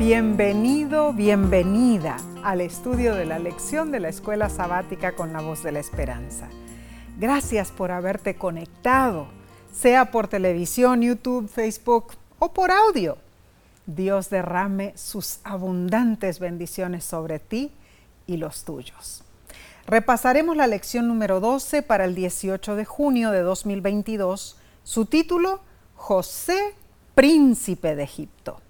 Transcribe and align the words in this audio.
Bienvenido, 0.00 1.12
bienvenida 1.12 2.16
al 2.42 2.62
estudio 2.62 3.14
de 3.14 3.26
la 3.26 3.38
lección 3.38 3.92
de 3.92 4.00
la 4.00 4.08
Escuela 4.08 4.48
Sabática 4.48 5.14
con 5.14 5.34
la 5.34 5.42
Voz 5.42 5.62
de 5.62 5.72
la 5.72 5.80
Esperanza. 5.80 6.48
Gracias 7.18 7.70
por 7.70 7.90
haberte 7.90 8.34
conectado, 8.34 9.26
sea 9.74 10.10
por 10.10 10.26
televisión, 10.26 11.02
YouTube, 11.02 11.50
Facebook 11.50 12.14
o 12.38 12.50
por 12.54 12.70
audio. 12.70 13.18
Dios 13.84 14.30
derrame 14.30 14.94
sus 14.96 15.40
abundantes 15.44 16.38
bendiciones 16.38 17.04
sobre 17.04 17.38
ti 17.38 17.70
y 18.26 18.38
los 18.38 18.64
tuyos. 18.64 19.22
Repasaremos 19.86 20.56
la 20.56 20.66
lección 20.66 21.08
número 21.08 21.40
12 21.40 21.82
para 21.82 22.06
el 22.06 22.14
18 22.14 22.74
de 22.74 22.86
junio 22.86 23.32
de 23.32 23.42
2022. 23.42 24.56
Su 24.82 25.04
título, 25.04 25.60
José, 25.94 26.74
príncipe 27.14 27.94
de 27.96 28.04
Egipto. 28.04 28.62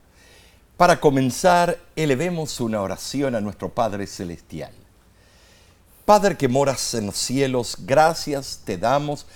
Para 0.80 0.98
comenzar, 0.98 1.78
elevemos 1.94 2.58
una 2.58 2.80
oración 2.80 3.34
a 3.34 3.40
nuestro 3.42 3.68
Padre 3.68 4.06
Celestial. 4.06 4.72
Padre 6.06 6.38
que 6.38 6.48
moras 6.48 6.94
en 6.94 7.04
los 7.04 7.18
cielos, 7.18 7.76
gracias 7.80 8.62
te 8.64 8.78
damos 8.78 9.26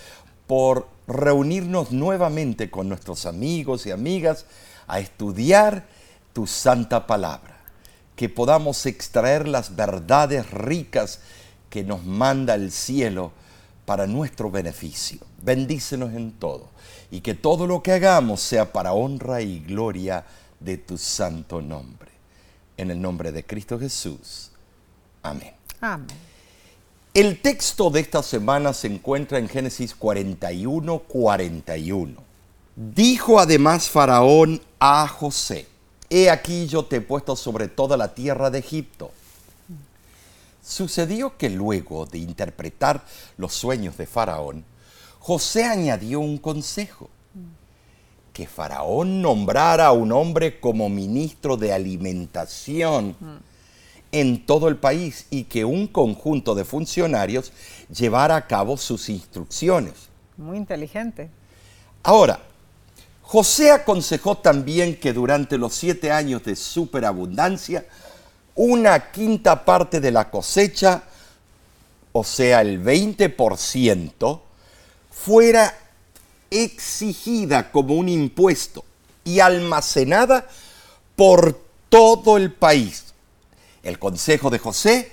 por 0.47 0.89
reunirnos 1.07 1.93
nuevamente 1.93 2.71
con 2.71 2.89
nuestros 2.89 3.27
amigos 3.27 3.85
y 3.85 3.91
amigas 3.91 4.47
a 4.87 5.01
estudiar 5.01 5.85
tu 6.33 6.47
santa 6.47 7.07
palabra, 7.07 7.59
que 8.17 8.31
podamos 8.31 8.87
extraer 8.87 9.47
las 9.47 9.77
verdades 9.77 10.51
ricas 10.51 11.21
que 11.69 11.85
nos 11.85 12.05
manda 12.05 12.55
el 12.55 12.73
cielo 12.73 13.33
para 13.85 14.07
nuestro 14.07 14.51
beneficio. 14.51 15.19
Bendícenos 15.43 16.15
en 16.15 16.33
todo 16.33 16.71
y 17.11 17.21
que 17.21 17.35
todo 17.35 17.67
lo 17.67 17.83
que 17.83 17.93
hagamos 17.93 18.41
sea 18.41 18.73
para 18.73 18.95
honra 18.95 19.43
y 19.43 19.61
gloria 19.61 20.25
tu 20.79 20.99
santo 20.99 21.61
nombre. 21.61 22.11
En 22.77 22.91
el 22.91 23.01
nombre 23.01 23.31
de 23.33 23.45
Cristo 23.45 23.79
Jesús. 23.79 24.51
Amén. 25.23 25.53
Amén. 25.81 26.35
El 27.15 27.41
texto 27.41 27.91
de 27.91 28.01
esta 28.01 28.25
semana 28.25 28.73
se 28.73 28.89
encuentra 28.89 29.39
en 29.39 29.49
Génesis 29.49 29.95
41, 29.95 30.99
41. 30.99 32.23
Dijo 32.75 33.39
además 33.39 33.89
Faraón 33.89 34.61
a 34.81 35.07
José, 35.07 35.69
He 36.11 36.29
aquí 36.29 36.67
yo 36.67 36.85
te 36.85 36.97
he 36.97 37.01
puesto 37.01 37.37
sobre 37.37 37.69
toda 37.69 37.97
la 37.97 38.15
tierra 38.15 38.51
de 38.51 38.59
Egipto. 38.59 39.13
Sucedió 40.63 41.37
que 41.37 41.51
luego 41.51 42.07
de 42.07 42.19
interpretar 42.19 43.05
los 43.37 43.55
sueños 43.55 43.97
de 43.97 44.07
Faraón, 44.07 44.65
José 45.21 45.65
añadió 45.65 46.21
un 46.21 46.39
consejo 46.39 47.11
que 48.35 48.49
Faraón 48.49 49.23
nombrara 49.23 49.87
a 49.87 49.93
un 49.93 50.11
hombre 50.11 50.59
como 50.59 50.89
ministro 50.89 51.57
de 51.57 51.73
alimentación 51.73 53.17
en 54.11 54.45
todo 54.45 54.67
el 54.69 54.77
país 54.77 55.27
y 55.31 55.45
que 55.45 55.65
un 55.65 55.87
conjunto 55.87 56.57
de 56.57 56.65
funcionarios 56.65 57.53
llevara 57.89 58.35
a 58.35 58.47
cabo 58.49 58.77
sus 58.77 59.09
instrucciones. 59.09 59.95
Muy 60.37 60.57
inteligente. 60.57 61.31
Ahora, 62.03 62.41
José 63.23 63.71
aconsejó 63.71 64.37
también 64.37 64.99
que 64.99 65.13
durante 65.13 65.57
los 65.57 65.73
siete 65.73 66.11
años 66.11 66.43
de 66.43 66.57
superabundancia, 66.57 67.87
una 68.57 69.13
quinta 69.13 69.65
parte 69.65 70.01
de 70.01 70.11
la 70.11 70.29
cosecha, 70.29 71.05
o 72.11 72.25
sea, 72.25 72.63
el 72.63 72.83
20%, 72.83 74.41
fuera 75.09 75.73
exigida 76.55 77.71
como 77.73 77.95
un 77.95 78.09
impuesto 78.09 78.85
y 79.25 79.41
almacenada 79.41 80.49
por 81.17 81.61
todo 81.89 82.37
el 82.37 82.53
país. 82.53 83.13
El 83.83 83.99
consejo 83.99 84.51
de 84.51 84.59
José 84.59 85.11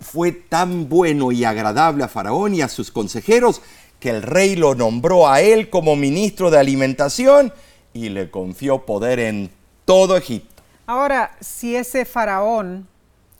fue 0.00 0.32
tan 0.32 0.88
bueno 0.88 1.32
y 1.32 1.44
agradable 1.44 2.04
a 2.04 2.08
Faraón 2.08 2.54
y 2.54 2.62
a 2.62 2.68
sus 2.68 2.90
consejeros 2.90 3.62
que 3.98 4.10
el 4.10 4.22
rey 4.22 4.56
lo 4.56 4.74
nombró 4.74 5.28
a 5.28 5.40
él 5.40 5.70
como 5.70 5.96
ministro 5.96 6.50
de 6.50 6.58
alimentación 6.58 7.52
y 7.92 8.08
le 8.08 8.30
confió 8.30 8.86
poder 8.86 9.18
en 9.18 9.50
todo 9.84 10.16
Egipto. 10.16 10.62
Ahora, 10.86 11.36
si 11.40 11.76
ese 11.76 12.04
faraón 12.04 12.88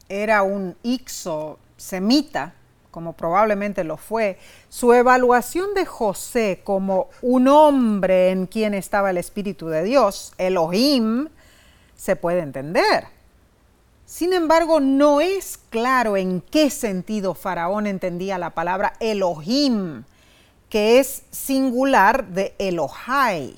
era 0.09 0.43
un 0.43 0.77
ixo 0.83 1.59
semita, 1.77 2.55
como 2.91 3.13
probablemente 3.13 3.85
lo 3.85 3.97
fue, 3.97 4.39
su 4.69 4.93
evaluación 4.93 5.75
de 5.75 5.87
José 5.87 6.61
como 6.65 7.09
un 7.23 7.49
hombre 7.49 8.31
en 8.31 8.47
quien 8.47 8.75
estaba 8.75 9.11
el 9.11 9.19
Espíritu 9.19 9.69
de 9.69 9.85
Dios, 9.85 10.33
Elohim, 10.39 11.29
se 11.97 12.17
puede 12.17 12.41
entender. 12.41 13.05
Sin 14.07 14.33
embargo, 14.33 14.81
no 14.81 15.21
es 15.21 15.59
claro 15.71 16.17
en 16.17 16.41
qué 16.41 16.71
sentido 16.71 17.35
Faraón 17.35 17.87
entendía 17.87 18.39
la 18.39 18.51
palabra 18.51 18.95
Elohim, 18.99 20.03
que 20.69 20.99
es 20.99 21.23
singular 21.31 22.27
de 22.27 22.55
Elohai. 22.59 23.57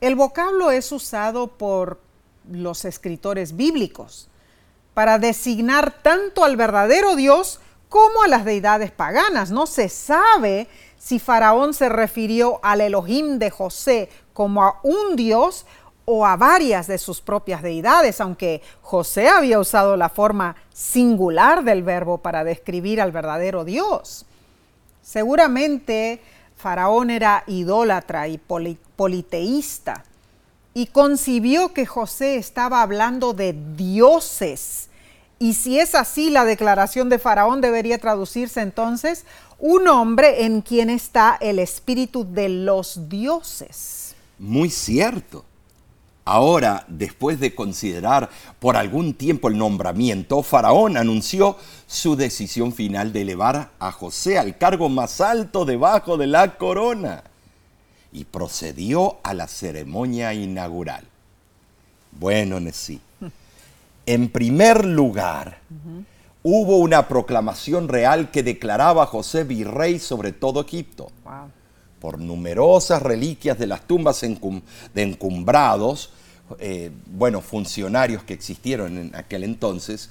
El 0.00 0.14
vocablo 0.14 0.70
es 0.70 0.92
usado 0.92 1.48
por 1.48 2.00
los 2.48 2.84
escritores 2.84 3.56
bíblicos 3.56 4.28
para 4.94 5.18
designar 5.18 6.00
tanto 6.02 6.44
al 6.44 6.56
verdadero 6.56 7.16
Dios 7.16 7.60
como 7.88 8.22
a 8.22 8.28
las 8.28 8.44
deidades 8.44 8.90
paganas. 8.90 9.50
No 9.50 9.66
se 9.66 9.88
sabe 9.88 10.68
si 10.98 11.18
Faraón 11.18 11.74
se 11.74 11.88
refirió 11.88 12.60
al 12.62 12.80
Elohim 12.80 13.38
de 13.38 13.50
José 13.50 14.08
como 14.32 14.62
a 14.62 14.80
un 14.82 15.16
dios 15.16 15.66
o 16.04 16.24
a 16.24 16.36
varias 16.36 16.86
de 16.86 16.98
sus 16.98 17.20
propias 17.20 17.62
deidades, 17.62 18.20
aunque 18.20 18.62
José 18.80 19.28
había 19.28 19.58
usado 19.58 19.96
la 19.96 20.08
forma 20.08 20.56
singular 20.72 21.64
del 21.64 21.82
verbo 21.82 22.18
para 22.18 22.44
describir 22.44 23.00
al 23.00 23.12
verdadero 23.12 23.64
Dios. 23.64 24.24
Seguramente 25.02 26.20
Faraón 26.56 27.10
era 27.10 27.44
idólatra 27.46 28.28
y 28.28 28.38
politeísta 28.38 30.04
y 30.74 30.86
concibió 30.86 31.72
que 31.72 31.86
José 31.86 32.36
estaba 32.36 32.82
hablando 32.82 33.32
de 33.32 33.54
dioses 33.76 34.85
y 35.38 35.54
si 35.54 35.78
es 35.78 35.94
así, 35.94 36.30
la 36.30 36.44
declaración 36.44 37.08
de 37.08 37.18
Faraón 37.18 37.60
debería 37.60 37.98
traducirse 37.98 38.60
entonces, 38.62 39.24
un 39.58 39.88
hombre 39.88 40.44
en 40.44 40.62
quien 40.62 40.90
está 40.90 41.36
el 41.40 41.58
espíritu 41.58 42.26
de 42.30 42.48
los 42.48 43.08
dioses. 43.08 44.14
Muy 44.38 44.70
cierto. 44.70 45.44
Ahora, 46.24 46.84
después 46.88 47.38
de 47.38 47.54
considerar 47.54 48.28
por 48.58 48.76
algún 48.76 49.14
tiempo 49.14 49.48
el 49.48 49.56
nombramiento, 49.56 50.42
Faraón 50.42 50.96
anunció 50.96 51.56
su 51.86 52.16
decisión 52.16 52.72
final 52.72 53.12
de 53.12 53.22
elevar 53.22 53.70
a 53.78 53.92
José 53.92 54.36
al 54.36 54.58
cargo 54.58 54.88
más 54.88 55.20
alto 55.20 55.64
debajo 55.64 56.16
de 56.16 56.26
la 56.26 56.56
corona 56.56 57.22
y 58.12 58.24
procedió 58.24 59.18
a 59.22 59.34
la 59.34 59.46
ceremonia 59.46 60.34
inaugural. 60.34 61.04
Bueno, 62.10 62.58
Nesí, 62.58 63.00
en 64.06 64.28
primer 64.30 64.84
lugar, 64.84 65.58
hubo 66.42 66.78
una 66.78 67.08
proclamación 67.08 67.88
real 67.88 68.30
que 68.30 68.44
declaraba 68.44 69.02
a 69.02 69.06
José 69.06 69.42
virrey 69.44 69.98
sobre 69.98 70.32
todo 70.32 70.60
Egipto. 70.60 71.10
Por 72.00 72.20
numerosas 72.20 73.02
reliquias 73.02 73.58
de 73.58 73.66
las 73.66 73.82
tumbas 73.82 74.20
de 74.20 75.02
encumbrados, 75.02 76.12
eh, 76.60 76.92
bueno, 77.06 77.40
funcionarios 77.40 78.22
que 78.22 78.34
existieron 78.34 78.96
en 78.96 79.16
aquel 79.16 79.42
entonces, 79.42 80.10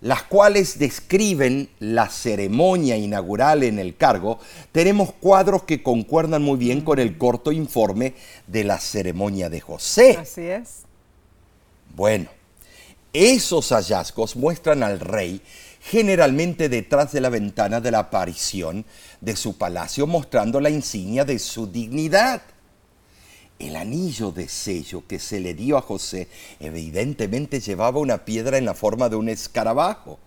las 0.00 0.22
cuales 0.22 0.78
describen 0.78 1.70
la 1.80 2.08
ceremonia 2.08 2.96
inaugural 2.96 3.62
en 3.62 3.78
el 3.78 3.96
cargo, 3.96 4.38
tenemos 4.70 5.12
cuadros 5.12 5.64
que 5.64 5.82
concuerdan 5.82 6.42
muy 6.42 6.58
bien 6.58 6.82
con 6.82 6.98
el 6.98 7.18
corto 7.18 7.50
informe 7.50 8.14
de 8.46 8.64
la 8.64 8.78
ceremonia 8.78 9.48
de 9.48 9.60
José. 9.60 10.18
Así 10.20 10.42
es. 10.42 10.82
Bueno, 11.96 12.28
esos 13.14 13.70
hallazgos 13.70 14.36
muestran 14.36 14.82
al 14.82 15.00
rey 15.00 15.40
generalmente 15.80 16.68
detrás 16.68 17.12
de 17.12 17.20
la 17.20 17.28
ventana 17.28 17.80
de 17.80 17.90
la 17.90 18.00
aparición 18.00 18.84
de 19.20 19.36
su 19.36 19.56
palacio, 19.56 20.06
mostrando 20.06 20.60
la 20.60 20.70
insignia 20.70 21.24
de 21.24 21.38
su 21.38 21.66
dignidad. 21.68 22.42
El 23.58 23.76
anillo 23.76 24.32
de 24.32 24.48
sello 24.48 25.04
que 25.06 25.20
se 25.20 25.38
le 25.40 25.54
dio 25.54 25.78
a 25.78 25.82
José 25.82 26.28
evidentemente 26.58 27.60
llevaba 27.60 28.00
una 28.00 28.24
piedra 28.24 28.58
en 28.58 28.64
la 28.64 28.74
forma 28.74 29.08
de 29.08 29.16
un 29.16 29.28
escarabajo, 29.28 30.18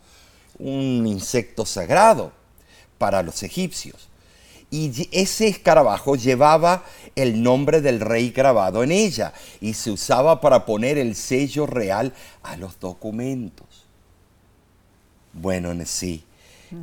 un 0.58 1.06
insecto 1.06 1.66
sagrado 1.66 2.32
para 2.98 3.22
los 3.22 3.44
egipcios 3.44 4.08
y 4.70 5.08
ese 5.12 5.48
escarabajo 5.48 6.16
llevaba 6.16 6.84
el 7.16 7.42
nombre 7.42 7.82
del 7.82 8.00
rey 8.00 8.32
grabado 8.32 8.84
en 8.84 8.92
ella 8.92 9.34
y 9.62 9.74
se 9.74 9.92
usaba 9.92 10.42
para 10.42 10.66
poner 10.66 10.98
el 10.98 11.16
sello 11.16 11.66
real 11.66 12.14
a 12.44 12.58
los 12.58 12.80
documentos. 12.80 13.86
Bueno, 15.34 15.74
sí, 15.86 16.24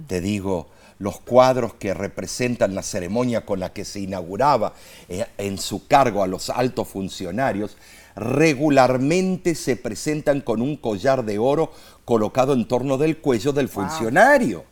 te 0.06 0.20
digo, 0.20 0.68
los 0.98 1.20
cuadros 1.20 1.74
que 1.74 1.92
representan 1.92 2.74
la 2.74 2.82
ceremonia 2.82 3.44
con 3.44 3.60
la 3.60 3.72
que 3.72 3.84
se 3.84 4.00
inauguraba 4.00 4.72
eh, 5.08 5.26
en 5.38 5.58
su 5.58 5.86
cargo 5.86 6.22
a 6.22 6.26
los 6.26 6.50
altos 6.50 6.88
funcionarios, 6.88 7.76
regularmente 8.16 9.54
se 9.54 9.76
presentan 9.76 10.40
con 10.40 10.62
un 10.62 10.76
collar 10.76 11.24
de 11.24 11.38
oro 11.38 11.72
colocado 12.04 12.54
en 12.54 12.66
torno 12.66 12.96
del 12.96 13.18
cuello 13.18 13.52
del 13.52 13.68
funcionario. 13.68 14.64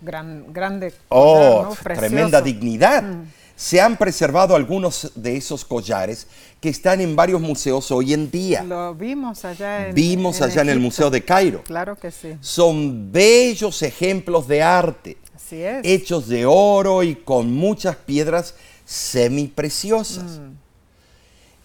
Gran, 0.00 0.52
grande. 0.52 0.92
Oh, 1.08 1.74
tremenda 1.82 2.40
dignidad. 2.40 3.02
Mm. 3.02 3.24
Se 3.56 3.78
han 3.78 3.98
preservado 3.98 4.56
algunos 4.56 5.12
de 5.14 5.36
esos 5.36 5.66
collares 5.66 6.26
que 6.62 6.70
están 6.70 7.02
en 7.02 7.14
varios 7.14 7.42
museos 7.42 7.90
hoy 7.90 8.14
en 8.14 8.30
día. 8.30 8.62
Lo 8.62 8.94
vimos 8.94 9.44
allá 9.44 9.88
en 9.88 9.94
Vimos 9.94 10.40
allá 10.40 10.62
en 10.62 10.70
el 10.70 10.80
Museo 10.80 11.10
de 11.10 11.22
Cairo. 11.22 11.62
Claro 11.64 11.94
que 11.96 12.10
sí. 12.10 12.36
Son 12.40 13.12
bellos 13.12 13.82
ejemplos 13.82 14.48
de 14.48 14.62
arte. 14.62 15.18
Así 15.36 15.62
es. 15.62 15.80
Hechos 15.84 16.28
de 16.28 16.46
oro 16.46 17.02
y 17.02 17.16
con 17.16 17.52
muchas 17.52 17.96
piedras 17.96 18.54
semipreciosas. 18.86 20.38
Mm. 20.38 20.52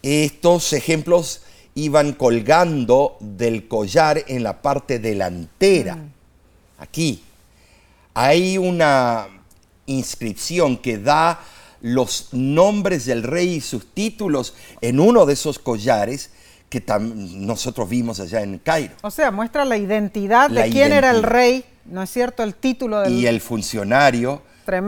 Estos 0.01 0.73
ejemplos 0.73 1.43
iban 1.75 2.11
colgando 2.11 3.15
del 3.19 3.67
collar 3.67 4.23
en 4.27 4.43
la 4.43 4.61
parte 4.61 4.99
delantera. 4.99 5.95
Mm. 5.95 6.11
Aquí 6.79 7.23
hay 8.15 8.57
una 8.57 9.27
inscripción 9.85 10.77
que 10.77 10.97
da 10.97 11.39
los 11.81 12.29
nombres 12.31 13.05
del 13.05 13.21
rey 13.21 13.55
y 13.55 13.61
sus 13.61 13.93
títulos 13.93 14.55
en 14.81 14.99
uno 14.99 15.27
de 15.27 15.33
esos 15.33 15.59
collares 15.59 16.31
que 16.69 16.83
nosotros 16.99 17.87
vimos 17.87 18.19
allá 18.19 18.41
en 18.41 18.57
Cairo. 18.57 18.95
O 19.03 19.11
sea, 19.11 19.29
muestra 19.29 19.65
la 19.65 19.77
identidad 19.77 20.49
de 20.49 20.69
quién 20.69 20.91
era 20.91 21.11
el 21.11 21.21
rey, 21.21 21.63
¿no 21.85 22.01
es 22.01 22.09
cierto? 22.09 22.41
El 22.41 22.55
título 22.55 23.01
del... 23.01 23.13
Y 23.13 23.27
el 23.27 23.39
funcionario 23.39 24.41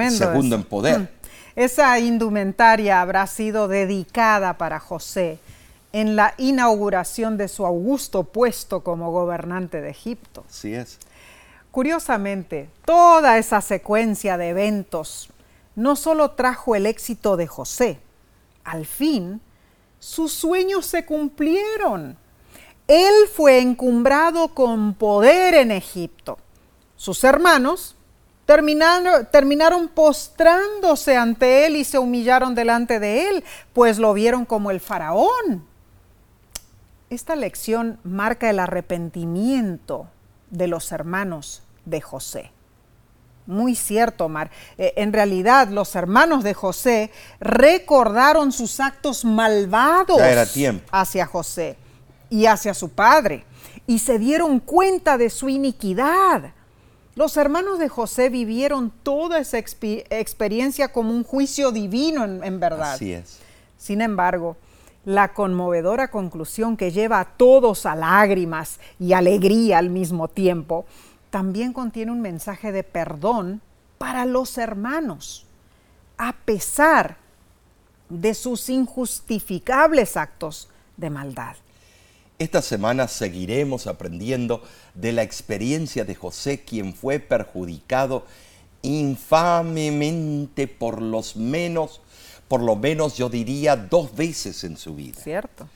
segundo 0.10 0.56
en 0.56 0.64
poder. 0.64 1.00
Mm. 1.00 1.08
Esa 1.56 2.00
indumentaria 2.00 3.02
habrá 3.02 3.28
sido 3.28 3.68
dedicada 3.68 4.58
para 4.58 4.80
José 4.80 5.40
en 5.92 6.16
la 6.16 6.34
inauguración 6.38 7.38
de 7.38 7.48
su 7.48 7.66
augusto 7.66 8.24
puesto 8.24 8.84
como 8.84 9.12
gobernante 9.12 9.82
de 9.82 9.90
Egipto. 9.90 10.46
Así 10.50 10.74
es. 10.74 11.00
Curiosamente, 11.72 12.70
toda 12.86 13.38
esa 13.38 13.62
secuencia 13.62 14.38
de 14.38 14.50
eventos 14.50 15.30
no 15.76 15.96
solo 15.96 16.32
trajo 16.32 16.76
el 16.76 16.86
éxito 16.86 17.38
de 17.38 17.48
José, 17.48 18.00
al 18.64 18.86
fin 18.86 19.42
sus 20.00 20.32
sueños 20.32 20.86
se 20.86 21.06
cumplieron. 21.06 22.18
Él 22.88 23.14
fue 23.34 23.60
encumbrado 23.60 24.50
con 24.50 24.94
poder 24.94 25.54
en 25.56 25.72
Egipto. 25.72 26.38
Sus 26.96 27.24
hermanos 27.24 27.98
Terminaron, 28.48 29.28
terminaron 29.30 29.90
postrándose 29.90 31.18
ante 31.18 31.66
él 31.66 31.76
y 31.76 31.84
se 31.84 32.00
humillaron 32.00 32.56
delante 32.56 32.98
de 32.98 33.28
él, 33.28 33.44
pues 33.74 34.00
lo 34.00 34.14
vieron 34.14 34.46
como 34.46 34.72
el 34.72 34.80
faraón. 34.80 35.68
Esta 37.10 37.36
lección 37.36 38.00
marca 38.06 38.50
el 38.50 38.60
arrepentimiento 38.60 40.08
de 40.50 40.68
los 40.68 40.92
hermanos 40.92 41.64
de 41.86 42.02
José. 42.02 42.52
Muy 43.46 43.76
cierto, 43.76 44.26
Omar. 44.26 44.52
Eh, 44.78 44.94
en 44.98 45.14
realidad, 45.14 45.70
los 45.70 45.96
hermanos 45.96 46.44
de 46.44 46.54
José 46.54 47.12
recordaron 47.40 48.52
sus 48.52 48.80
actos 48.80 49.24
malvados 49.24 50.20
hacia 50.92 51.26
José 51.26 51.78
y 52.30 52.46
hacia 52.46 52.74
su 52.74 52.90
padre 52.90 53.46
y 53.88 54.00
se 54.00 54.20
dieron 54.20 54.60
cuenta 54.60 55.18
de 55.18 55.30
su 55.30 55.48
iniquidad. 55.48 56.54
Los 57.16 57.38
hermanos 57.38 57.80
de 57.80 57.88
José 57.88 58.30
vivieron 58.30 58.92
toda 59.02 59.40
esa 59.40 59.58
experiencia 59.58 60.90
como 60.90 61.12
un 61.12 61.24
juicio 61.24 61.72
divino 61.72 62.26
en, 62.26 62.60
verdad. 62.60 62.94
Así 62.94 63.14
es. 63.14 63.40
Sin 63.78 64.02
embargo, 64.02 64.58
la 65.08 65.34
conmovedora 65.34 66.12
conclusión 66.12 66.76
que 66.76 66.92
lleva 66.92 67.22
a 67.22 67.38
todos 67.38 67.86
a 67.86 67.96
lágrimas 67.96 68.82
y 69.00 69.14
alegría 69.14 69.78
al 69.78 69.90
mismo 69.90 70.28
tiempo, 70.28 70.86
también 71.30 71.72
contiene 71.72 72.12
un 72.12 72.20
mensaje 72.20 72.74
de 72.74 72.84
perdón 72.84 73.62
para 73.98 74.26
los 74.26 74.58
hermanos, 74.58 75.46
a 76.18 76.34
pesar 76.34 77.16
de 78.10 78.34
sus 78.34 78.68
injustificables 78.68 80.18
actos 80.18 80.68
de 80.98 81.10
maldad. 81.10 81.56
Esta 82.38 82.62
semana 82.62 83.08
seguiremos 83.08 83.88
aprendiendo 83.88 84.62
de 84.94 85.14
la 85.14 85.24
experiencia 85.24 86.04
de 86.04 86.16
José, 86.16 86.66
quien 86.66 86.94
fue 86.94 87.20
perjudicado 87.20 88.26
infamemente 88.82 90.68
por 90.68 91.02
los 91.02 91.38
menos, 91.38 92.02
por 92.48 92.62
lo 92.62 92.76
menos 92.76 93.18
yo 93.18 93.30
diría 93.30 93.76
dos 93.76 94.16
veces 94.16 94.64
en 94.64 94.78
su 94.78 94.96
vida. 94.96 95.20
Cierto. 95.22 95.68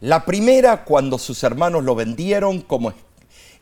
La 0.00 0.24
primera 0.24 0.84
cuando 0.84 1.18
sus 1.18 1.42
hermanos 1.42 1.84
lo 1.84 1.94
vendieron 1.94 2.60
como 2.60 2.92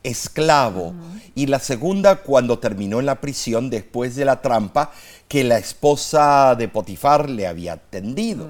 esclavo 0.03 0.93
y 1.35 1.47
la 1.47 1.59
segunda 1.59 2.17
cuando 2.17 2.59
terminó 2.59 3.01
en 3.01 3.07
la 3.07 3.21
prisión 3.21 3.71
después 3.71 4.17
de 4.17 4.25
la 4.25 4.43
trampa 4.43 4.93
que 5.27 5.45
la 5.45 5.59
esposa 5.59 6.55
de 6.57 6.69
Potifar 6.69 7.31
le 7.31 7.47
había 7.47 7.77
tendido. 7.77 8.49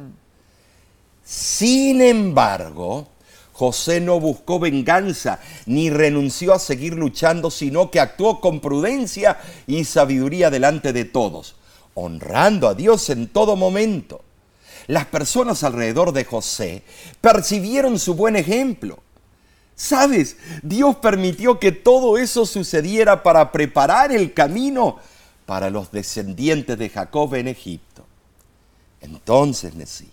Sin 1.24 2.02
embargo, 2.02 3.08
José 3.52 4.00
no 4.00 4.18
buscó 4.18 4.58
venganza 4.58 5.38
ni 5.64 5.88
renunció 5.88 6.52
a 6.52 6.58
seguir 6.58 6.94
luchando, 6.94 7.50
sino 7.50 7.90
que 7.90 8.00
actuó 8.00 8.40
con 8.40 8.60
prudencia 8.60 9.38
y 9.66 9.84
sabiduría 9.84 10.50
delante 10.50 10.92
de 10.92 11.04
todos, 11.04 11.54
honrando 11.94 12.68
a 12.68 12.74
Dios 12.74 13.08
en 13.10 13.28
todo 13.28 13.56
momento. 13.56 14.22
Las 14.86 15.06
personas 15.06 15.64
alrededor 15.64 16.12
de 16.12 16.24
José 16.24 16.82
percibieron 17.20 17.98
su 17.98 18.14
buen 18.14 18.36
ejemplo. 18.36 18.98
¿Sabes? 19.76 20.36
Dios 20.62 20.96
permitió 20.96 21.58
que 21.58 21.72
todo 21.72 22.16
eso 22.18 22.46
sucediera 22.46 23.22
para 23.22 23.50
preparar 23.50 24.12
el 24.12 24.32
camino 24.32 24.98
para 25.46 25.70
los 25.70 25.90
descendientes 25.90 26.78
de 26.78 26.88
Jacob 26.88 27.34
en 27.34 27.48
Egipto. 27.48 28.04
Entonces, 29.00 29.74
Nesí, 29.74 30.08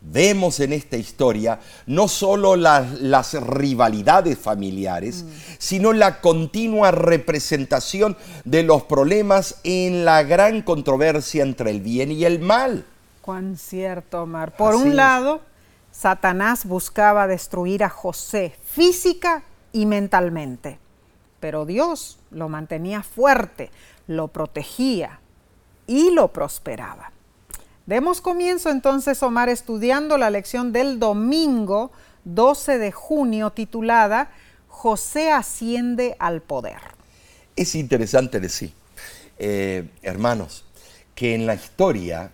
vemos 0.00 0.60
en 0.60 0.72
esta 0.72 0.96
historia 0.96 1.60
no 1.86 2.08
solo 2.08 2.56
las, 2.56 3.34
rivalidades 3.34 4.38
familiares, 4.38 5.24
sino 5.58 5.92
la 5.92 6.20
continua 6.20 6.90
representación 6.90 8.16
de 8.44 8.62
los 8.62 8.84
problemas 8.84 9.60
en 9.64 10.04
la 10.04 10.22
gran 10.22 10.62
controversia 10.62 11.42
entre 11.42 11.70
el 11.70 11.80
bien 11.80 12.10
y 12.12 12.24
el 12.24 12.40
mal. 12.40 12.84
Cuán 13.20 13.56
cierto, 13.56 14.22
Omar. 14.22 14.56
Por 14.56 14.74
un 14.74 14.96
lado, 14.96 15.42
Satanás 15.90 16.64
buscaba 16.64 17.26
destruir 17.26 17.84
a 17.84 17.90
José 17.90 18.54
física 18.64 19.42
y 19.72 19.86
mentalmente, 19.86 20.78
pero 21.38 21.66
Dios 21.66 22.18
lo 22.30 22.48
mantenía 22.48 23.02
fuerte, 23.02 23.70
lo 24.06 24.28
protegía 24.28 25.20
y 25.86 26.10
lo 26.12 26.28
prosperaba. 26.28 27.12
Demos 27.90 28.20
comienzo 28.20 28.70
entonces, 28.70 29.20
Omar, 29.20 29.48
estudiando 29.48 30.16
la 30.16 30.30
lección 30.30 30.72
del 30.72 31.00
domingo 31.00 31.90
12 32.22 32.78
de 32.78 32.92
junio 32.92 33.50
titulada 33.50 34.30
José 34.68 35.32
asciende 35.32 36.14
al 36.20 36.40
poder. 36.40 36.78
Es 37.56 37.74
interesante 37.74 38.38
decir, 38.38 38.72
eh, 39.40 39.90
hermanos, 40.02 40.64
que 41.16 41.34
en 41.34 41.46
la 41.46 41.56
historia 41.56 42.30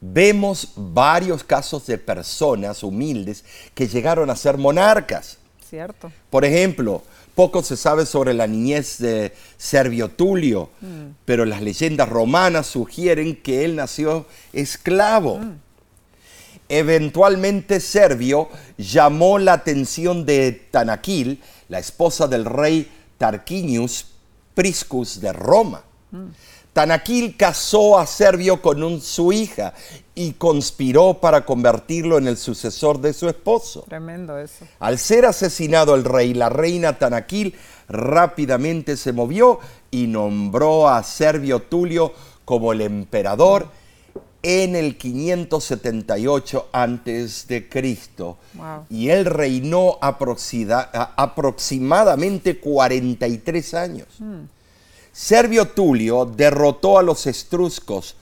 vemos 0.00 0.72
varios 0.74 1.44
casos 1.44 1.86
de 1.86 1.96
personas 1.96 2.82
humildes 2.82 3.44
que 3.76 3.86
llegaron 3.86 4.30
a 4.30 4.34
ser 4.34 4.58
monarcas. 4.58 5.38
Cierto. 5.64 6.10
Por 6.28 6.44
ejemplo, 6.44 7.04
poco 7.38 7.62
se 7.62 7.76
sabe 7.76 8.04
sobre 8.04 8.34
la 8.34 8.48
niñez 8.48 8.98
de 8.98 9.32
Servio 9.56 10.08
Tulio, 10.08 10.70
mm. 10.80 11.10
pero 11.24 11.44
las 11.44 11.62
leyendas 11.62 12.08
romanas 12.08 12.66
sugieren 12.66 13.36
que 13.36 13.64
él 13.64 13.76
nació 13.76 14.26
esclavo. 14.52 15.38
Mm. 15.38 15.52
Eventualmente 16.68 17.78
Servio 17.78 18.48
llamó 18.76 19.38
la 19.38 19.52
atención 19.52 20.26
de 20.26 20.50
Tanaquil, 20.50 21.40
la 21.68 21.78
esposa 21.78 22.26
del 22.26 22.44
rey 22.44 22.90
Tarquinius 23.18 24.06
Priscus 24.56 25.20
de 25.20 25.32
Roma. 25.32 25.84
Mm. 26.10 26.26
Tanaquil 26.78 27.36
casó 27.36 27.98
a 27.98 28.06
Servio 28.06 28.62
con 28.62 29.00
su 29.00 29.32
hija 29.32 29.74
y 30.14 30.34
conspiró 30.34 31.14
para 31.14 31.44
convertirlo 31.44 32.18
en 32.18 32.28
el 32.28 32.36
sucesor 32.36 33.00
de 33.00 33.12
su 33.12 33.28
esposo. 33.28 33.84
Tremendo 33.88 34.38
eso. 34.38 34.64
Al 34.78 34.96
ser 34.96 35.26
asesinado 35.26 35.96
el 35.96 36.04
rey, 36.04 36.34
la 36.34 36.50
reina 36.50 36.96
Tanaquil 36.96 37.56
rápidamente 37.88 38.96
se 38.96 39.12
movió 39.12 39.58
y 39.90 40.06
nombró 40.06 40.88
a 40.88 41.02
Servio 41.02 41.62
Tulio 41.62 42.12
como 42.44 42.72
el 42.72 42.82
emperador 42.82 43.66
en 44.44 44.76
el 44.76 44.96
578 44.96 46.68
antes 46.70 47.48
de 47.48 47.68
Cristo. 47.68 48.38
Y 48.88 49.08
él 49.08 49.24
reinó 49.24 49.98
aproximadamente 50.00 52.60
43 52.60 53.74
años. 53.74 54.06
Mm. 54.20 54.57
Servio 55.22 55.66
Tulio 55.66 56.26
derrotó 56.26 56.96
a 56.96 57.02
los 57.02 57.26
etruscos, 57.26 58.14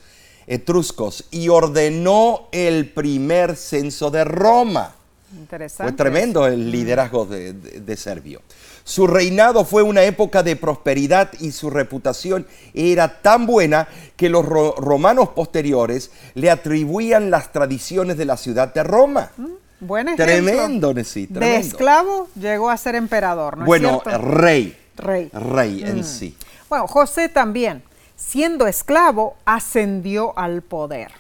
etruscos 0.47 1.25
y 1.31 1.51
ordenó 1.51 2.49
el 2.53 2.89
primer 2.89 3.55
censo 3.57 4.11
de 4.11 4.25
Roma. 4.25 4.95
Interesante. 5.37 5.93
Fue 5.93 5.97
tremendo 5.97 6.47
el 6.47 6.71
liderazgo 6.71 7.27
de, 7.27 7.53
de- 7.53 7.81
de 7.83 7.97
Servio. 7.99 8.41
Su 8.83 9.07
reinado 9.07 9.67
fue 9.67 9.83
una 9.83 10.05
época 10.05 10.43
de 10.43 10.57
prosperidad 10.57 11.31
y 11.39 11.53
su 11.53 11.69
reputación 11.69 12.47
era 12.73 13.21
tan 13.21 13.45
buena 13.45 13.89
que 14.17 14.31
los 14.31 14.47
ro- 14.47 14.75
romanos 14.79 15.29
posteriores 15.37 16.11
le 16.33 16.51
atribuían 16.51 17.31
las 17.31 17.53
tradiciones 17.53 18.17
de 18.17 18.25
la 18.25 18.39
ciudad 18.39 18.73
de 18.73 18.83
Roma. 18.85 19.33
Buen 19.81 20.09
ejemplo. 20.09 20.25
Tremendo, 20.25 20.95
Nesí, 20.95 21.27
De 21.27 21.35
tremendo. 21.35 21.67
esclavo 21.67 22.29
llegó 22.41 22.71
a 22.71 22.77
ser 22.79 22.95
emperador, 22.95 23.59
¿no 23.59 23.65
es 23.65 23.67
bueno, 23.67 24.01
cierto? 24.03 24.19
rey. 24.23 24.79
Rey. 24.97 25.29
Rey 25.31 25.83
en 25.85 26.03
sí. 26.05 26.35
Bueno, 26.69 26.87
José 26.89 27.29
también, 27.29 27.85
siendo 28.17 28.67
esclavo, 28.67 29.37
ascendió 29.45 30.37
al 30.37 30.63
poder. 30.63 31.13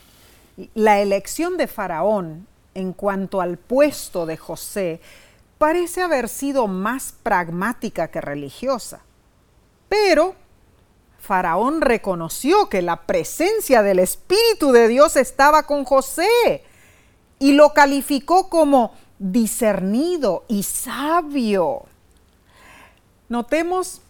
La 0.75 1.00
elección 1.00 1.57
de 1.57 1.67
Faraón 1.67 2.47
en 2.75 2.93
cuanto 2.93 3.41
al 3.41 3.57
puesto 3.57 4.26
de 4.26 4.37
José 4.37 5.00
parece 5.59 6.03
haber 6.03 6.29
sido 6.29 6.67
más 6.67 7.15
pragmática 7.23 8.09
que 8.09 8.21
religiosa. 8.21 9.00
Pero 9.88 10.35
Faraón 11.19 11.81
reconoció 11.81 12.69
que 12.69 12.83
la 12.83 13.03
presencia 13.03 13.83
del 13.83 13.99
Espíritu 13.99 14.73
de 14.73 14.88
Dios 14.88 15.17
estaba 15.17 15.65
con 15.65 15.85
José 15.85 16.65
y 17.38 17.53
lo 17.53 17.73
calificó 17.73 18.49
como 18.49 18.93
discernido 19.19 20.45
y 20.49 20.62
sabio. 20.62 21.85
Notemos 23.29 24.03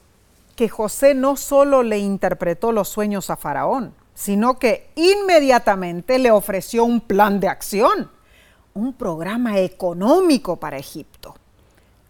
que 0.57 0.69
José 0.69 1.15
no 1.15 1.37
solo 1.37 1.83
le 1.83 1.99
interpretó 1.99 2.73
los 2.73 2.89
sueños 2.89 3.31
a 3.31 3.37
Faraón, 3.37 3.95
sino 4.15 4.59
que 4.59 4.91
inmediatamente 4.97 6.19
le 6.19 6.31
ofreció 6.31 6.85
un 6.85 7.01
plan 7.01 7.39
de 7.39 7.49
acción, 7.49 8.11
un 8.75 8.95
programa 8.95 9.59
económico 9.59 10.57
para 10.57 10.79
Egipto. 10.79 11.35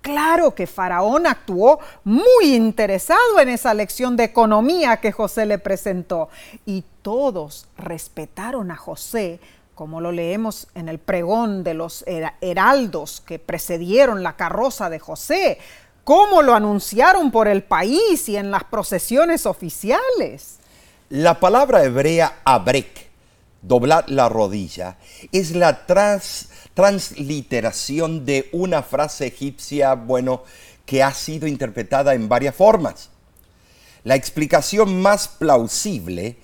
Claro 0.01 0.55
que 0.55 0.69
Faraón 0.69 1.27
actuó 1.27 1.81
muy 2.05 2.55
interesado 2.55 3.41
en 3.41 3.49
esa 3.49 3.75
lección 3.75 4.17
de 4.17 4.23
economía 4.25 4.99
que 4.99 5.11
José 5.11 5.47
le 5.47 5.59
presentó 5.59 6.29
y 6.65 6.85
todos 7.03 7.67
respetaron 7.77 8.71
a 8.71 8.77
José, 8.77 9.41
como 9.75 10.01
lo 10.01 10.13
leemos 10.13 10.69
en 10.77 10.89
el 10.89 11.01
pregón 11.01 11.65
de 11.65 11.75
los 11.75 12.05
hera- 12.07 12.37
heraldos 12.41 13.21
que 13.21 13.41
precedieron 13.41 14.23
la 14.23 14.37
carroza 14.37 14.89
de 14.89 15.01
José, 15.01 15.59
cómo 16.07 16.41
lo 16.41 16.55
anunciaron 16.55 17.33
por 17.33 17.49
el 17.49 17.65
país 17.65 18.29
y 18.29 18.37
en 18.37 18.53
las 18.53 18.63
procesiones 18.63 19.45
oficiales. 19.45 20.59
La 21.09 21.41
palabra 21.41 21.83
hebrea 21.83 22.43
abrek, 22.45 23.09
doblar 23.61 24.09
la 24.09 24.29
rodilla, 24.29 24.99
es 25.33 25.51
la 25.51 25.85
trans- 25.85 26.51
transliteración 26.75 28.25
de 28.25 28.49
una 28.53 28.85
frase 28.85 29.27
egipcia, 29.27 29.95
bueno, 29.95 30.45
que 30.85 31.03
ha 31.03 31.13
sido 31.13 31.49
interpretada 31.49 32.15
en 32.15 32.29
varias 32.29 32.55
formas. 32.55 33.11
La 34.05 34.15
explicación 34.15 35.03
más 35.03 35.27
plausible 35.27 36.37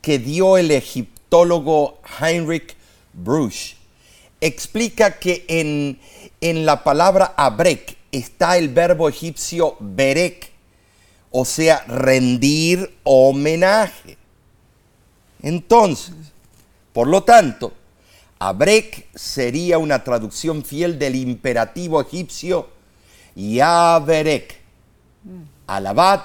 que 0.00 0.20
dio 0.20 0.58
el 0.58 0.70
egiptólogo 0.70 2.00
Heinrich 2.20 2.76
Bruch 3.12 3.74
explica 4.40 5.18
que 5.18 5.44
en, 5.48 5.98
en 6.40 6.64
la 6.64 6.84
palabra 6.84 7.34
abrek 7.36 7.97
está 8.12 8.56
el 8.56 8.68
verbo 8.68 9.08
egipcio 9.08 9.76
berek, 9.80 10.52
o 11.30 11.44
sea, 11.44 11.84
rendir 11.86 12.96
homenaje. 13.04 14.16
Entonces, 15.42 16.14
por 16.92 17.08
lo 17.08 17.22
tanto, 17.22 17.72
abrek 18.38 19.08
sería 19.14 19.78
una 19.78 20.02
traducción 20.02 20.64
fiel 20.64 20.98
del 20.98 21.14
imperativo 21.14 22.00
egipcio 22.00 22.68
yaberek, 23.38 24.60
alabad 25.66 26.22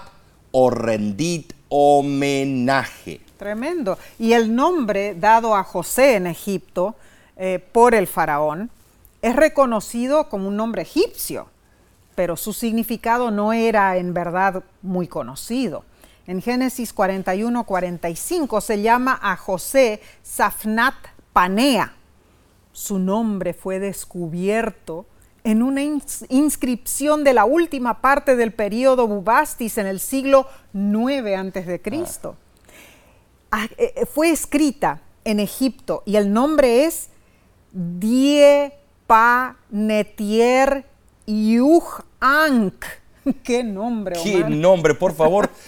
o 0.51 0.69
rendid 0.69 1.45
homenaje. 1.69 3.21
Tremendo. 3.37 3.97
Y 4.19 4.33
el 4.33 4.55
nombre 4.55 5.15
dado 5.15 5.55
a 5.55 5.63
José 5.63 6.15
en 6.15 6.27
Egipto 6.27 6.95
eh, 7.35 7.59
por 7.71 7.93
el 7.93 8.07
faraón 8.07 8.69
es 9.21 9.35
reconocido 9.35 10.29
como 10.29 10.47
un 10.47 10.57
nombre 10.57 10.83
egipcio, 10.83 11.47
pero 12.15 12.37
su 12.37 12.53
significado 12.53 13.31
no 13.31 13.53
era 13.53 13.97
en 13.97 14.13
verdad 14.13 14.63
muy 14.81 15.07
conocido. 15.07 15.85
En 16.27 16.41
Génesis 16.41 16.95
41-45 16.95 18.61
se 18.61 18.81
llama 18.81 19.19
a 19.21 19.35
José 19.35 20.01
Safnat 20.21 20.95
Panea. 21.33 21.93
Su 22.71 22.97
nombre 22.99 23.53
fue 23.53 23.79
descubierto 23.79 25.05
en 25.43 25.61
una 25.61 25.81
ins- 25.83 26.25
inscripción 26.29 27.23
de 27.25 27.33
la 27.33 27.43
última 27.45 27.99
parte 27.99 28.35
del 28.37 28.53
período 28.53 29.07
Bubastis 29.07 29.77
en 29.77 29.87
el 29.87 29.99
siglo 29.99 30.47
9 30.71 31.35
antes 31.35 31.67
de 31.67 31.81
Cristo. 31.81 32.37
Ah, 33.51 33.67
eh, 33.77 33.93
eh, 33.97 34.05
fue 34.05 34.31
escrita 34.31 35.01
en 35.25 35.39
Egipto 35.41 36.03
y 36.05 36.15
el 36.15 36.31
nombre 36.31 36.85
es 36.85 37.09
Diepanetier 39.63 40.85
Yuhank. 41.27 42.83
¿Qué 43.43 43.63
nombre, 43.63 44.17
¿Qué 44.23 44.37
Omar? 44.37 44.51
nombre, 44.51 44.93
por 44.95 45.13
favor? 45.13 45.49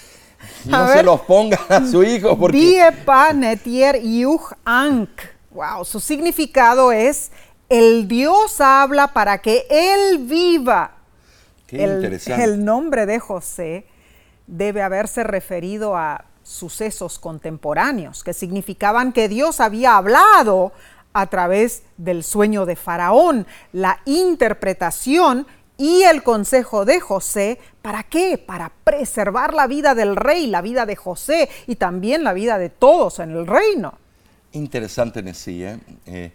No 0.66 0.78
A 0.78 0.88
se 0.90 0.96
ver. 0.96 1.06
los 1.06 1.22
pongan 1.22 1.60
a 1.70 1.88
su 1.88 2.04
hijo 2.04 2.38
porque... 2.38 2.56
Diepanetier 2.58 4.00
Yuhank. 4.02 5.10
Wow, 5.50 5.86
su 5.86 6.00
significado 6.00 6.92
es 6.92 7.32
el 7.68 8.08
Dios 8.08 8.62
habla 8.62 9.08
para 9.08 9.40
que 9.40 9.66
él 9.70 10.20
viva. 10.20 10.92
Qué 11.66 11.84
el, 11.84 11.96
interesante. 11.96 12.44
el 12.44 12.64
nombre 12.64 13.08
de 13.08 13.20
José 13.20 13.88
debe 14.46 14.84
haberse 14.84 15.24
referido 15.24 15.96
a 15.98 16.26
sucesos 16.44 17.18
contemporáneos 17.18 18.24
que 18.24 18.34
significaban 18.34 19.14
que 19.14 19.28
Dios 19.28 19.60
había 19.60 19.98
hablado 19.98 20.74
a 21.16 21.28
través 21.28 21.84
del 21.96 22.26
sueño 22.26 22.66
de 22.66 22.76
Faraón, 22.76 23.48
la 23.72 24.02
interpretación 24.04 25.48
y 25.78 26.04
el 26.04 26.24
consejo 26.24 26.84
de 26.84 27.00
José, 27.00 27.58
¿para 27.82 28.04
qué? 28.04 28.38
Para 28.38 28.70
preservar 28.84 29.54
la 29.54 29.66
vida 29.66 29.96
del 29.96 30.18
rey, 30.18 30.48
la 30.48 30.62
vida 30.62 30.86
de 30.86 30.98
José 30.98 31.50
y 31.68 31.78
también 31.78 32.26
la 32.26 32.34
vida 32.34 32.58
de 32.58 32.70
todos 32.70 33.20
en 33.20 33.32
el 33.32 33.48
reino. 33.48 33.98
Interesante, 34.52 35.24
Nesí, 35.24 35.64
¿eh? 35.64 35.80
Eh, 36.06 36.32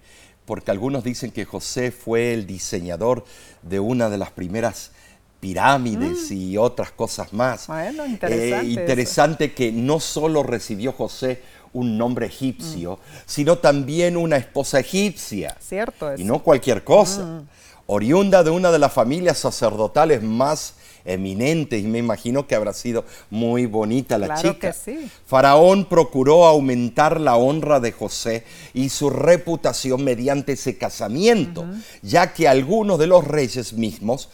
porque 0.46 0.70
algunos 0.70 1.04
dicen 1.04 1.30
que 1.30 1.44
José 1.44 1.90
fue 1.90 2.32
el 2.32 2.46
diseñador 2.46 3.26
de 3.60 3.80
una 3.80 4.08
de 4.08 4.16
las 4.16 4.30
primeras 4.30 4.92
pirámides 5.40 6.30
y 6.30 6.56
otras 6.56 6.90
cosas 6.90 7.34
más. 7.34 7.68
Mm. 7.68 7.72
Eh, 7.72 7.76
Bueno, 7.76 8.06
interesante 8.06 8.56
eso. 8.56 8.80
interesante 8.80 9.52
que 9.52 9.72
no 9.72 10.00
solo 10.00 10.42
recibió 10.42 10.92
José 10.92 11.42
un 11.72 11.96
nombre 11.96 12.26
egipcio, 12.26 12.98
sino 13.26 13.58
también 13.58 14.16
una 14.16 14.36
esposa 14.36 14.80
egipcia. 14.80 15.56
Cierto 15.60 16.10
Y 16.12 16.22
eso. 16.22 16.24
no 16.24 16.42
cualquier 16.42 16.82
cosa. 16.84 17.22
Mm. 17.24 17.48
Oriunda 17.86 18.42
de 18.44 18.50
una 18.50 18.70
de 18.70 18.78
las 18.78 18.92
familias 18.92 19.38
sacerdotales 19.38 20.22
más 20.22 20.74
eminentes 21.04 21.82
y 21.82 21.86
me 21.86 21.98
imagino 21.98 22.46
que 22.46 22.54
habrá 22.54 22.72
sido 22.72 23.04
muy 23.30 23.66
bonita 23.66 24.16
la 24.18 24.26
Claro 24.26 24.52
chica. 24.52 24.68
que 24.68 24.72
sí. 24.78 25.10
Faraón 25.26 25.86
procuró 25.86 26.44
aumentar 26.46 27.20
la 27.20 27.36
honra 27.36 27.80
de 27.80 27.90
José 27.90 28.44
y 28.74 28.90
su 28.90 29.10
reputación 29.10 30.04
mediante 30.04 30.52
ese 30.52 30.76
casamiento, 30.78 31.64
ya 32.02 32.32
que 32.32 32.46
algunos 32.48 32.98
de 32.98 33.06
los 33.08 33.26
reyes 33.26 33.72
mismos 33.72 34.28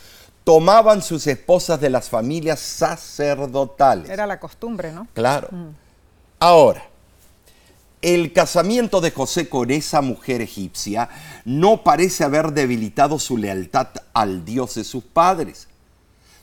tomaban 0.44 1.00
sus 1.02 1.26
esposas 1.26 1.80
de 1.80 1.88
las 1.90 2.08
familias 2.10 2.60
sacerdotales. 2.60 4.10
Era 4.10 4.26
la 4.26 4.38
costumbre, 4.38 4.92
¿no? 4.92 5.06
Claro. 5.14 5.48
Ahora, 6.38 6.84
el 8.02 8.32
casamiento 8.32 9.00
de 9.00 9.10
José 9.10 9.48
con 9.48 9.70
esa 9.70 10.00
mujer 10.00 10.40
egipcia 10.40 11.08
no 11.44 11.82
parece 11.82 12.24
haber 12.24 12.52
debilitado 12.52 13.18
su 13.18 13.36
lealtad 13.36 13.88
al 14.12 14.44
Dios 14.44 14.74
de 14.74 14.84
sus 14.84 15.02
padres. 15.02 15.68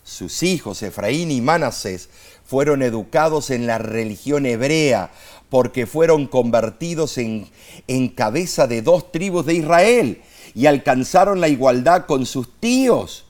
Sus 0.04 0.44
hijos, 0.44 0.82
Efraín 0.84 1.32
y 1.32 1.42
Manasés, 1.42 2.10
fueron 2.44 2.82
educados 2.82 3.50
en 3.52 3.68
la 3.68 3.78
religión 3.78 4.46
hebrea 4.46 5.12
porque 5.50 5.86
fueron 5.86 6.28
convertidos 6.28 7.18
en, 7.18 7.50
en 7.88 8.10
cabeza 8.10 8.68
de 8.68 8.82
dos 8.82 9.12
tribus 9.12 9.46
de 9.46 9.54
Israel 9.54 10.22
y 10.56 10.66
alcanzaron 10.66 11.40
la 11.40 11.48
igualdad 11.48 12.06
con 12.06 12.26
sus 12.26 12.60
tíos, 12.60 13.26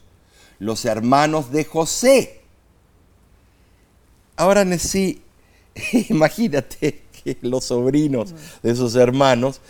los 0.59 0.85
hermanos 0.85 1.51
de 1.51 1.65
José. 1.65 2.41
Ahora, 4.35 4.65
Nesí, 4.65 5.21
imagínate 6.09 7.03
que 7.23 7.37
los 7.41 7.65
sobrinos 7.65 8.33
de 8.61 8.71
esos 8.71 8.95
hermanos 8.95 9.61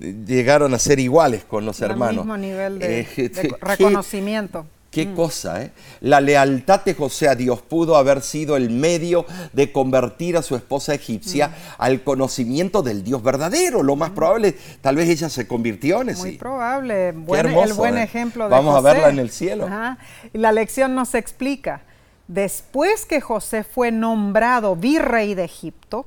eh, 0.00 0.14
llegaron 0.26 0.74
a 0.74 0.78
ser 0.78 0.98
iguales 0.98 1.44
con 1.44 1.64
los 1.66 1.82
Al 1.82 1.92
hermanos. 1.92 2.24
mismo 2.24 2.36
nivel 2.36 2.78
de, 2.78 3.00
Eh, 3.00 3.28
de 3.28 3.54
reconocimiento. 3.60 4.66
Qué 4.90 5.12
cosa, 5.12 5.62
¿eh? 5.62 5.72
La 6.00 6.22
lealtad 6.22 6.82
de 6.82 6.94
José 6.94 7.28
a 7.28 7.34
Dios 7.34 7.60
pudo 7.60 7.96
haber 7.96 8.22
sido 8.22 8.56
el 8.56 8.70
medio 8.70 9.26
de 9.52 9.70
convertir 9.70 10.38
a 10.38 10.42
su 10.42 10.56
esposa 10.56 10.94
egipcia 10.94 11.54
al 11.76 12.02
conocimiento 12.02 12.82
del 12.82 13.04
Dios 13.04 13.22
verdadero. 13.22 13.82
Lo 13.82 13.94
más 13.94 14.10
probable, 14.10 14.56
tal 14.80 14.96
vez 14.96 15.10
ella 15.10 15.28
se 15.28 15.46
convirtió 15.46 16.00
en 16.00 16.10
ese. 16.10 16.22
Muy 16.22 16.38
probable. 16.38 17.14
Qué 17.30 17.36
hermoso, 17.36 17.64
el 17.66 17.74
buen 17.74 17.98
¿eh? 17.98 18.04
ejemplo 18.04 18.44
de 18.44 18.50
Vamos 18.50 18.74
a 18.74 18.80
verla 18.80 19.10
en 19.10 19.18
el 19.18 19.28
cielo. 19.30 19.66
Ajá. 19.66 19.98
Y 20.32 20.38
la 20.38 20.50
lección 20.52 20.94
nos 20.94 21.14
explica. 21.14 21.82
Después 22.26 23.04
que 23.04 23.20
José 23.20 23.64
fue 23.64 23.90
nombrado 23.90 24.76
virrey 24.76 25.34
de 25.34 25.44
Egipto, 25.44 26.06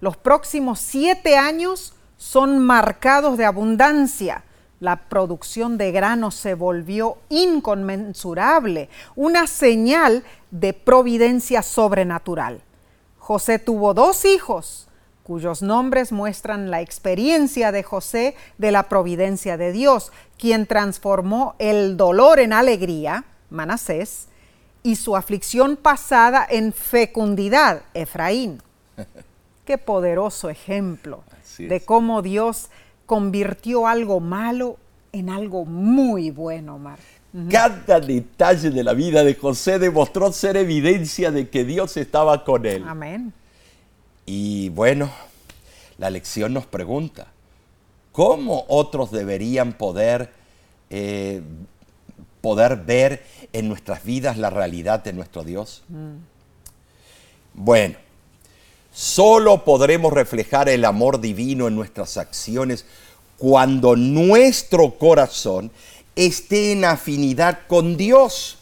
los 0.00 0.16
próximos 0.16 0.80
siete 0.80 1.36
años 1.36 1.92
son 2.16 2.58
marcados 2.58 3.36
de 3.36 3.44
abundancia. 3.44 4.44
La 4.78 4.96
producción 5.08 5.76
de 5.76 5.92
grano 5.92 6.30
se 6.30 6.54
volvió 6.54 7.18
inconmensurable, 7.28 8.88
una 9.14 9.46
señal 9.46 10.24
de 10.50 10.72
providencia 10.72 11.62
sobrenatural. 11.62 12.62
José 13.18 13.58
tuvo 13.58 13.92
dos 13.92 14.24
hijos, 14.24 14.88
cuyos 15.22 15.60
nombres 15.60 16.12
muestran 16.12 16.70
la 16.70 16.80
experiencia 16.80 17.70
de 17.70 17.82
José 17.82 18.34
de 18.56 18.72
la 18.72 18.84
providencia 18.84 19.58
de 19.58 19.70
Dios, 19.72 20.12
quien 20.38 20.66
transformó 20.66 21.54
el 21.58 21.98
dolor 21.98 22.40
en 22.40 22.54
alegría, 22.54 23.24
Manasés, 23.50 24.28
y 24.82 24.96
su 24.96 25.14
aflicción 25.14 25.76
pasada 25.76 26.46
en 26.48 26.72
fecundidad, 26.72 27.82
Efraín. 27.92 28.62
Qué 29.64 29.78
poderoso 29.78 30.50
ejemplo 30.50 31.22
de 31.58 31.80
cómo 31.80 32.22
Dios 32.22 32.70
convirtió 33.06 33.86
algo 33.86 34.20
malo 34.20 34.76
en 35.12 35.30
algo 35.30 35.64
muy 35.64 36.30
bueno, 36.30 36.76
Omar. 36.76 36.98
Cada 37.48 38.00
detalle 38.00 38.70
de 38.70 38.82
la 38.82 38.92
vida 38.92 39.22
de 39.22 39.34
José 39.34 39.78
demostró 39.78 40.32
ser 40.32 40.56
evidencia 40.56 41.30
de 41.30 41.48
que 41.48 41.64
Dios 41.64 41.96
estaba 41.96 42.44
con 42.44 42.66
él. 42.66 42.84
Amén. 42.86 43.32
Y 44.26 44.68
bueno, 44.70 45.10
la 45.98 46.10
lección 46.10 46.52
nos 46.52 46.66
pregunta, 46.66 47.28
¿cómo 48.12 48.64
otros 48.68 49.12
deberían 49.12 49.74
poder, 49.74 50.32
eh, 50.88 51.42
poder 52.40 52.76
ver 52.76 53.24
en 53.52 53.68
nuestras 53.68 54.04
vidas 54.04 54.36
la 54.36 54.50
realidad 54.50 55.04
de 55.04 55.12
nuestro 55.12 55.44
Dios? 55.44 55.84
Bueno, 57.54 57.96
solo 58.92 59.64
podremos 59.64 60.12
reflejar 60.12 60.68
el 60.68 60.84
amor 60.84 61.20
divino 61.20 61.68
en 61.68 61.76
nuestras 61.76 62.16
acciones 62.16 62.84
cuando 63.38 63.96
nuestro 63.96 64.98
corazón 64.98 65.70
esté 66.14 66.72
en 66.72 66.84
afinidad 66.84 67.60
con 67.66 67.96
Dios. 67.96 68.58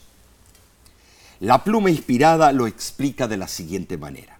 La 1.39 1.63
pluma 1.63 1.89
inspirada 1.89 2.51
lo 2.51 2.67
explica 2.67 3.27
de 3.27 3.37
la 3.37 3.47
siguiente 3.47 3.97
manera. 3.97 4.39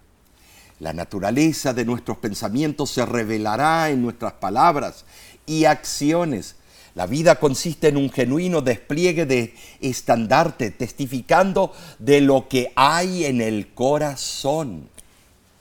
La 0.80 0.94
naturaleza 0.94 1.74
de 1.74 1.84
nuestros 1.84 2.18
pensamientos 2.18 2.90
se 2.92 3.06
revelará 3.06 3.90
en 3.90 4.02
nuestras 4.02 4.34
palabras 4.34 5.04
y 5.46 5.66
acciones. 5.66 6.56
La 6.96 7.06
vida 7.06 7.36
consiste 7.36 7.90
en 7.90 7.98
un 7.98 8.10
genuino 8.10 8.62
despliegue 8.62 9.26
de 9.26 9.54
estandarte, 9.82 10.72
testificando 10.72 11.74
de 12.00 12.22
lo 12.22 12.48
que 12.48 12.72
hay 12.76 13.26
en 13.26 13.42
el 13.42 13.74
corazón. 13.74 14.90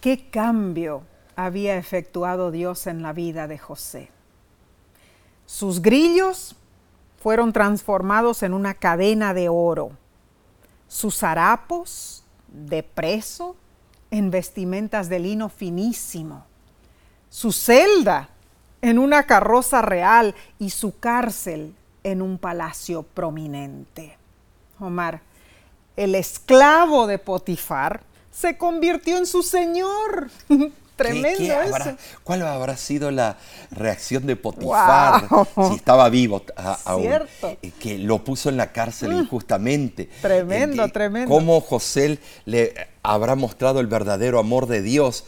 ¿Qué 0.09 0.31
cambio 0.31 1.03
había 1.37 1.77
efectuado 1.77 2.51
Dios 2.51 2.87
en 2.87 3.03
la 3.03 3.13
vida 3.13 3.47
de 3.47 3.59
José? 3.59 4.09
Sus 5.45 5.83
grillos 5.83 6.57
fueron 7.19 7.53
transformados 7.53 8.43
en 8.43 8.55
una 8.55 8.73
cadena 8.73 9.35
de 9.35 9.51
oro, 9.51 9.91
sus 10.87 11.23
harapos 11.23 12.25
de 12.47 12.83
preso 12.83 13.55
en 14.11 14.31
vestimentas 14.31 15.11
de 15.11 15.19
lino 15.19 15.51
finísimo, 15.51 16.47
su 17.29 17.53
celda 17.53 18.31
en 18.81 18.99
una 18.99 19.25
carroza 19.25 19.83
real 19.83 20.35
y 20.59 20.71
su 20.71 20.99
cárcel 20.99 21.75
en 22.03 22.23
un 22.23 22.39
palacio 22.39 23.03
prominente. 23.03 24.17
Omar, 24.81 25.21
el 25.97 26.15
esclavo 26.15 27.07
de 27.07 27.19
Potifar 27.19 28.08
se 28.39 28.57
convirtió 28.57 29.17
en 29.17 29.27
su 29.27 29.43
señor. 29.43 30.31
Tremendo 30.97 31.39
¿Qué- 31.39 31.45
qué 31.45 31.53
habrá- 31.55 31.91
eso. 31.91 31.97
¿Cuál 32.25 32.43
habrá 32.43 32.77
sido 32.77 33.13
la 33.13 33.37
reacción 33.71 34.27
de 34.27 34.35
Potifar 34.35 35.29
si 35.69 35.77
estaba 35.77 36.09
vivo 36.09 36.43
a- 36.57 36.77
aún? 36.85 37.03
Cierto. 37.03 37.49
Mm. 37.51 37.57
Eh, 37.63 37.73
Que 37.79 37.99
lo 37.99 38.25
puso 38.25 38.49
en 38.49 38.57
la 38.57 38.73
cárcel 38.73 39.13
injustamente. 39.13 40.09
Tremendo, 40.21 40.85
Eh, 40.85 40.89
tremendo. 40.89 41.33
¿Cómo 41.33 41.61
José 41.61 42.19
le 42.47 42.75
habrá 43.05 43.37
mostrado 43.37 43.79
el 43.79 43.87
verdadero 43.87 44.41
amor 44.41 44.67
de 44.67 44.83
Dios 44.83 45.25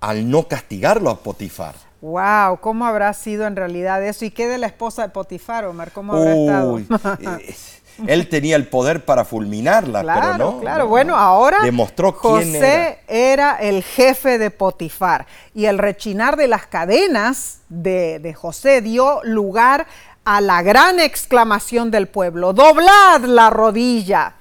al 0.00 0.30
no 0.30 0.46
castigarlo 0.46 1.10
a 1.10 1.18
Potifar? 1.18 1.74
Wow, 2.00 2.60
¿cómo 2.60 2.86
habrá 2.86 3.12
sido 3.12 3.44
en 3.48 3.56
realidad 3.56 4.04
eso? 4.06 4.24
¿Y 4.24 4.30
qué 4.30 4.46
de 4.46 4.58
la 4.58 4.68
esposa 4.68 5.02
de 5.02 5.08
Potifar, 5.08 5.64
Omar? 5.64 5.90
¿Cómo 5.90 6.12
habrá 6.14 6.32
Uy, 6.36 6.82
estado? 6.88 7.18
eh, 7.40 7.56
él 8.06 8.28
tenía 8.28 8.56
el 8.56 8.68
poder 8.68 9.04
para 9.04 9.24
fulminarla, 9.24 10.02
Claro, 10.02 10.20
pero 10.20 10.38
no. 10.38 10.60
claro. 10.60 10.84
no, 10.84 10.88
bueno, 10.90 11.12
no. 11.14 11.18
ahora 11.18 11.58
demostró 11.62 12.16
quién 12.16 12.32
José 12.52 13.00
era. 13.08 13.56
era. 13.56 13.56
el 13.60 13.82
jefe 13.82 14.38
de 14.38 14.50
Potifar 14.50 15.26
y 15.54 15.64
el 15.66 15.78
rechinar 15.78 16.36
de 16.36 16.48
las 16.48 16.66
cadenas 16.66 17.60
de, 17.68 18.18
de 18.20 18.34
José 18.34 18.80
dio 18.80 19.20
lugar 19.24 19.86
a 20.24 20.40
la 20.40 20.62
gran 20.62 21.00
exclamación 21.00 21.90
del 21.90 22.06
pueblo, 22.06 22.52
doblad 22.52 23.22
la 23.24 23.50
rodilla. 23.50 24.34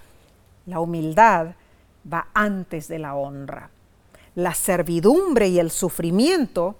La 0.65 0.79
humildad 0.81 1.47
va 2.11 2.27
antes 2.33 2.87
de 2.89 2.99
la 2.99 3.15
honra. 3.15 3.69
La 4.35 4.53
servidumbre 4.53 5.47
y 5.47 5.59
el 5.59 5.71
sufrimiento 5.71 6.75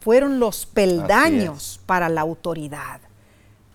fueron 0.00 0.40
los 0.40 0.66
peldaños 0.66 1.80
para 1.86 2.08
la 2.08 2.20
autoridad. 2.22 3.00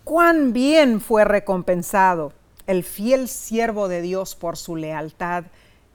Cuán 0.08 0.54
bien 0.54 1.02
fue 1.02 1.26
recompensado 1.26 2.32
el 2.66 2.86
fiel 2.86 3.28
siervo 3.28 3.90
de 3.90 4.02
Dios 4.02 4.36
por 4.36 4.56
su 4.56 4.78
lealtad 4.78 5.44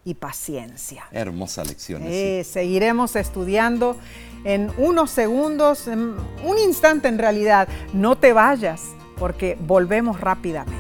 y 0.05 0.12
paciencia. 0.12 1.05
Hermosa 1.12 1.64
lección. 1.64 2.03
sí. 2.03 2.09
Eh, 2.11 2.44
seguiremos 2.44 3.16
estudiando 3.16 3.96
en 4.44 4.70
unos 4.77 5.11
segundos, 5.12 5.88
en 5.88 6.14
un 6.44 6.59
instante 6.62 7.09
en 7.09 7.16
realidad. 7.16 7.68
No 7.94 8.16
te 8.16 8.35
vayas 8.35 8.83
porque 9.16 9.57
volvemos 9.59 10.20
rápidamente. 10.20 10.77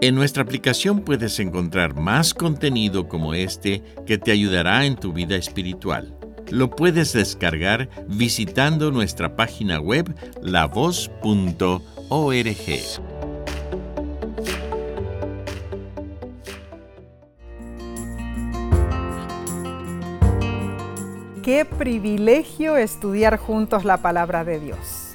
En 0.00 0.14
nuestra 0.14 0.42
aplicación 0.44 1.02
puedes 1.02 1.38
encontrar 1.40 1.94
más 1.94 2.32
contenido 2.32 3.06
como 3.06 3.34
este 3.34 3.82
que 4.06 4.16
te 4.16 4.32
ayudará 4.32 4.86
en 4.86 4.96
tu 4.96 5.12
vida 5.12 5.36
espiritual. 5.36 6.21
Lo 6.52 6.68
puedes 6.68 7.14
descargar 7.14 7.88
visitando 8.08 8.90
nuestra 8.90 9.36
página 9.36 9.80
web 9.80 10.14
lavoz.org. 10.42 11.80
Qué 21.42 21.64
privilegio 21.64 22.76
estudiar 22.76 23.38
juntos 23.38 23.86
la 23.86 24.02
palabra 24.02 24.44
de 24.44 24.60
Dios. 24.60 25.14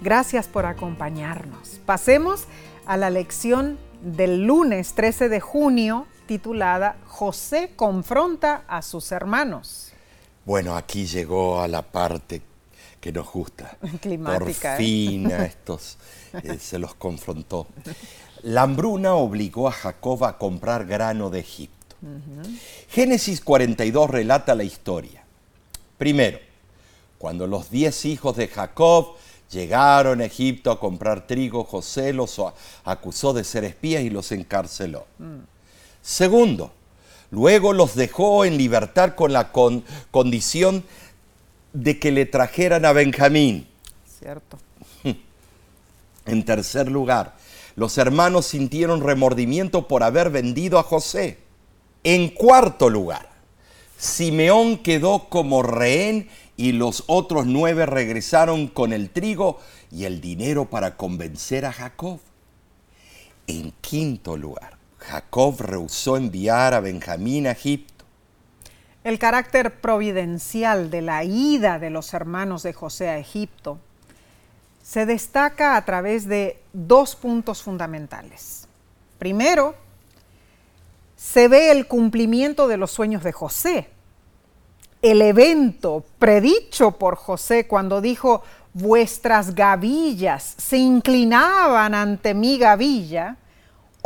Gracias 0.00 0.48
por 0.48 0.64
acompañarnos. 0.64 1.82
Pasemos 1.84 2.46
a 2.86 2.96
la 2.96 3.10
lección 3.10 3.76
del 4.00 4.44
lunes 4.46 4.94
13 4.94 5.28
de 5.28 5.40
junio 5.40 6.06
titulada 6.24 6.96
José 7.04 7.72
confronta 7.76 8.62
a 8.68 8.80
sus 8.80 9.12
hermanos. 9.12 9.87
Bueno, 10.48 10.78
aquí 10.78 11.04
llegó 11.04 11.60
a 11.60 11.68
la 11.68 11.82
parte 11.82 12.40
que 13.02 13.12
nos 13.12 13.30
gusta. 13.30 13.76
Climática, 14.00 14.38
Por 14.38 14.48
¿eh? 14.48 14.76
fin 14.78 15.30
a 15.30 15.44
estos 15.44 15.98
eh, 16.42 16.58
se 16.58 16.78
los 16.78 16.94
confrontó. 16.94 17.66
La 18.44 18.62
hambruna 18.62 19.12
obligó 19.12 19.68
a 19.68 19.72
Jacob 19.72 20.24
a 20.24 20.38
comprar 20.38 20.86
grano 20.86 21.28
de 21.28 21.40
Egipto. 21.40 21.96
Génesis 22.88 23.42
42 23.42 24.08
relata 24.08 24.54
la 24.54 24.62
historia. 24.64 25.22
Primero, 25.98 26.38
cuando 27.18 27.46
los 27.46 27.70
diez 27.70 28.06
hijos 28.06 28.34
de 28.38 28.48
Jacob 28.48 29.16
llegaron 29.50 30.22
a 30.22 30.24
Egipto 30.24 30.70
a 30.70 30.80
comprar 30.80 31.26
trigo, 31.26 31.64
José 31.64 32.14
los 32.14 32.40
acusó 32.84 33.34
de 33.34 33.44
ser 33.44 33.64
espías 33.64 34.02
y 34.02 34.08
los 34.08 34.32
encarceló. 34.32 35.04
Segundo, 36.00 36.72
luego 37.30 37.72
los 37.72 37.94
dejó 37.94 38.44
en 38.44 38.56
libertad 38.58 39.14
con 39.14 39.32
la 39.32 39.52
con- 39.52 39.84
condición 40.10 40.84
de 41.72 41.98
que 41.98 42.10
le 42.12 42.26
trajeran 42.26 42.84
a 42.84 42.92
Benjamín. 42.92 43.66
¿Cierto? 44.18 44.58
En 46.26 46.44
tercer 46.44 46.90
lugar, 46.90 47.36
los 47.74 47.96
hermanos 47.96 48.46
sintieron 48.46 49.02
remordimiento 49.02 49.88
por 49.88 50.02
haber 50.02 50.30
vendido 50.30 50.78
a 50.78 50.82
José. 50.82 51.38
En 52.04 52.28
cuarto 52.28 52.90
lugar, 52.90 53.28
Simeón 53.98 54.78
quedó 54.78 55.28
como 55.28 55.62
rehén 55.62 56.28
y 56.56 56.72
los 56.72 57.04
otros 57.06 57.46
nueve 57.46 57.86
regresaron 57.86 58.68
con 58.68 58.92
el 58.92 59.10
trigo 59.10 59.60
y 59.90 60.04
el 60.04 60.20
dinero 60.20 60.66
para 60.66 60.96
convencer 60.96 61.64
a 61.64 61.72
Jacob. 61.72 62.20
En 63.46 63.72
quinto 63.80 64.36
lugar, 64.36 64.77
Jacob 65.08 65.60
rehusó 65.60 66.16
enviar 66.16 66.74
a 66.74 66.80
Benjamín 66.80 67.46
a 67.46 67.52
Egipto. 67.52 68.04
El 69.04 69.18
carácter 69.18 69.80
providencial 69.80 70.90
de 70.90 71.02
la 71.02 71.24
ida 71.24 71.78
de 71.78 71.90
los 71.90 72.12
hermanos 72.14 72.62
de 72.62 72.72
José 72.72 73.08
a 73.08 73.18
Egipto 73.18 73.78
se 74.82 75.06
destaca 75.06 75.76
a 75.76 75.84
través 75.84 76.26
de 76.26 76.60
dos 76.72 77.16
puntos 77.16 77.62
fundamentales. 77.62 78.68
Primero, 79.18 79.74
se 81.16 81.48
ve 81.48 81.70
el 81.70 81.86
cumplimiento 81.86 82.68
de 82.68 82.76
los 82.76 82.90
sueños 82.90 83.22
de 83.22 83.32
José 83.32 83.88
el 85.02 85.22
evento 85.22 86.04
predicho 86.18 86.92
por 86.92 87.16
José 87.16 87.66
cuando 87.66 88.00
dijo, 88.00 88.42
vuestras 88.74 89.54
gavillas 89.54 90.54
se 90.58 90.78
inclinaban 90.78 91.94
ante 91.94 92.34
mi 92.34 92.58
gavilla, 92.58 93.36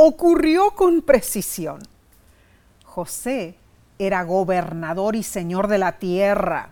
ocurrió 0.05 0.73
con 0.73 1.03
precisión. 1.03 1.81
José 2.85 3.55
era 3.99 4.25
gobernador 4.25 5.17
y 5.17 5.23
señor 5.23 5.69
de 5.69 5.79
la 5.79 5.99
tierra. 5.99 6.71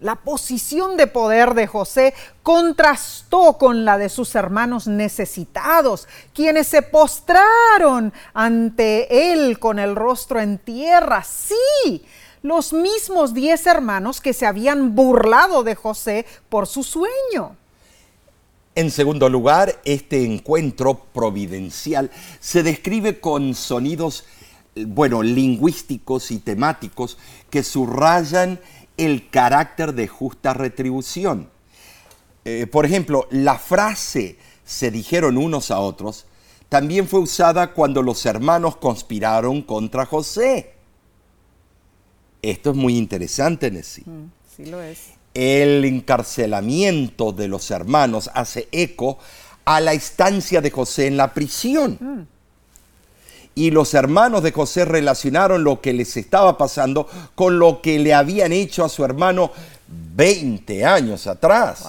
La 0.00 0.16
posición 0.16 0.96
de 0.96 1.06
poder 1.06 1.54
de 1.54 1.66
José 1.66 2.14
contrastó 2.42 3.56
con 3.58 3.84
la 3.84 3.96
de 3.96 4.08
sus 4.08 4.34
hermanos 4.34 4.86
necesitados, 4.86 6.08
quienes 6.34 6.66
se 6.66 6.82
postraron 6.82 8.12
ante 8.34 9.32
él 9.32 9.58
con 9.58 9.78
el 9.78 9.94
rostro 9.94 10.40
en 10.40 10.58
tierra. 10.58 11.22
Sí, 11.22 12.04
los 12.42 12.72
mismos 12.72 13.32
diez 13.32 13.66
hermanos 13.66 14.20
que 14.20 14.32
se 14.32 14.46
habían 14.46 14.94
burlado 14.94 15.62
de 15.62 15.76
José 15.76 16.26
por 16.48 16.66
su 16.66 16.82
sueño. 16.82 17.56
En 18.74 18.90
segundo 18.90 19.28
lugar, 19.28 19.80
este 19.84 20.24
encuentro 20.24 21.04
providencial 21.12 22.10
se 22.40 22.62
describe 22.62 23.20
con 23.20 23.54
sonidos, 23.54 24.24
bueno, 24.74 25.22
lingüísticos 25.22 26.30
y 26.30 26.38
temáticos 26.38 27.18
que 27.50 27.62
subrayan 27.62 28.60
el 28.96 29.30
carácter 29.30 29.94
de 29.94 30.08
justa 30.08 30.54
retribución. 30.54 31.48
Eh, 32.44 32.66
por 32.66 32.84
ejemplo, 32.84 33.28
la 33.30 33.58
frase 33.58 34.38
se 34.64 34.90
dijeron 34.90 35.38
unos 35.38 35.70
a 35.70 35.78
otros 35.78 36.26
también 36.74 37.06
fue 37.06 37.20
usada 37.20 37.72
cuando 37.72 38.02
los 38.02 38.26
hermanos 38.26 38.74
conspiraron 38.78 39.62
contra 39.62 40.06
José. 40.06 40.74
Esto 42.42 42.70
es 42.70 42.76
muy 42.76 42.98
interesante, 42.98 43.70
Nessie. 43.70 44.02
Mm, 44.04 44.30
sí 44.56 44.66
lo 44.66 44.82
es. 44.82 45.12
El 45.34 45.84
encarcelamiento 45.84 47.32
de 47.32 47.48
los 47.48 47.70
hermanos 47.70 48.30
hace 48.34 48.68
eco 48.72 49.18
a 49.64 49.80
la 49.80 49.92
estancia 49.92 50.60
de 50.60 50.70
José 50.70 51.06
en 51.06 51.16
la 51.16 51.34
prisión. 51.34 51.98
Mm. 52.00 52.26
Y 53.56 53.70
los 53.70 53.94
hermanos 53.94 54.42
de 54.42 54.52
José 54.52 54.84
relacionaron 54.84 55.62
lo 55.62 55.80
que 55.80 55.92
les 55.92 56.16
estaba 56.16 56.58
pasando 56.58 57.08
con 57.34 57.58
lo 57.58 57.82
que 57.82 57.98
le 57.98 58.12
habían 58.12 58.52
hecho 58.52 58.84
a 58.84 58.88
su 58.88 59.04
hermano 59.04 59.52
20 59.88 60.84
años 60.84 61.26
atrás. 61.26 61.84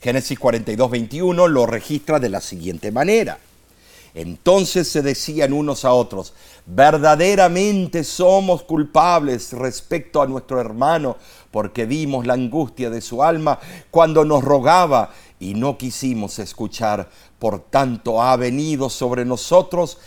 Génesis 0.00 0.38
42, 0.38 0.90
21 0.90 1.48
lo 1.48 1.66
registra 1.66 2.18
de 2.20 2.28
la 2.28 2.40
siguiente 2.40 2.92
manera. 2.92 3.38
Entonces 4.14 4.88
se 4.88 5.02
decían 5.02 5.52
unos 5.52 5.84
a 5.84 5.92
otros, 5.92 6.32
verdaderamente 6.66 8.04
somos 8.04 8.62
culpables 8.62 9.52
respecto 9.52 10.22
a 10.22 10.26
nuestro 10.26 10.60
hermano, 10.60 11.16
porque 11.50 11.86
vimos 11.86 12.26
la 12.26 12.34
angustia 12.34 12.90
de 12.90 13.00
su 13.00 13.22
alma 13.22 13.58
cuando 13.90 14.24
nos 14.24 14.42
rogaba 14.42 15.10
y 15.40 15.54
no 15.54 15.78
quisimos 15.78 16.38
escuchar. 16.38 17.08
Por 17.38 17.60
tanto 17.60 18.22
ha 18.22 18.36
venido 18.36 18.90
sobre 18.90 19.24
nosotros 19.24 19.98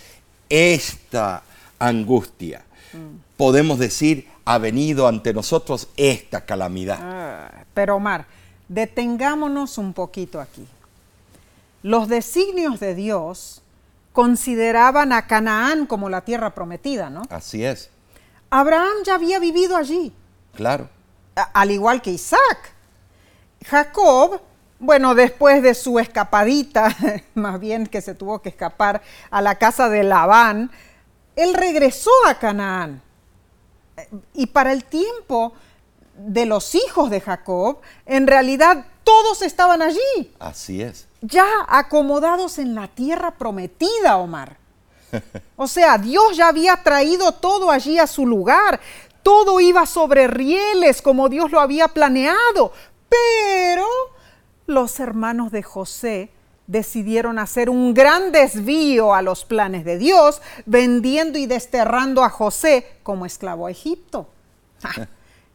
esta 0.49 1.43
angustia. 1.79 2.63
Mm. 2.93 3.17
Podemos 3.37 3.79
decir, 3.79 4.27
ha 4.45 4.57
venido 4.57 5.07
ante 5.07 5.33
nosotros 5.33 5.87
esta 5.95 6.45
calamidad. 6.45 6.99
Ah, 7.01 7.63
pero 7.73 7.95
Omar, 7.95 8.25
detengámonos 8.67 9.77
un 9.77 9.93
poquito 9.93 10.39
aquí. 10.39 10.67
Los 11.83 12.07
designios 12.07 12.79
de 12.79 12.93
Dios 12.93 13.60
consideraban 14.13 15.13
a 15.13 15.27
Canaán 15.27 15.85
como 15.85 16.09
la 16.09 16.21
tierra 16.21 16.53
prometida, 16.53 17.09
¿no? 17.09 17.23
Así 17.29 17.63
es. 17.63 17.89
Abraham 18.49 19.03
ya 19.05 19.15
había 19.15 19.39
vivido 19.39 19.77
allí. 19.77 20.13
Claro. 20.53 20.89
al 21.35 21.71
igual 21.71 22.01
que 22.01 22.11
Isaac. 22.11 22.73
Jacob, 23.65 24.41
bueno, 24.79 25.15
después 25.15 25.63
de 25.63 25.73
su 25.73 25.97
escapadita, 25.97 26.95
más 27.35 27.59
bien 27.59 27.87
que 27.87 28.01
se 28.01 28.15
tuvo 28.15 28.41
que 28.41 28.49
escapar 28.49 29.01
a 29.29 29.41
la 29.41 29.55
casa 29.55 29.87
de 29.87 30.03
Labán, 30.03 30.71
él 31.35 31.53
regresó 31.53 32.11
a 32.27 32.37
Canaán. 32.37 33.01
Y 34.33 34.47
para 34.47 34.73
el 34.73 34.83
tiempo 34.83 35.53
de 36.17 36.45
los 36.45 36.75
hijos 36.75 37.09
de 37.09 37.21
Jacob, 37.21 37.79
en 38.05 38.27
realidad 38.27 38.85
todos 39.03 39.41
estaban 39.41 39.81
allí. 39.81 40.35
Así 40.39 40.81
es 40.81 41.07
ya 41.21 41.45
acomodados 41.67 42.57
en 42.59 42.75
la 42.75 42.87
tierra 42.87 43.31
prometida, 43.31 44.17
Omar. 44.17 44.57
O 45.55 45.67
sea, 45.67 45.97
Dios 45.97 46.37
ya 46.37 46.47
había 46.47 46.77
traído 46.83 47.33
todo 47.33 47.69
allí 47.69 47.99
a 47.99 48.07
su 48.07 48.25
lugar. 48.25 48.79
Todo 49.23 49.59
iba 49.59 49.85
sobre 49.85 50.27
rieles 50.27 51.01
como 51.01 51.29
Dios 51.29 51.51
lo 51.51 51.59
había 51.59 51.87
planeado. 51.89 52.73
Pero 53.09 53.85
los 54.65 54.99
hermanos 54.99 55.51
de 55.51 55.63
José 55.63 56.31
decidieron 56.65 57.37
hacer 57.37 57.69
un 57.69 57.93
gran 57.93 58.31
desvío 58.31 59.13
a 59.13 59.21
los 59.21 59.43
planes 59.43 59.83
de 59.83 59.97
Dios, 59.97 60.41
vendiendo 60.65 61.37
y 61.37 61.45
desterrando 61.45 62.23
a 62.23 62.29
José 62.29 62.99
como 63.03 63.25
esclavo 63.25 63.67
a 63.67 63.71
Egipto. 63.71 64.27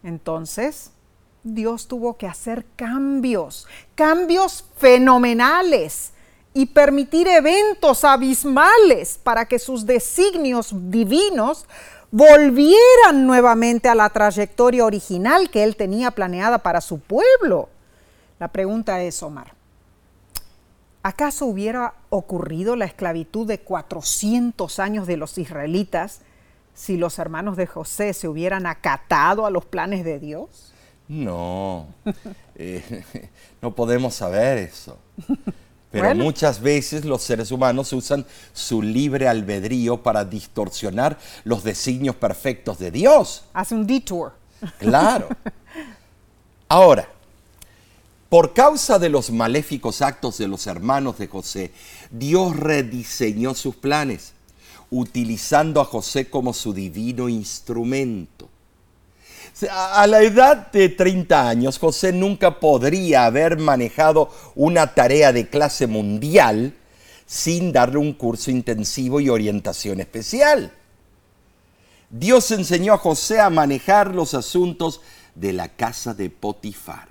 Entonces, 0.03 0.91
Dios 1.55 1.87
tuvo 1.87 2.17
que 2.17 2.27
hacer 2.27 2.67
cambios, 2.75 3.69
cambios 3.95 4.65
fenomenales 4.77 6.13
y 6.53 6.67
permitir 6.67 7.29
eventos 7.29 8.03
abismales 8.03 9.21
para 9.23 9.45
que 9.45 9.59
sus 9.59 9.87
designios 9.87 10.71
divinos 10.91 11.67
volvieran 12.11 13.27
nuevamente 13.27 13.89
a 13.89 13.95
la 13.95 14.11
trayectoria 14.11 14.85
original 14.85 15.51
que 15.51 15.63
él 15.63 15.77
tenía 15.77 16.11
planeada 16.11 16.59
para 16.59 16.81
su 16.81 16.99
pueblo. 16.99 17.69
La 18.41 18.49
pregunta 18.49 19.03
es, 19.03 19.23
Omar, 19.23 19.55
¿acaso 21.03 21.47
hubiera 21.47 21.95
ocurrido 22.11 22.75
la 22.75 22.87
esclavitud 22.87 23.47
de 23.47 23.61
400 23.61 24.81
años 24.81 25.07
de 25.07 25.17
los 25.17 25.39
israelitas 25.39 26.23
si 26.75 26.97
los 26.97 27.19
hermanos 27.21 27.57
de 27.57 27.67
José 27.67 28.15
se 28.15 28.29
hubieran 28.29 28.67
acatado 28.67 29.47
a 29.47 29.51
los 29.51 29.65
planes 29.65 30.05
de 30.05 30.19
Dios? 30.19 30.73
No, 31.09 31.87
eh, 32.57 33.05
no 33.63 33.75
podemos 33.75 34.15
saber 34.15 34.59
eso. 34.59 34.99
Pero 35.91 36.15
muchas 36.15 36.61
veces 36.61 37.05
los 37.05 37.23
seres 37.23 37.51
humanos 37.51 37.93
usan 37.93 38.27
su 38.53 38.83
libre 38.83 39.29
albedrío 39.29 40.03
para 40.03 40.25
distorsionar 40.25 41.19
los 41.45 41.65
designios 41.65 42.17
perfectos 42.17 42.79
de 42.79 42.91
Dios. 42.91 43.45
Hace 43.53 43.75
un 43.75 43.87
detour. 43.87 44.33
Claro. 44.79 45.29
Ahora, 46.69 47.09
por 48.29 48.55
causa 48.55 48.99
de 48.99 49.09
los 49.09 49.31
maléficos 49.31 50.03
actos 50.03 50.39
de 50.39 50.49
los 50.49 50.67
hermanos 50.67 51.19
de 51.19 51.29
José, 51.29 51.73
Dios 52.11 52.57
rediseñó 52.57 53.55
sus 53.55 53.77
planes, 53.77 54.33
utilizando 54.91 55.81
a 55.81 55.85
José 55.85 56.29
como 56.29 56.53
su 56.53 56.73
divino 56.73 57.29
instrumento. 57.29 58.49
A 59.71 60.07
la 60.07 60.21
edad 60.23 60.71
de 60.71 60.91
30 60.91 61.49
años, 61.49 61.79
José 61.79 62.13
nunca 62.13 62.61
podría 62.61 63.25
haber 63.25 63.59
manejado 63.59 64.31
una 64.55 64.93
tarea 64.93 65.33
de 65.33 65.49
clase 65.49 65.87
mundial 65.87 66.75
sin 67.25 67.73
darle 67.73 67.99
un 67.99 68.13
curso 68.13 68.51
intensivo 68.51 69.19
y 69.19 69.31
orientación 69.31 70.01
especial. 70.01 70.73
Dios 72.11 72.51
enseñó 72.51 72.93
a 72.93 72.99
José 72.99 73.41
a 73.41 73.49
manejar 73.49 74.15
los 74.15 74.35
asuntos 74.35 75.01
de 75.35 75.55
la 75.55 75.69
casa 75.69 76.13
de 76.13 76.29
Potifar. 76.29 77.09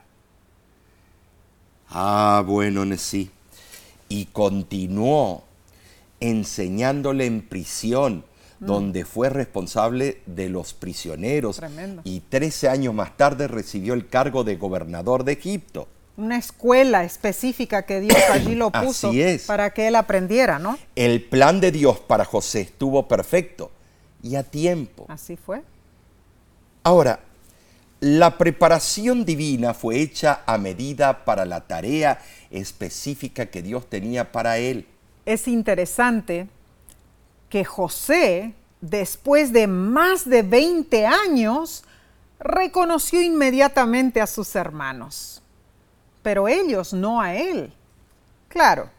Ah, 1.90 2.44
bueno, 2.46 2.86
sí. 2.98 3.32
Y 4.08 4.26
continuó 4.26 5.44
enseñándole 6.20 7.26
en 7.26 7.42
prisión 7.42 8.24
Mm. 8.60 8.66
donde 8.68 9.06
fue 9.06 9.30
responsable 9.30 10.22
de 10.26 10.48
los 10.48 10.74
prisioneros 10.74 11.60
y 12.06 12.22
13 12.22 12.70
años 12.70 12.94
más 12.94 13.18
tarde 13.18 13.50
recibió 13.50 13.94
el 13.94 14.08
cargo 14.08 14.46
de 14.46 14.56
gobernador 14.56 15.26
de 15.26 15.34
Egipto. 15.34 15.90
Una 16.16 16.38
escuela 16.38 17.04
específica 17.04 17.86
que 17.86 18.00
Dios 18.00 18.18
allí 18.32 18.56
lo 18.56 18.72
puso 18.72 19.12
para 19.46 19.72
que 19.72 19.90
él 19.90 19.96
aprendiera, 19.96 20.58
¿no? 20.58 20.78
El 20.96 21.22
plan 21.22 21.60
de 21.60 21.74
Dios 21.74 22.00
para 22.00 22.24
José 22.24 22.62
estuvo 22.62 23.10
perfecto 23.10 23.72
y 24.24 24.36
a 24.36 24.44
tiempo. 24.44 25.06
Así 25.10 25.36
fue. 25.36 25.62
Ahora, 26.84 27.20
La 28.02 28.38
preparación 28.38 29.26
divina 29.26 29.74
fue 29.74 30.00
hecha 30.00 30.42
a 30.46 30.58
medida 30.58 31.26
para 31.26 31.46
la 31.46 31.62
tarea 31.62 32.20
específica 32.52 33.48
que 33.48 33.62
Dios 33.62 33.90
tenía 33.90 34.32
para 34.32 34.58
él. 34.58 34.86
Es 35.26 35.48
interesante 35.48 36.48
que 37.50 37.66
José, 37.66 38.54
después 38.82 39.54
de 39.54 39.68
más 39.68 40.28
de 40.28 40.42
20 40.42 41.06
años, 41.06 41.84
reconoció 42.40 43.22
inmediatamente 43.22 44.22
a 44.22 44.28
sus 44.28 44.56
hermanos, 44.56 45.42
pero 46.22 46.48
ellos 46.48 46.94
no 46.94 47.22
a 47.22 47.36
él. 47.36 47.74
Claro, 48.48 48.90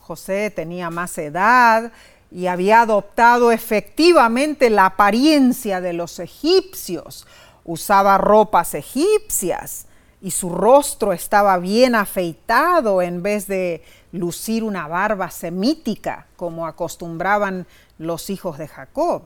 José 0.00 0.50
tenía 0.50 0.90
más 0.90 1.16
edad 1.18 1.92
y 2.30 2.46
había 2.46 2.82
adoptado 2.82 3.52
efectivamente 3.52 4.68
la 4.70 4.86
apariencia 4.86 5.80
de 5.80 5.92
los 5.92 6.18
egipcios, 6.18 7.26
usaba 7.64 8.18
ropas 8.18 8.74
egipcias 8.74 9.86
y 10.20 10.30
su 10.30 10.50
rostro 10.50 11.12
estaba 11.12 11.58
bien 11.58 11.94
afeitado 11.94 13.02
en 13.02 13.22
vez 13.22 13.46
de 13.46 13.82
lucir 14.12 14.64
una 14.64 14.88
barba 14.88 15.30
semítica 15.30 16.26
como 16.36 16.66
acostumbraban 16.66 17.66
los 17.98 18.30
hijos 18.30 18.58
de 18.58 18.68
Jacob. 18.68 19.22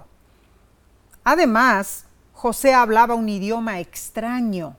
Además, 1.24 2.04
José 2.33 2.72
hablaba 2.72 3.14
un 3.14 3.28
idioma 3.28 3.81
extraño 3.81 4.76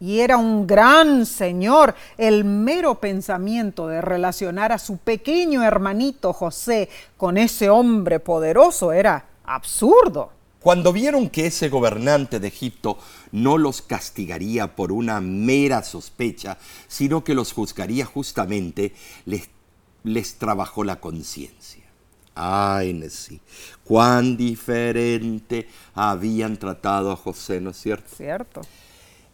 y 0.00 0.20
era 0.20 0.36
un 0.36 0.66
gran 0.66 1.26
señor. 1.26 1.94
El 2.18 2.44
mero 2.44 3.00
pensamiento 3.00 3.88
de 3.88 4.00
relacionar 4.00 4.72
a 4.72 4.78
su 4.78 4.98
pequeño 4.98 5.62
hermanito 5.62 6.32
José 6.32 6.88
con 7.16 7.36
ese 7.36 7.70
hombre 7.70 8.20
poderoso 8.20 8.92
era 8.92 9.26
absurdo. 9.44 10.32
Cuando 10.60 10.92
vieron 10.92 11.30
que 11.30 11.46
ese 11.46 11.68
gobernante 11.68 12.40
de 12.40 12.48
Egipto 12.48 12.98
no 13.30 13.56
los 13.56 13.82
castigaría 13.82 14.74
por 14.74 14.90
una 14.90 15.20
mera 15.20 15.84
sospecha, 15.84 16.58
sino 16.88 17.22
que 17.22 17.34
los 17.34 17.52
juzgaría 17.52 18.04
justamente, 18.04 18.92
les, 19.26 19.48
les 20.02 20.38
trabajó 20.38 20.82
la 20.82 20.96
conciencia. 20.96 21.75
Ay, 22.38 23.02
sí, 23.08 23.40
cuán 23.82 24.36
diferente 24.36 25.66
habían 25.94 26.58
tratado 26.58 27.10
a 27.10 27.16
José, 27.16 27.62
¿no 27.62 27.70
es 27.70 27.78
cierto? 27.78 28.14
Cierto. 28.14 28.60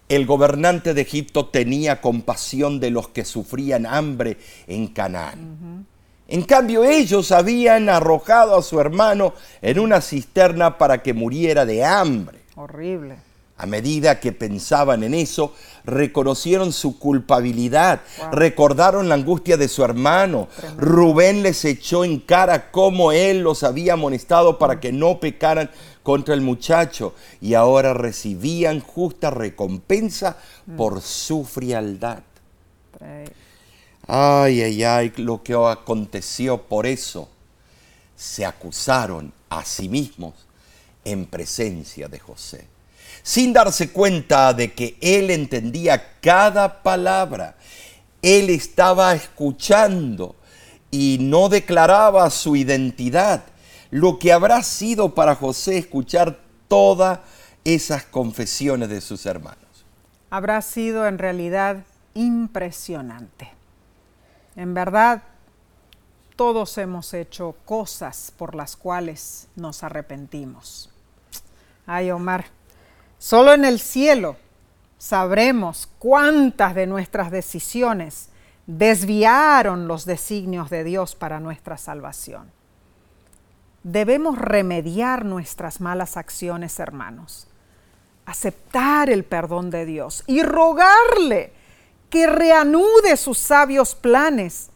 El 0.08 0.24
gobernante 0.24 0.94
de 0.94 1.02
Egipto 1.02 1.46
tenía 1.46 2.00
compasión 2.00 2.78
de 2.78 2.90
los 2.90 3.08
que 3.08 3.24
sufrían 3.24 3.86
hambre 3.86 4.36
en 4.68 4.86
Canaán. 4.86 5.84
En 6.28 6.42
cambio, 6.42 6.84
ellos 6.84 7.32
habían 7.32 7.88
arrojado 7.88 8.56
a 8.56 8.62
su 8.62 8.78
hermano 8.78 9.34
en 9.60 9.80
una 9.80 10.00
cisterna 10.00 10.78
para 10.78 11.02
que 11.02 11.12
muriera 11.12 11.66
de 11.66 11.84
hambre. 11.84 12.38
Horrible. 12.54 13.16
A 13.62 13.66
medida 13.66 14.18
que 14.18 14.32
pensaban 14.32 15.04
en 15.04 15.14
eso, 15.14 15.54
reconocieron 15.84 16.72
su 16.72 16.98
culpabilidad, 16.98 18.00
recordaron 18.32 19.08
la 19.08 19.14
angustia 19.14 19.56
de 19.56 19.68
su 19.68 19.84
hermano. 19.84 20.48
Rubén 20.76 21.44
les 21.44 21.64
echó 21.64 22.04
en 22.04 22.18
cara 22.18 22.72
cómo 22.72 23.12
él 23.12 23.42
los 23.42 23.62
había 23.62 23.92
amonestado 23.92 24.58
para 24.58 24.80
que 24.80 24.90
no 24.90 25.20
pecaran 25.20 25.70
contra 26.02 26.34
el 26.34 26.40
muchacho 26.40 27.14
y 27.40 27.54
ahora 27.54 27.94
recibían 27.94 28.80
justa 28.80 29.30
recompensa 29.30 30.38
mm. 30.66 30.76
por 30.76 31.00
su 31.00 31.44
frialdad. 31.44 32.24
Ay, 34.08 34.60
ay, 34.60 34.82
ay, 34.82 35.12
lo 35.18 35.44
que 35.44 35.54
aconteció 35.54 36.62
por 36.62 36.84
eso. 36.84 37.28
Se 38.16 38.44
acusaron 38.44 39.32
a 39.50 39.64
sí 39.64 39.88
mismos 39.88 40.34
en 41.04 41.26
presencia 41.26 42.08
de 42.08 42.18
José, 42.18 42.66
sin 43.22 43.52
darse 43.52 43.90
cuenta 43.92 44.52
de 44.52 44.72
que 44.72 44.96
él 45.00 45.30
entendía 45.30 46.18
cada 46.20 46.82
palabra. 46.82 47.56
Él 48.20 48.50
estaba 48.50 49.14
escuchando 49.14 50.36
y 50.90 51.18
no 51.20 51.48
declaraba 51.48 52.28
su 52.30 52.56
identidad. 52.56 53.44
Lo 53.90 54.18
que 54.18 54.32
habrá 54.32 54.62
sido 54.62 55.14
para 55.14 55.34
José 55.34 55.78
escuchar 55.78 56.38
todas 56.68 57.20
esas 57.64 58.04
confesiones 58.04 58.88
de 58.88 59.00
sus 59.00 59.26
hermanos. 59.26 59.58
Habrá 60.30 60.62
sido 60.62 61.06
en 61.06 61.18
realidad 61.18 61.84
impresionante. 62.14 63.50
En 64.56 64.74
verdad, 64.74 65.22
todos 66.36 66.76
hemos 66.78 67.14
hecho 67.14 67.54
cosas 67.64 68.32
por 68.36 68.54
las 68.54 68.76
cuales 68.76 69.48
nos 69.56 69.82
arrepentimos. 69.82 70.90
Ay, 71.86 72.10
Omar, 72.10 72.46
solo 73.22 73.52
en 73.52 73.64
el 73.64 73.78
cielo 73.78 74.34
sabremos 74.98 75.88
cuántas 76.00 76.74
de 76.74 76.88
nuestras 76.88 77.30
decisiones 77.30 78.30
desviaron 78.66 79.86
los 79.86 80.04
designios 80.06 80.70
de 80.70 80.82
Dios 80.82 81.14
para 81.14 81.38
nuestra 81.38 81.78
salvación. 81.78 82.50
Debemos 83.84 84.38
remediar 84.38 85.24
nuestras 85.24 85.80
malas 85.80 86.16
acciones, 86.16 86.80
hermanos, 86.80 87.46
aceptar 88.26 89.08
el 89.08 89.22
perdón 89.22 89.70
de 89.70 89.86
Dios 89.86 90.24
y 90.26 90.42
rogarle 90.42 91.52
que 92.10 92.26
reanude 92.26 93.16
sus 93.16 93.38
sabios 93.38 93.94
planes 93.94 94.70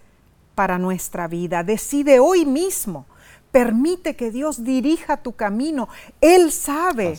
para 0.54 0.78
nuestra 0.78 1.26
vida. 1.26 1.64
Decide 1.64 2.20
hoy 2.20 2.46
mismo. 2.46 3.06
Permite 3.56 4.16
que 4.16 4.30
Dios 4.30 4.64
dirija 4.64 5.16
tu 5.16 5.32
camino. 5.32 5.88
Él 6.20 6.52
sabe 6.52 7.16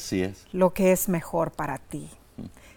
lo 0.52 0.72
que 0.72 0.92
es 0.92 1.10
mejor 1.10 1.50
para 1.50 1.80
ti. 1.80 2.12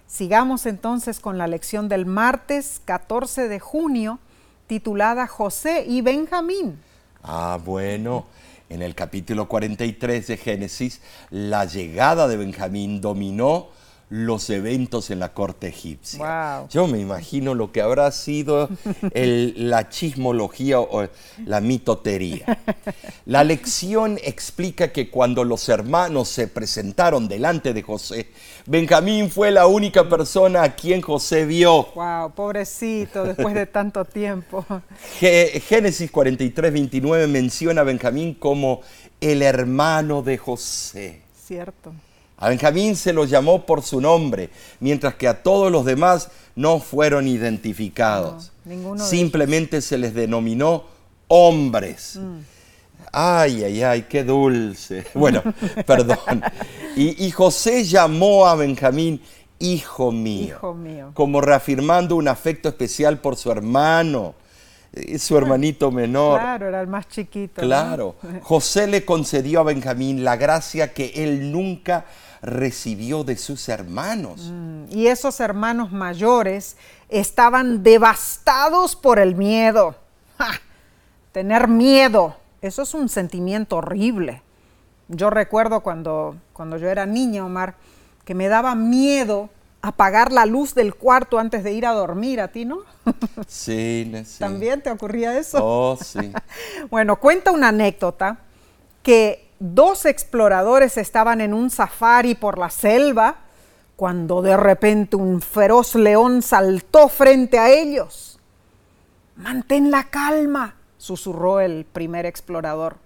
Sigamos 0.07 0.65
entonces 0.65 1.21
con 1.21 1.37
la 1.37 1.47
lección 1.47 1.87
del 1.91 2.07
martes 2.07 2.81
14 2.87 3.49
de 3.49 3.61
junio 3.61 4.19
titulada 4.67 5.27
José 5.27 5.85
y 5.87 6.01
Benjamín. 6.01 6.81
Ah, 7.23 7.59
bueno. 7.63 8.25
En 8.71 8.81
el 8.81 8.95
capítulo 8.95 9.47
43 9.47 10.27
de 10.27 10.37
Génesis, 10.39 11.03
la 11.29 11.67
llegada 11.67 12.29
de 12.29 12.39
Benjamín 12.39 13.03
dominó 13.03 13.69
los 14.11 14.51
eventos 14.51 15.11
en 15.11 15.21
la 15.21 15.33
corte 15.33 15.69
egipcia. 15.69 16.67
Yo 16.69 16.89
me 16.89 16.99
imagino 16.99 17.55
lo 17.55 17.71
que 17.71 17.81
habrá 17.81 18.11
sido 18.11 18.69
la 19.15 19.89
chismología 19.89 20.81
o 20.81 21.07
la 21.47 21.61
mitotería. 21.61 22.59
La 23.27 23.45
lección 23.45 24.19
explica 24.23 24.93
que 24.93 25.11
cuando 25.11 25.45
los 25.45 25.69
hermanos 25.69 26.29
se 26.29 26.49
presentaron 26.49 27.29
delante 27.29 27.73
de 27.73 27.83
José, 27.83 28.27
Benjamín 28.67 29.31
fue 29.31 29.53
la 29.53 29.69
única 29.69 30.09
persona 30.09 30.65
a 30.65 30.75
quien 30.75 31.01
José 31.01 31.47
vio. 31.47 31.87
Wow, 31.95 32.33
pobrecito, 32.33 33.23
después 33.25 33.55
de 33.55 33.67
tanto 33.67 34.05
tiempo. 34.05 34.67
Génesis 35.21 36.11
43, 36.11 36.73
29 36.73 37.29
menciona 37.29 37.83
a 37.83 37.85
Benjamín 37.85 38.35
como 38.35 38.81
el 39.21 39.43
hermano 39.43 40.23
de 40.23 40.37
José. 40.37 41.23
Cierto. 41.47 41.93
A 42.41 42.49
Benjamín 42.49 42.97
se 42.97 43.13
lo 43.13 43.27
llamó 43.27 43.67
por 43.67 43.83
su 43.83 44.01
nombre, 44.01 44.49
mientras 44.81 45.15
que 45.15 45.29
a 45.29 45.43
todos 45.43 45.71
los 45.71 45.85
demás 45.85 46.31
no 46.57 46.81
fueron 46.81 47.29
identificados. 47.29 48.51
Simplemente 48.97 49.83
se 49.83 49.99
les 49.99 50.15
denominó 50.15 50.85
hombres. 51.29 52.17
Mm. 52.17 52.39
Ay, 53.13 53.65
ay, 53.65 53.83
ay, 53.83 54.03
qué 54.09 54.25
dulce. 54.25 55.05
Bueno, 55.15 55.43
perdón. 55.87 56.43
Y, 56.97 57.27
y, 57.27 57.31
José 57.31 57.85
llamó 57.85 58.47
a 58.47 58.55
Benjamín 58.55 59.21
hijo 59.59 60.11
mío, 60.11 60.57
hijo 60.57 60.75
mío, 60.75 61.11
como 61.13 61.43
reafirmando 61.43 62.17
un 62.17 62.29
afecto 62.29 62.71
especial 62.71 63.19
por 63.19 63.37
su 63.37 63.51
hermano 63.51 64.35
su 65.19 65.37
hermanito 65.37 65.91
menor. 65.91 66.41
Claro, 66.41 66.69
era 66.69 66.81
el 66.81 66.87
más 66.89 67.09
chiquito. 67.09 67.63
Claro. 67.63 68.17
José 68.43 68.87
le 68.87 69.05
concedió 69.05 69.61
a 69.61 69.65
Benjamín 69.65 70.25
la 70.25 70.37
gracia 70.37 70.93
que 70.93 71.13
él 71.15 71.53
nunca 71.53 72.07
recibió 72.43 73.25
de 73.25 73.37
sus 73.37 73.69
hermanos. 73.69 74.51
Mm, 74.53 74.85
y 74.91 75.07
esos 75.09 75.41
hermanos 75.41 75.93
mayores 75.93 76.77
estaban 77.09 77.83
devastados 77.83 78.97
por 78.97 79.19
el 79.19 79.35
miedo. 79.35 79.97
Tener 81.33 81.69
miedo, 81.69 82.37
eso 82.63 82.83
es 82.83 82.95
un 82.95 83.09
sentimiento 83.09 83.77
horrible. 83.77 84.43
Yo 85.09 85.31
recuerdo 85.31 85.81
cuando, 85.81 86.37
cuando 86.53 86.77
yo 86.77 86.89
era 86.89 87.07
niña, 87.07 87.45
Omar, 87.45 87.75
que 88.25 88.35
me 88.35 88.49
daba 88.49 88.75
miedo 88.75 89.51
apagar 89.83 90.33
la 90.33 90.47
luz 90.47 90.75
del 90.75 90.95
cuarto 90.95 91.39
antes 91.39 91.65
de 91.65 91.73
ir 91.73 91.87
a 91.87 91.93
dormir, 91.93 92.41
¿a 92.41 92.49
ti 92.49 92.65
no? 92.65 92.81
Sí, 93.47 94.11
sí. 94.25 94.39
¿También 94.39 94.83
te 94.83 94.91
ocurría 94.91 95.39
eso? 95.39 95.59
Oh, 95.61 95.99
sí. 96.01 96.33
bueno, 96.91 97.17
cuenta 97.17 97.51
una 97.51 97.69
anécdota 97.69 98.39
que 99.03 99.50
dos 99.61 100.07
exploradores 100.07 100.97
estaban 100.97 101.41
en 101.41 101.55
un 101.55 101.71
safari 101.71 102.35
por 102.35 102.59
la 102.59 102.71
selva 102.71 103.37
cuando 103.95 104.41
de 104.41 104.57
repente 104.57 105.15
un 105.17 105.43
feroz 105.43 105.95
león 105.95 106.43
saltó 106.43 107.09
frente 107.09 107.59
a 107.59 107.71
ellos. 107.71 108.39
Mantén 109.37 109.91
la 109.91 110.05
calma, 110.05 110.75
susurró 110.97 111.61
el 111.61 111.85
primer 111.85 112.25
explorador. 112.25 112.97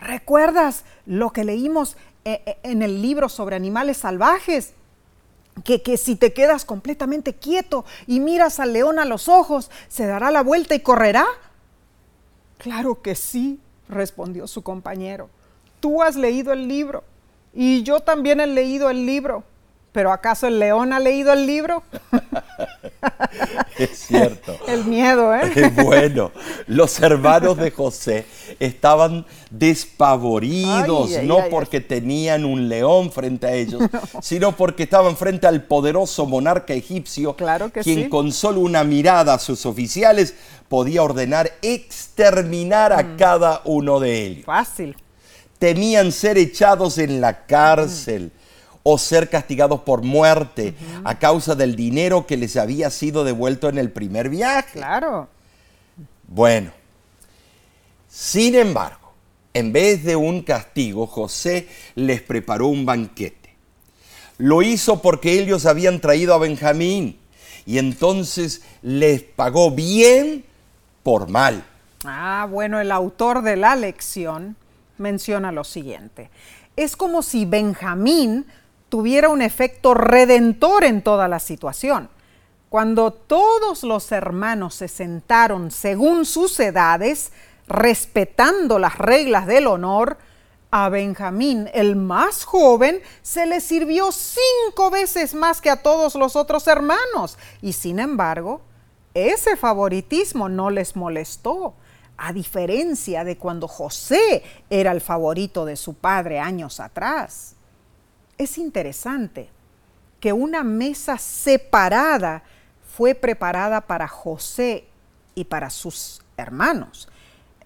¿Recuerdas 0.00 0.84
lo 1.06 1.30
que 1.30 1.44
leímos 1.44 1.96
eh, 2.24 2.42
eh, 2.44 2.58
en 2.64 2.82
el 2.82 3.00
libro 3.00 3.28
sobre 3.28 3.56
animales 3.56 3.96
salvajes? 3.96 4.74
que, 5.64 5.82
que 5.82 5.98
si 5.98 6.16
te 6.16 6.32
quedas 6.32 6.64
completamente 6.64 7.34
quieto 7.34 7.84
y 8.06 8.20
miras 8.20 8.58
al 8.58 8.72
león 8.72 8.98
a 8.98 9.04
los 9.04 9.28
ojos, 9.28 9.70
se 9.88 10.06
dará 10.06 10.30
la 10.30 10.42
vuelta 10.42 10.74
y 10.74 10.80
correrá. 10.80 11.26
Claro 12.56 13.02
que 13.02 13.14
sí, 13.14 13.60
respondió 13.86 14.46
su 14.46 14.62
compañero. 14.62 15.28
Tú 15.82 16.00
has 16.02 16.14
leído 16.16 16.52
el 16.52 16.68
libro 16.68 17.02
y 17.52 17.82
yo 17.82 17.98
también 18.00 18.40
he 18.40 18.46
leído 18.46 18.88
el 18.88 19.04
libro. 19.04 19.42
¿Pero 19.90 20.10
acaso 20.10 20.46
el 20.46 20.58
león 20.58 20.94
ha 20.94 21.00
leído 21.00 21.34
el 21.34 21.44
libro? 21.46 21.82
es 23.78 23.90
cierto. 24.06 24.56
El 24.66 24.84
miedo, 24.86 25.34
¿eh? 25.34 25.70
bueno, 25.84 26.30
los 26.66 26.98
hermanos 27.00 27.58
de 27.58 27.70
José 27.70 28.24
estaban 28.58 29.26
despavoridos, 29.50 31.10
Ay, 31.10 31.16
ay, 31.16 31.26
no 31.26 31.40
ay, 31.42 31.50
porque 31.50 31.80
tenían 31.82 32.46
un 32.46 32.70
león 32.70 33.12
frente 33.12 33.46
a 33.46 33.52
ellos, 33.52 33.82
sino 34.22 34.56
porque 34.56 34.84
estaban 34.84 35.14
frente 35.16 35.46
al 35.46 35.64
poderoso 35.64 36.24
monarca 36.24 36.72
egipcio, 36.72 37.36
Claro 37.36 37.70
que 37.70 37.80
quien 37.82 38.04
sí. 38.04 38.08
con 38.08 38.32
solo 38.32 38.60
una 38.60 38.84
mirada 38.84 39.34
a 39.34 39.38
sus 39.38 39.66
oficiales 39.66 40.34
podía 40.70 41.02
ordenar 41.02 41.50
exterminar 41.60 42.92
Mm. 42.92 42.98
a 42.98 43.16
cada 43.18 43.60
uno 43.66 44.00
de 44.00 44.24
ellos. 44.26 44.44
Fácil. 44.46 44.96
Temían 45.62 46.10
ser 46.10 46.38
echados 46.38 46.98
en 46.98 47.20
la 47.20 47.46
cárcel 47.46 48.32
o 48.82 48.98
ser 48.98 49.30
castigados 49.30 49.82
por 49.82 50.02
muerte 50.02 50.74
a 51.04 51.20
causa 51.20 51.54
del 51.54 51.76
dinero 51.76 52.26
que 52.26 52.36
les 52.36 52.56
había 52.56 52.90
sido 52.90 53.22
devuelto 53.22 53.68
en 53.68 53.78
el 53.78 53.92
primer 53.92 54.28
viaje. 54.28 54.80
Claro. 54.80 55.28
Bueno, 56.26 56.72
sin 58.08 58.56
embargo, 58.56 59.12
en 59.54 59.72
vez 59.72 60.02
de 60.02 60.16
un 60.16 60.42
castigo, 60.42 61.06
José 61.06 61.68
les 61.94 62.20
preparó 62.22 62.66
un 62.66 62.84
banquete. 62.84 63.54
Lo 64.38 64.62
hizo 64.62 65.00
porque 65.00 65.38
ellos 65.38 65.64
habían 65.64 66.00
traído 66.00 66.34
a 66.34 66.38
Benjamín 66.38 67.20
y 67.66 67.78
entonces 67.78 68.62
les 68.82 69.22
pagó 69.22 69.70
bien 69.70 70.44
por 71.04 71.28
mal. 71.28 71.64
Ah, 72.04 72.48
bueno, 72.50 72.80
el 72.80 72.90
autor 72.90 73.42
de 73.42 73.54
la 73.54 73.76
lección 73.76 74.56
menciona 75.02 75.52
lo 75.52 75.64
siguiente. 75.64 76.30
Es 76.76 76.96
como 76.96 77.22
si 77.22 77.44
Benjamín 77.44 78.46
tuviera 78.88 79.28
un 79.28 79.42
efecto 79.42 79.92
redentor 79.92 80.84
en 80.84 81.02
toda 81.02 81.28
la 81.28 81.38
situación. 81.38 82.08
Cuando 82.70 83.12
todos 83.12 83.82
los 83.82 84.10
hermanos 84.12 84.76
se 84.76 84.88
sentaron 84.88 85.70
según 85.70 86.24
sus 86.24 86.58
edades, 86.58 87.32
respetando 87.68 88.78
las 88.78 88.96
reglas 88.96 89.46
del 89.46 89.66
honor, 89.66 90.16
a 90.70 90.88
Benjamín, 90.88 91.68
el 91.74 91.96
más 91.96 92.44
joven, 92.44 93.02
se 93.20 93.44
le 93.44 93.60
sirvió 93.60 94.10
cinco 94.10 94.90
veces 94.90 95.34
más 95.34 95.60
que 95.60 95.68
a 95.68 95.82
todos 95.82 96.14
los 96.14 96.34
otros 96.34 96.66
hermanos. 96.66 97.36
Y 97.60 97.74
sin 97.74 97.98
embargo, 97.98 98.62
ese 99.12 99.56
favoritismo 99.56 100.48
no 100.48 100.70
les 100.70 100.96
molestó, 100.96 101.74
a 102.24 102.32
diferencia 102.32 103.24
de 103.24 103.36
cuando 103.36 103.66
José 103.66 104.44
era 104.70 104.92
el 104.92 105.00
favorito 105.00 105.64
de 105.64 105.74
su 105.74 105.94
padre 105.94 106.38
años 106.38 106.78
atrás. 106.78 107.56
Es 108.38 108.58
interesante 108.58 109.50
que 110.20 110.32
una 110.32 110.62
mesa 110.62 111.18
separada 111.18 112.44
fue 112.96 113.16
preparada 113.16 113.80
para 113.80 114.06
José 114.06 114.84
y 115.34 115.42
para 115.42 115.68
sus 115.68 116.22
hermanos. 116.36 117.08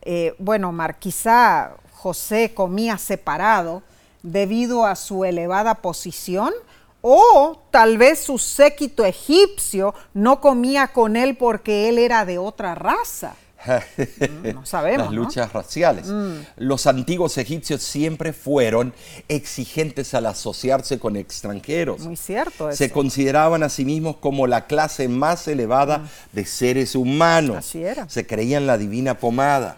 Eh, 0.00 0.34
bueno, 0.38 0.72
Mar, 0.72 0.98
quizá 0.98 1.76
José 1.92 2.54
comía 2.54 2.96
separado 2.96 3.82
debido 4.22 4.86
a 4.86 4.96
su 4.96 5.26
elevada 5.26 5.74
posición 5.74 6.54
o 7.02 7.60
tal 7.70 7.98
vez 7.98 8.20
su 8.20 8.38
séquito 8.38 9.04
egipcio 9.04 9.94
no 10.14 10.40
comía 10.40 10.88
con 10.94 11.14
él 11.14 11.36
porque 11.36 11.90
él 11.90 11.98
era 11.98 12.24
de 12.24 12.38
otra 12.38 12.74
raza. 12.74 13.36
Mm, 13.96 14.54
no 14.54 14.66
sabemos, 14.66 15.06
Las 15.06 15.12
¿no? 15.14 15.20
Mm. 15.20 15.24
luchas 15.24 15.52
raciales. 15.52 16.06
Los 16.56 16.86
antiguos 16.86 17.36
egipcios 17.38 17.82
siempre 17.82 18.32
fueron 18.32 18.92
exigentes 19.28 20.14
al 20.14 20.26
asociarse 20.26 20.98
con 20.98 21.16
extranjeros. 21.16 22.00
Muy 22.00 22.16
cierto 22.16 22.68
eso. 22.68 22.76
Se 22.78 22.90
consideraban 22.90 23.62
a 23.62 23.68
sí 23.68 23.84
mismos 23.84 24.16
como 24.16 24.46
la 24.46 24.66
clase 24.66 25.08
más 25.08 25.46
elevada 25.48 26.08
de 26.32 26.44
seres 26.44 26.94
humanos. 26.94 27.56
Mm. 27.56 27.58
Así 27.58 27.82
era. 27.84 28.04
Mm. 28.04 28.10
Se 28.10 28.26
creían 28.26 28.66
la 28.66 28.78
divina 28.78 29.18
pomada. 29.18 29.76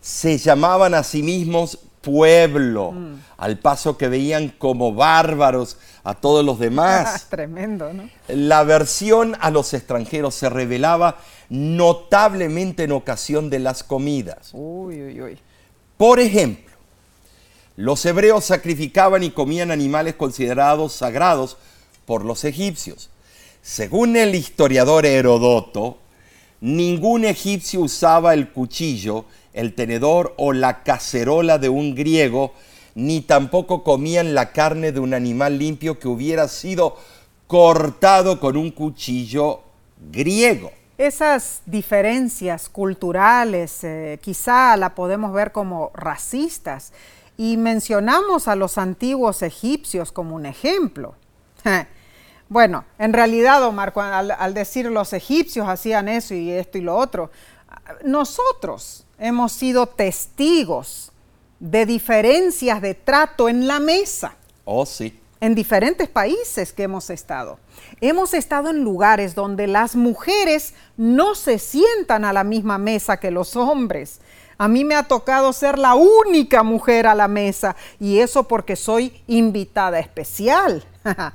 Se 0.00 0.36
llamaban 0.38 0.94
a 0.94 1.02
sí 1.02 1.22
mismos 1.22 1.78
pueblo, 2.04 2.92
Mm. 2.92 3.14
al 3.38 3.58
paso 3.58 3.96
que 3.98 4.08
veían 4.08 4.50
como 4.58 4.94
bárbaros 4.94 5.78
a 6.04 6.14
todos 6.14 6.44
los 6.44 6.58
demás. 6.58 7.26
Tremendo, 7.30 7.92
¿no? 7.92 8.08
La 8.28 8.60
aversión 8.60 9.36
a 9.40 9.50
los 9.50 9.74
extranjeros 9.74 10.34
se 10.34 10.48
revelaba 10.50 11.16
notablemente 11.48 12.84
en 12.84 12.92
ocasión 12.92 13.50
de 13.50 13.58
las 13.58 13.82
comidas. 13.82 14.50
Uy, 14.52 15.02
uy, 15.02 15.22
uy. 15.22 15.38
Por 15.96 16.20
ejemplo, 16.20 16.72
los 17.76 18.04
hebreos 18.06 18.44
sacrificaban 18.44 19.22
y 19.22 19.30
comían 19.30 19.70
animales 19.70 20.14
considerados 20.14 20.92
sagrados 20.92 21.56
por 22.06 22.24
los 22.24 22.44
egipcios. 22.44 23.10
Según 23.62 24.16
el 24.16 24.34
historiador 24.34 25.06
Herodoto, 25.06 25.98
ningún 26.60 27.24
egipcio 27.24 27.80
usaba 27.80 28.34
el 28.34 28.50
cuchillo, 28.52 29.24
el 29.54 29.74
tenedor 29.74 30.34
o 30.36 30.52
la 30.52 30.82
cacerola 30.82 31.58
de 31.58 31.70
un 31.70 31.94
griego, 31.94 32.52
ni 32.94 33.22
tampoco 33.22 33.82
comían 33.82 34.34
la 34.34 34.52
carne 34.52 34.92
de 34.92 35.00
un 35.00 35.14
animal 35.14 35.58
limpio 35.58 35.98
que 35.98 36.08
hubiera 36.08 36.48
sido 36.48 36.96
cortado 37.46 38.40
con 38.40 38.56
un 38.56 38.70
cuchillo 38.70 39.62
griego. 40.12 40.70
Esas 40.98 41.62
diferencias 41.66 42.68
culturales 42.68 43.82
eh, 43.82 44.18
quizá 44.22 44.76
la 44.76 44.94
podemos 44.94 45.32
ver 45.32 45.50
como 45.50 45.90
racistas 45.94 46.92
y 47.36 47.56
mencionamos 47.56 48.46
a 48.46 48.54
los 48.54 48.78
antiguos 48.78 49.42
egipcios 49.42 50.12
como 50.12 50.36
un 50.36 50.46
ejemplo. 50.46 51.14
Bueno, 52.46 52.84
en 52.98 53.14
realidad, 53.14 53.64
Omar, 53.64 53.94
al 53.96 54.52
decir 54.52 54.86
los 54.90 55.14
egipcios 55.14 55.66
hacían 55.66 56.08
eso 56.08 56.34
y 56.34 56.50
esto 56.50 56.76
y 56.76 56.82
lo 56.82 56.94
otro, 56.94 57.30
nosotros 58.04 59.03
hemos 59.18 59.52
sido 59.52 59.86
testigos 59.86 61.12
de 61.60 61.86
diferencias 61.86 62.82
de 62.82 62.94
trato 62.94 63.48
en 63.48 63.66
la 63.66 63.78
mesa 63.80 64.36
Oh, 64.64 64.84
sí. 64.86 65.18
en 65.40 65.54
diferentes 65.54 66.08
países 66.08 66.72
que 66.72 66.84
hemos 66.84 67.10
estado. 67.10 67.58
Hemos 68.00 68.34
estado 68.34 68.70
en 68.70 68.82
lugares 68.82 69.34
donde 69.34 69.66
las 69.66 69.94
mujeres 69.94 70.74
no 70.96 71.34
se 71.34 71.58
sientan 71.58 72.24
a 72.24 72.32
la 72.32 72.44
misma 72.44 72.78
mesa 72.78 73.18
que 73.18 73.30
los 73.30 73.56
hombres. 73.56 74.20
A 74.56 74.68
mí 74.68 74.84
me 74.84 74.94
ha 74.94 75.02
tocado 75.04 75.52
ser 75.52 75.78
la 75.78 75.94
única 75.94 76.62
mujer 76.62 77.06
a 77.06 77.14
la 77.14 77.28
mesa 77.28 77.76
y 78.00 78.18
eso 78.20 78.44
porque 78.44 78.76
soy 78.76 79.20
invitada 79.26 79.98
especial. 79.98 80.84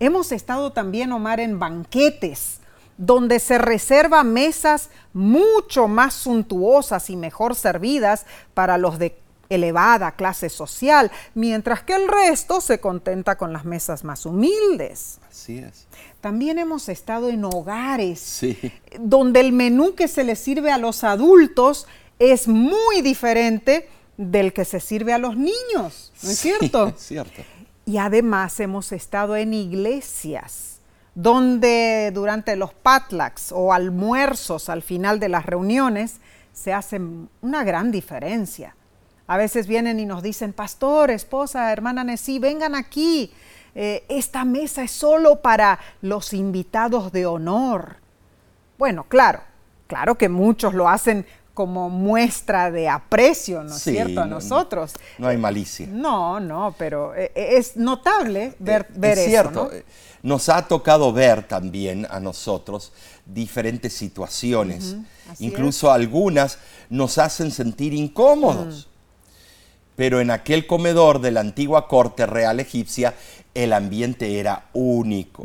Hemos 0.00 0.32
estado 0.32 0.72
también, 0.72 1.12
Omar, 1.12 1.40
en 1.40 1.58
banquetes 1.58 2.60
donde 3.00 3.40
se 3.40 3.56
reserva 3.56 4.22
mesas 4.24 4.90
mucho 5.14 5.88
más 5.88 6.12
suntuosas 6.12 7.08
y 7.08 7.16
mejor 7.16 7.54
servidas 7.54 8.26
para 8.52 8.76
los 8.76 8.98
de 8.98 9.16
elevada 9.48 10.12
clase 10.12 10.48
social, 10.50 11.10
mientras 11.34 11.82
que 11.82 11.94
el 11.94 12.06
resto 12.06 12.60
se 12.60 12.78
contenta 12.78 13.36
con 13.36 13.52
las 13.54 13.64
mesas 13.64 14.04
más 14.04 14.24
humildes. 14.26 15.18
Así 15.28 15.58
es. 15.58 15.86
También 16.20 16.58
hemos 16.58 16.88
estado 16.90 17.30
en 17.30 17.44
hogares 17.44 18.20
Sí. 18.20 18.56
donde 19.00 19.40
el 19.40 19.52
menú 19.52 19.94
que 19.94 20.06
se 20.06 20.22
les 20.22 20.38
sirve 20.38 20.70
a 20.70 20.78
los 20.78 21.02
adultos 21.02 21.86
es 22.18 22.46
muy 22.48 23.00
diferente 23.00 23.88
del 24.18 24.52
que 24.52 24.66
se 24.66 24.78
sirve 24.78 25.14
a 25.14 25.18
los 25.18 25.36
niños, 25.38 26.12
¿no 26.22 26.30
es 26.30 26.38
Sí, 26.38 26.52
cierto? 26.58 26.88
es 26.88 26.94
cierto. 27.02 27.42
Y 27.86 27.96
además 27.96 28.60
hemos 28.60 28.92
estado 28.92 29.34
en 29.36 29.54
iglesias 29.54 30.69
donde 31.14 32.10
durante 32.14 32.56
los 32.56 32.72
patlaks 32.72 33.52
o 33.52 33.72
almuerzos 33.72 34.68
al 34.68 34.82
final 34.82 35.20
de 35.20 35.28
las 35.28 35.46
reuniones 35.46 36.20
se 36.52 36.72
hace 36.72 37.00
una 37.40 37.64
gran 37.64 37.90
diferencia. 37.90 38.74
A 39.26 39.36
veces 39.36 39.66
vienen 39.66 40.00
y 40.00 40.06
nos 40.06 40.22
dicen, 40.22 40.52
pastor, 40.52 41.10
esposa, 41.10 41.72
hermana 41.72 42.02
Nesí, 42.02 42.38
vengan 42.38 42.74
aquí. 42.74 43.32
Eh, 43.74 44.04
esta 44.08 44.44
mesa 44.44 44.82
es 44.82 44.90
solo 44.90 45.40
para 45.40 45.78
los 46.02 46.32
invitados 46.32 47.12
de 47.12 47.26
honor. 47.26 47.96
Bueno, 48.76 49.04
claro, 49.04 49.40
claro 49.86 50.16
que 50.16 50.28
muchos 50.28 50.74
lo 50.74 50.88
hacen 50.88 51.26
como 51.60 51.90
muestra 51.90 52.70
de 52.70 52.88
aprecio, 52.88 53.62
¿no 53.62 53.76
es 53.76 53.82
Sí, 53.82 53.90
cierto? 53.92 54.22
A 54.22 54.24
no- 54.24 54.36
nosotros. 54.36 54.92
No 55.18 55.28
hay 55.28 55.36
malicia. 55.36 55.86
No, 55.90 56.40
no, 56.40 56.74
pero 56.78 57.14
eh, 57.14 57.32
eh, 57.34 57.48
es 57.58 57.76
notable 57.76 58.54
ver, 58.58 58.86
Eh, 58.88 58.94
ver 58.96 59.12
es 59.12 59.18
eso, 59.18 59.28
cierto. 59.28 59.64
¿no? 59.64 59.70
eh, 59.72 59.84
Nos 60.22 60.48
ha 60.48 60.66
tocado 60.66 61.12
ver 61.12 61.46
también 61.46 62.06
a 62.08 62.18
nosotros 62.18 62.92
diferentes 63.26 63.92
situaciones. 63.92 64.96
Incluso 65.38 65.92
algunas 65.92 66.56
nos 66.88 67.18
hacen 67.18 67.50
sentir 67.50 67.92
incómodos. 67.92 68.88
Pero 69.96 70.20
en 70.22 70.30
aquel 70.30 70.66
comedor 70.66 71.20
de 71.20 71.30
la 71.30 71.40
antigua 71.40 71.86
corte 71.86 72.24
real 72.24 72.58
egipcia, 72.58 73.12
el 73.54 73.72
ambiente 73.72 74.38
era 74.38 74.66
único. 74.72 75.44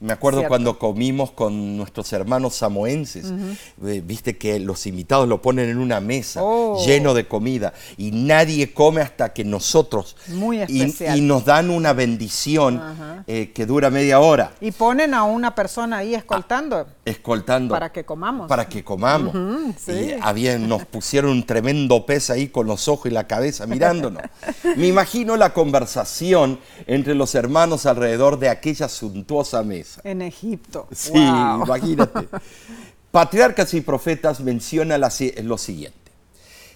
Me 0.00 0.12
acuerdo 0.12 0.40
Cierto. 0.40 0.48
cuando 0.50 0.78
comimos 0.78 1.30
con 1.30 1.78
nuestros 1.78 2.12
hermanos 2.12 2.54
samoenses, 2.56 3.32
viste 3.78 4.36
que 4.36 4.58
los 4.60 4.86
invitados 4.86 5.26
lo 5.28 5.40
ponen 5.40 5.70
en 5.70 5.78
una 5.78 6.00
mesa 6.00 6.40
Oh. 6.42 6.84
lleno 6.84 7.14
de 7.14 7.26
comida 7.26 7.72
y 7.96 8.10
nadie 8.10 8.74
come 8.74 9.00
hasta 9.00 9.32
que 9.32 9.44
nosotros 9.44 10.16
Muy 10.28 10.58
y- 10.68 10.82
especial. 10.82 11.16
y, 11.16 11.20
nos 11.22 11.44
dan 11.46 11.70
una 11.70 11.92
bendición 11.94 12.82
eh, 13.26 13.52
que 13.54 13.64
dura 13.64 13.88
media 13.88 14.20
hora 14.20 14.52
Y 14.60 14.72
ponen 14.72 15.14
a 15.14 15.24
una 15.24 15.54
persona 15.54 15.98
ahí 15.98 16.14
escoltando. 16.14 16.86
escoltando 17.06 17.72
Para 17.72 17.90
que 17.92 18.04
comamos. 18.04 18.48
para 18.48 18.68
que 18.68 18.84
comamos 18.84 19.34
Ujú, 19.34 19.74
sí. 19.78 19.92
y 19.92 20.16
habían, 20.20 20.68
nos 20.68 20.84
pusieron 20.84 21.30
un 21.30 21.46
tremendo 21.46 22.04
pez 22.04 22.28
ahí 22.30 22.48
con 22.48 22.66
los 22.66 22.88
ojos 22.88 23.06
y 23.10 23.14
la 23.14 23.26
cabeza 23.26 23.66
mirándonos 23.66 24.22
me 24.76 24.86
imagino 24.88 25.36
la 25.36 25.54
conversación 25.54 26.58
entre 26.86 27.14
los 27.14 27.34
hermanos 27.34 27.43
alrededor 27.86 28.38
de 28.38 28.48
aquella 28.48 28.88
suntuosa 28.88 29.62
mesa 29.62 30.00
En 30.04 30.22
Egipto. 30.22 30.86
sí 30.92 31.12
Wow. 31.12 31.64
imagínate 31.64 32.28
patriarcas 33.10 33.74
y 33.74 33.80
profetas 33.80 34.40
menciona 34.40 34.98
lo 34.98 35.58
siguiente 35.58 36.04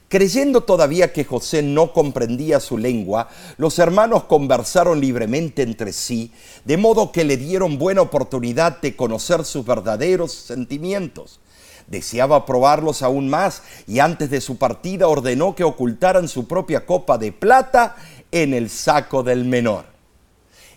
Creyendo 0.08 0.62
todavía 0.62 1.12
que 1.12 1.24
José 1.26 1.62
no 1.62 1.92
comprendía 1.92 2.60
su 2.60 2.78
lengua, 2.78 3.28
los 3.58 3.78
hermanos 3.78 4.24
conversaron 4.24 5.02
libremente 5.02 5.60
entre 5.60 5.92
sí, 5.92 6.32
de 6.64 6.78
modo 6.78 7.12
que 7.12 7.24
le 7.24 7.36
dieron 7.36 7.76
buena 7.76 8.00
oportunidad 8.00 8.80
de 8.80 8.96
conocer 8.96 9.44
sus 9.44 9.66
verdaderos 9.66 10.32
sentimientos. 10.32 11.40
Deseaba 11.88 12.46
probarlos 12.46 13.02
aún 13.02 13.28
más 13.28 13.62
y 13.86 13.98
antes 13.98 14.30
de 14.30 14.40
su 14.40 14.56
partida 14.56 15.08
ordenó 15.08 15.54
que 15.54 15.64
ocultaran 15.64 16.26
su 16.28 16.48
propia 16.48 16.86
copa 16.86 17.18
de 17.18 17.32
plata 17.32 17.96
en 18.32 18.54
el 18.54 18.70
saco 18.70 19.22
del 19.22 19.44
menor. 19.44 19.97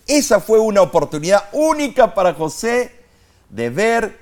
Esa 0.07 0.39
fue 0.39 0.59
una 0.59 0.81
oportunidad 0.81 1.49
única 1.51 2.13
para 2.13 2.33
José 2.33 2.95
de 3.49 3.69
ver 3.69 4.19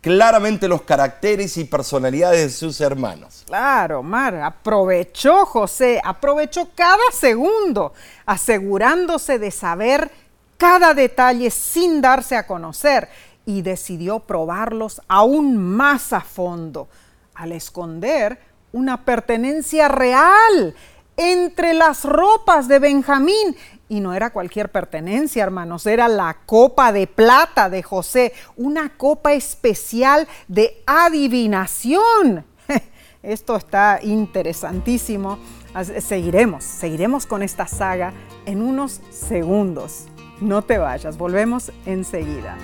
claramente 0.00 0.68
los 0.68 0.82
caracteres 0.82 1.56
y 1.56 1.64
personalidades 1.64 2.40
de 2.40 2.50
sus 2.50 2.80
hermanos. 2.82 3.44
Claro, 3.46 4.02
Mar, 4.02 4.34
aprovechó 4.36 5.46
José, 5.46 5.98
aprovechó 6.04 6.68
cada 6.74 7.10
segundo, 7.10 7.94
asegurándose 8.26 9.38
de 9.38 9.50
saber 9.50 10.10
cada 10.58 10.92
detalle 10.92 11.50
sin 11.50 12.02
darse 12.02 12.36
a 12.36 12.46
conocer 12.46 13.08
y 13.46 13.62
decidió 13.62 14.20
probarlos 14.20 15.00
aún 15.08 15.56
más 15.56 16.12
a 16.12 16.20
fondo, 16.20 16.88
al 17.34 17.52
esconder 17.52 18.38
una 18.72 19.04
pertenencia 19.04 19.88
real 19.88 20.74
entre 21.16 21.72
las 21.72 22.04
ropas 22.04 22.68
de 22.68 22.78
Benjamín. 22.78 23.56
Y 23.88 24.00
no 24.00 24.14
era 24.14 24.30
cualquier 24.30 24.70
pertenencia, 24.70 25.42
hermanos, 25.42 25.86
era 25.86 26.08
la 26.08 26.38
copa 26.46 26.92
de 26.92 27.06
plata 27.06 27.68
de 27.68 27.82
José, 27.82 28.32
una 28.56 28.96
copa 28.96 29.34
especial 29.34 30.26
de 30.48 30.82
adivinación. 30.86 32.44
Esto 33.22 33.56
está 33.56 34.00
interesantísimo. 34.02 35.38
Seguiremos, 35.98 36.64
seguiremos 36.64 37.26
con 37.26 37.42
esta 37.42 37.66
saga 37.66 38.12
en 38.46 38.62
unos 38.62 39.00
segundos. 39.10 40.06
No 40.40 40.62
te 40.62 40.78
vayas, 40.78 41.18
volvemos 41.18 41.72
enseguida. 41.84 42.56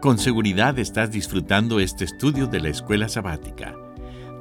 Con 0.00 0.18
seguridad 0.18 0.78
estás 0.78 1.10
disfrutando 1.10 1.78
este 1.78 2.04
estudio 2.04 2.46
de 2.46 2.60
la 2.60 2.70
escuela 2.70 3.06
sabática. 3.10 3.74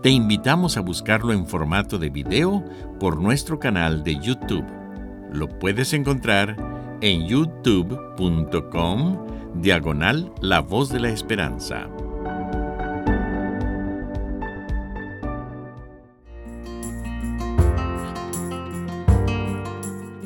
Te 0.02 0.10
invitamos 0.10 0.78
a 0.78 0.80
buscarlo 0.80 1.34
en 1.34 1.46
formato 1.46 1.98
de 1.98 2.10
video 2.10 2.64
por 3.02 3.20
nuestro 3.20 3.60
canal 3.60 4.02
de 4.02 4.18
YouTube. 4.18 4.64
Lo 5.34 5.50
puedes 5.60 5.92
encontrar 5.92 6.56
en 7.02 7.28
youtube.com 7.28 9.18
diagonal 9.56 10.32
La 10.40 10.62
Voz 10.62 10.88
de 10.88 11.02
la 11.02 11.10
Esperanza. 11.10 11.90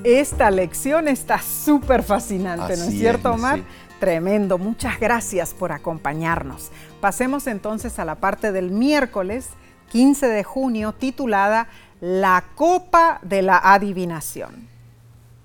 Esta 0.03 0.51
lección 0.51 1.07
está 1.07 1.39
súper 1.39 2.03
fascinante, 2.03 2.77
¿no 2.77 2.83
es 2.83 2.91
cierto, 2.91 3.29
es, 3.29 3.35
Omar? 3.35 3.57
sí. 3.57 3.65
Tremendo, 3.99 4.57
muchas 4.57 4.99
gracias 4.99 5.53
por 5.53 5.71
acompañarnos. 5.71 6.71
Pasemos 6.99 7.47
entonces 7.47 7.97
a 7.99 8.05
la 8.05 8.15
parte 8.15 8.51
del 8.51 8.69
miércoles 8.69 9.47
15 9.93 10.25
de 10.27 10.43
junio 10.43 10.91
titulada 10.93 11.67
La 12.01 12.45
Copa 12.55 13.19
de 13.21 13.43
la 13.43 13.59
Adivinación. 13.59 14.67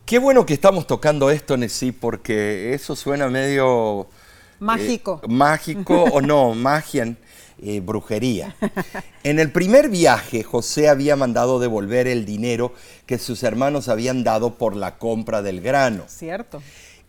Qué 0.07 0.19
bueno 0.19 0.47
que 0.47 0.55
estamos 0.55 0.87
tocando 0.87 1.29
esto, 1.29 1.59
Nesí, 1.59 1.93
porque 1.93 2.73
eso 2.73 2.97
suena 2.97 3.29
medio... 3.29 4.07
Mágico. 4.59 5.21
eh, 5.23 5.29
mágico 5.29 6.03
o 6.13 6.23
no, 6.23 6.55
magia, 6.55 7.15
eh, 7.61 7.81
brujería. 7.81 8.57
En 9.23 9.39
el 9.39 9.53
primer 9.53 9.91
viaje, 9.91 10.43
José 10.45 10.89
había 10.89 11.15
mandado 11.15 11.59
devolver 11.61 12.07
el 12.07 12.25
dinero 12.25 12.73
que 13.05 13.19
sus 13.19 13.43
hermanos 13.43 13.91
habían 13.91 14.25
dado 14.25 14.55
por 14.55 14.77
la 14.77 14.97
compra 14.97 15.43
del 15.43 15.61
grano. 15.61 16.05
¿Cierto? 16.09 16.63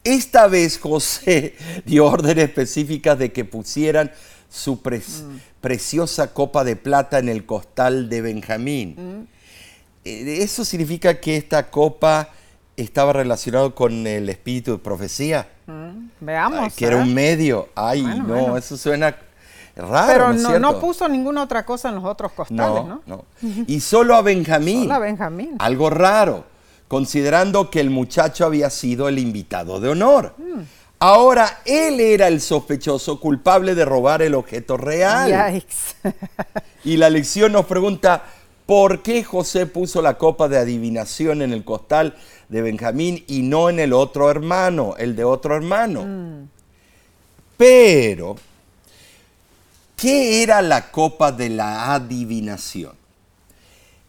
Esta 0.03 0.47
vez 0.47 0.77
José 0.77 1.55
dio 1.85 2.05
órdenes 2.05 2.49
específicas 2.49 3.17
de 3.17 3.31
que 3.31 3.45
pusieran 3.45 4.11
su 4.49 4.81
preciosa 5.61 6.33
copa 6.33 6.63
de 6.63 6.75
plata 6.75 7.19
en 7.19 7.29
el 7.29 7.45
costal 7.45 8.09
de 8.09 8.21
Benjamín. 8.21 9.27
Eh, 10.05 10.39
Eso 10.41 10.65
significa 10.65 11.19
que 11.19 11.37
esta 11.37 11.69
copa 11.69 12.29
estaba 12.77 13.13
relacionada 13.13 13.69
con 13.71 14.07
el 14.07 14.29
espíritu 14.29 14.71
de 14.73 14.77
profecía, 14.79 15.47
Mm, 15.69 16.09
Veamos. 16.21 16.59
Ay, 16.61 16.69
que 16.75 16.85
era 16.85 16.97
¿eh? 16.97 17.03
un 17.03 17.13
medio. 17.13 17.69
Ay, 17.75 18.01
Bueno, 18.01 18.23
no, 18.23 18.33
bueno. 18.39 18.57
eso 18.57 18.75
suena 18.75 19.15
raro. 19.75 20.07
Pero 20.11 20.33
¿no, 20.33 20.49
no, 20.53 20.59
no 20.73 20.79
puso 20.79 21.07
ninguna 21.07 21.43
otra 21.43 21.63
cosa 21.63 21.89
en 21.89 21.95
los 21.95 22.05
otros 22.05 22.31
costales, 22.31 22.85
¿no? 22.85 23.03
no, 23.05 23.23
no. 23.41 23.63
Y 23.67 23.79
solo 23.79 24.15
a 24.15 24.23
Benjamín. 24.23 24.81
Solo 24.83 24.95
a 24.95 24.99
Benjamín. 24.99 25.55
Algo 25.59 25.91
raro, 25.91 26.45
considerando 26.87 27.69
que 27.69 27.81
el 27.81 27.91
muchacho 27.91 28.47
había 28.47 28.71
sido 28.71 29.07
el 29.09 29.19
invitado 29.19 29.79
de 29.79 29.89
honor. 29.89 30.33
Ahora 31.01 31.61
él 31.65 32.01
era 32.01 32.27
el 32.27 32.41
sospechoso 32.41 33.21
culpable 33.21 33.73
de 33.73 33.85
robar 33.85 34.21
el 34.21 34.35
objeto 34.35 34.75
real. 34.75 35.53
Yikes. 35.53 36.13
Y 36.83 36.97
la 36.97 37.09
lección 37.09 37.53
nos 37.53 37.65
pregunta, 37.65 38.25
¿por 38.65 39.01
qué 39.01 39.23
José 39.23 39.65
puso 39.65 40.01
la 40.01 40.17
copa 40.17 40.49
de 40.49 40.57
adivinación 40.57 41.41
en 41.41 41.53
el 41.53 41.63
costal 41.63 42.17
de 42.49 42.61
Benjamín 42.61 43.23
y 43.27 43.43
no 43.43 43.69
en 43.69 43.79
el 43.79 43.93
otro 43.93 44.29
hermano, 44.29 44.95
el 44.97 45.15
de 45.15 45.23
otro 45.23 45.55
hermano? 45.55 46.47
Pero, 47.55 48.35
¿qué 49.95 50.43
era 50.43 50.61
la 50.61 50.91
copa 50.91 51.31
de 51.31 51.49
la 51.49 51.93
adivinación? 51.93 52.93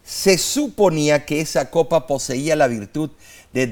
Se 0.03 0.37
suponía 0.37 1.25
que 1.25 1.39
esa 1.39 1.69
copa 1.69 2.05
poseía 2.05 2.57
la 2.57 2.67
virtud 2.67 3.11
de 3.53 3.67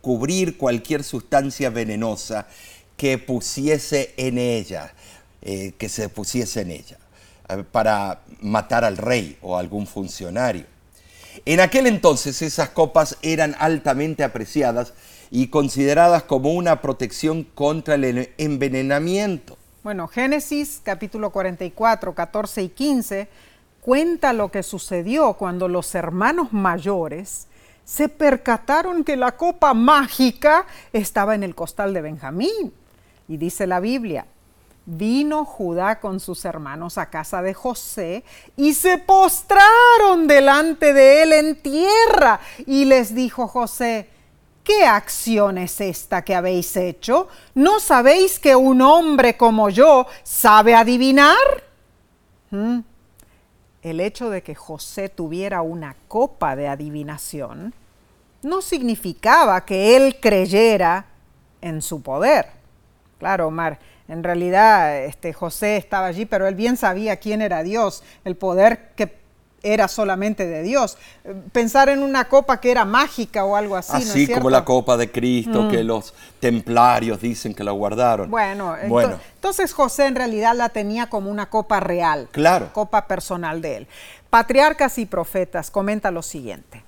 descubrir 0.00 0.56
cualquier 0.56 1.04
sustancia 1.04 1.68
venenosa 1.68 2.46
que 2.96 3.18
pusiese 3.18 4.14
en 4.16 4.38
ella, 4.38 4.94
eh, 5.42 5.74
que 5.76 5.90
se 5.90 6.08
pusiese 6.08 6.62
en 6.62 6.70
ella, 6.70 6.96
eh, 7.50 7.64
para 7.70 8.22
matar 8.40 8.82
al 8.82 8.96
rey 8.96 9.36
o 9.42 9.58
algún 9.58 9.86
funcionario. 9.86 10.64
En 11.44 11.60
aquel 11.60 11.86
entonces 11.86 12.40
esas 12.40 12.70
copas 12.70 13.18
eran 13.20 13.54
altamente 13.58 14.24
apreciadas 14.24 14.94
y 15.30 15.48
consideradas 15.48 16.22
como 16.22 16.54
una 16.54 16.80
protección 16.80 17.44
contra 17.44 17.96
el 17.96 18.30
envenenamiento. 18.38 19.58
Bueno, 19.84 20.08
Génesis 20.08 20.80
capítulo 20.82 21.28
44, 21.28 22.14
14 22.14 22.62
y 22.62 22.68
15 22.70 23.28
cuenta 23.82 24.32
lo 24.32 24.50
que 24.50 24.62
sucedió 24.62 25.34
cuando 25.34 25.68
los 25.68 25.94
hermanos 25.94 26.54
mayores 26.54 27.48
se 27.84 28.08
percataron 28.08 29.04
que 29.04 29.16
la 29.16 29.36
copa 29.36 29.74
mágica 29.74 30.66
estaba 30.92 31.34
en 31.34 31.42
el 31.42 31.54
costal 31.54 31.92
de 31.94 32.02
Benjamín. 32.02 32.72
Y 33.28 33.36
dice 33.36 33.66
la 33.66 33.80
Biblia, 33.80 34.26
vino 34.86 35.44
Judá 35.44 36.00
con 36.00 36.20
sus 36.20 36.44
hermanos 36.44 36.98
a 36.98 37.10
casa 37.10 37.42
de 37.42 37.54
José 37.54 38.24
y 38.56 38.74
se 38.74 38.98
postraron 38.98 40.26
delante 40.26 40.92
de 40.92 41.22
él 41.22 41.32
en 41.32 41.56
tierra. 41.62 42.40
Y 42.66 42.84
les 42.84 43.14
dijo 43.14 43.46
José, 43.46 44.08
¿qué 44.64 44.84
acción 44.84 45.58
es 45.58 45.80
esta 45.80 46.22
que 46.22 46.34
habéis 46.34 46.76
hecho? 46.76 47.28
¿No 47.54 47.80
sabéis 47.80 48.38
que 48.38 48.56
un 48.56 48.82
hombre 48.82 49.36
como 49.36 49.70
yo 49.70 50.06
sabe 50.22 50.74
adivinar? 50.74 51.36
Mm. 52.50 52.80
El 53.82 54.00
hecho 54.00 54.30
de 54.30 54.42
que 54.42 54.54
José 54.54 55.08
tuviera 55.08 55.62
una 55.62 55.96
copa 56.08 56.56
de 56.56 56.68
adivinación 56.68 57.74
no 58.42 58.62
significaba 58.62 59.64
que 59.64 59.96
él 59.96 60.16
creyera 60.20 61.06
en 61.60 61.82
su 61.82 62.02
poder. 62.02 62.46
Claro, 63.18 63.48
Omar, 63.48 63.78
en 64.08 64.24
realidad 64.24 65.04
este, 65.04 65.32
José 65.32 65.76
estaba 65.76 66.06
allí, 66.06 66.26
pero 66.26 66.46
él 66.46 66.54
bien 66.54 66.76
sabía 66.76 67.16
quién 67.16 67.42
era 67.42 67.62
Dios, 67.62 68.02
el 68.24 68.36
poder 68.36 68.90
que 68.96 69.19
era 69.62 69.88
solamente 69.88 70.46
de 70.46 70.62
Dios. 70.62 70.96
Pensar 71.52 71.88
en 71.88 72.02
una 72.02 72.26
copa 72.28 72.60
que 72.60 72.70
era 72.70 72.84
mágica 72.84 73.44
o 73.44 73.56
algo 73.56 73.76
así. 73.76 73.96
Así 73.96 74.26
¿no 74.26 74.32
es 74.32 74.38
como 74.38 74.50
la 74.50 74.64
copa 74.64 74.96
de 74.96 75.10
Cristo, 75.10 75.68
que 75.68 75.84
los 75.84 76.14
templarios 76.40 77.20
dicen 77.20 77.54
que 77.54 77.64
la 77.64 77.72
guardaron. 77.72 78.30
Bueno, 78.30 78.76
Bueno. 78.88 79.18
entonces 79.34 79.72
José 79.72 80.06
en 80.06 80.14
realidad 80.14 80.54
la 80.54 80.70
tenía 80.70 81.08
como 81.08 81.30
una 81.30 81.50
copa 81.50 81.80
real. 81.80 82.28
Claro. 82.32 82.72
Copa 82.72 83.06
personal 83.06 83.60
de 83.60 83.76
él. 83.78 83.88
Patriarcas 84.30 84.98
y 84.98 85.06
profetas 85.06 85.70
comenta 85.70 86.10
lo 86.10 86.22
siguiente. 86.22 86.82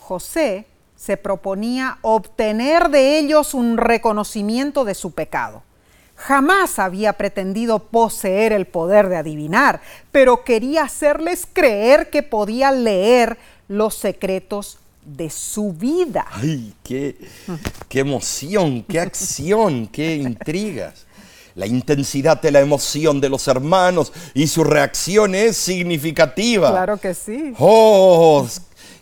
José 0.00 0.66
se 0.96 1.16
proponía 1.16 1.98
obtener 2.02 2.88
de 2.88 3.18
ellos 3.18 3.54
un 3.54 3.76
reconocimiento 3.76 4.84
de 4.84 4.94
su 4.94 5.12
pecado. 5.12 5.62
Jamás 6.26 6.78
había 6.78 7.14
pretendido 7.14 7.80
poseer 7.80 8.52
el 8.52 8.66
poder 8.66 9.08
de 9.08 9.16
adivinar, 9.16 9.80
pero 10.12 10.44
quería 10.44 10.84
hacerles 10.84 11.48
creer 11.52 12.10
que 12.10 12.22
podía 12.22 12.70
leer 12.70 13.38
los 13.66 13.96
secretos 13.96 14.78
de 15.04 15.30
su 15.30 15.72
vida. 15.72 16.24
¡Ay, 16.30 16.74
qué, 16.84 17.16
qué 17.88 18.00
emoción, 18.00 18.84
qué 18.84 19.00
acción, 19.00 19.88
qué 19.88 20.14
intrigas! 20.16 21.06
La 21.56 21.66
intensidad 21.66 22.40
de 22.40 22.52
la 22.52 22.60
emoción 22.60 23.20
de 23.20 23.28
los 23.28 23.48
hermanos 23.48 24.12
y 24.32 24.46
su 24.46 24.62
reacción 24.62 25.34
es 25.34 25.56
significativa. 25.56 26.70
Claro 26.70 26.98
que 26.98 27.14
sí. 27.14 27.52
¡Oh! 27.58 28.46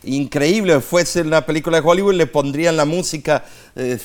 Increíble, 0.03 0.81
fuese 0.81 1.21
una 1.21 1.45
película 1.45 1.79
de 1.79 1.87
Hollywood 1.87 2.15
le 2.15 2.25
pondrían 2.25 2.75
la 2.75 2.85
música 2.85 3.45
eh, 3.75 3.99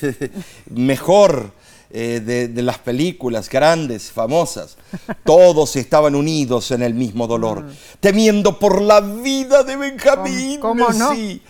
mejor 0.71 1.51
eh, 1.91 2.21
de, 2.25 2.49
de 2.49 2.63
las 2.63 2.79
películas 2.79 3.49
grandes, 3.49 4.11
famosas. 4.11 4.77
Todos 5.25 5.77
estaban 5.77 6.15
unidos 6.15 6.71
en 6.71 6.83
el 6.83 6.95
mismo 6.95 7.27
dolor, 7.27 7.65
temiendo 8.01 8.59
por 8.59 8.81
la 8.83 9.01
vida 9.01 9.63
de 9.63 9.77
Benjamín. 9.77 10.61
¿Cómo- 10.61 10.87
cómo 10.87 10.99
no? 10.99 11.15
Sí. 11.15 11.43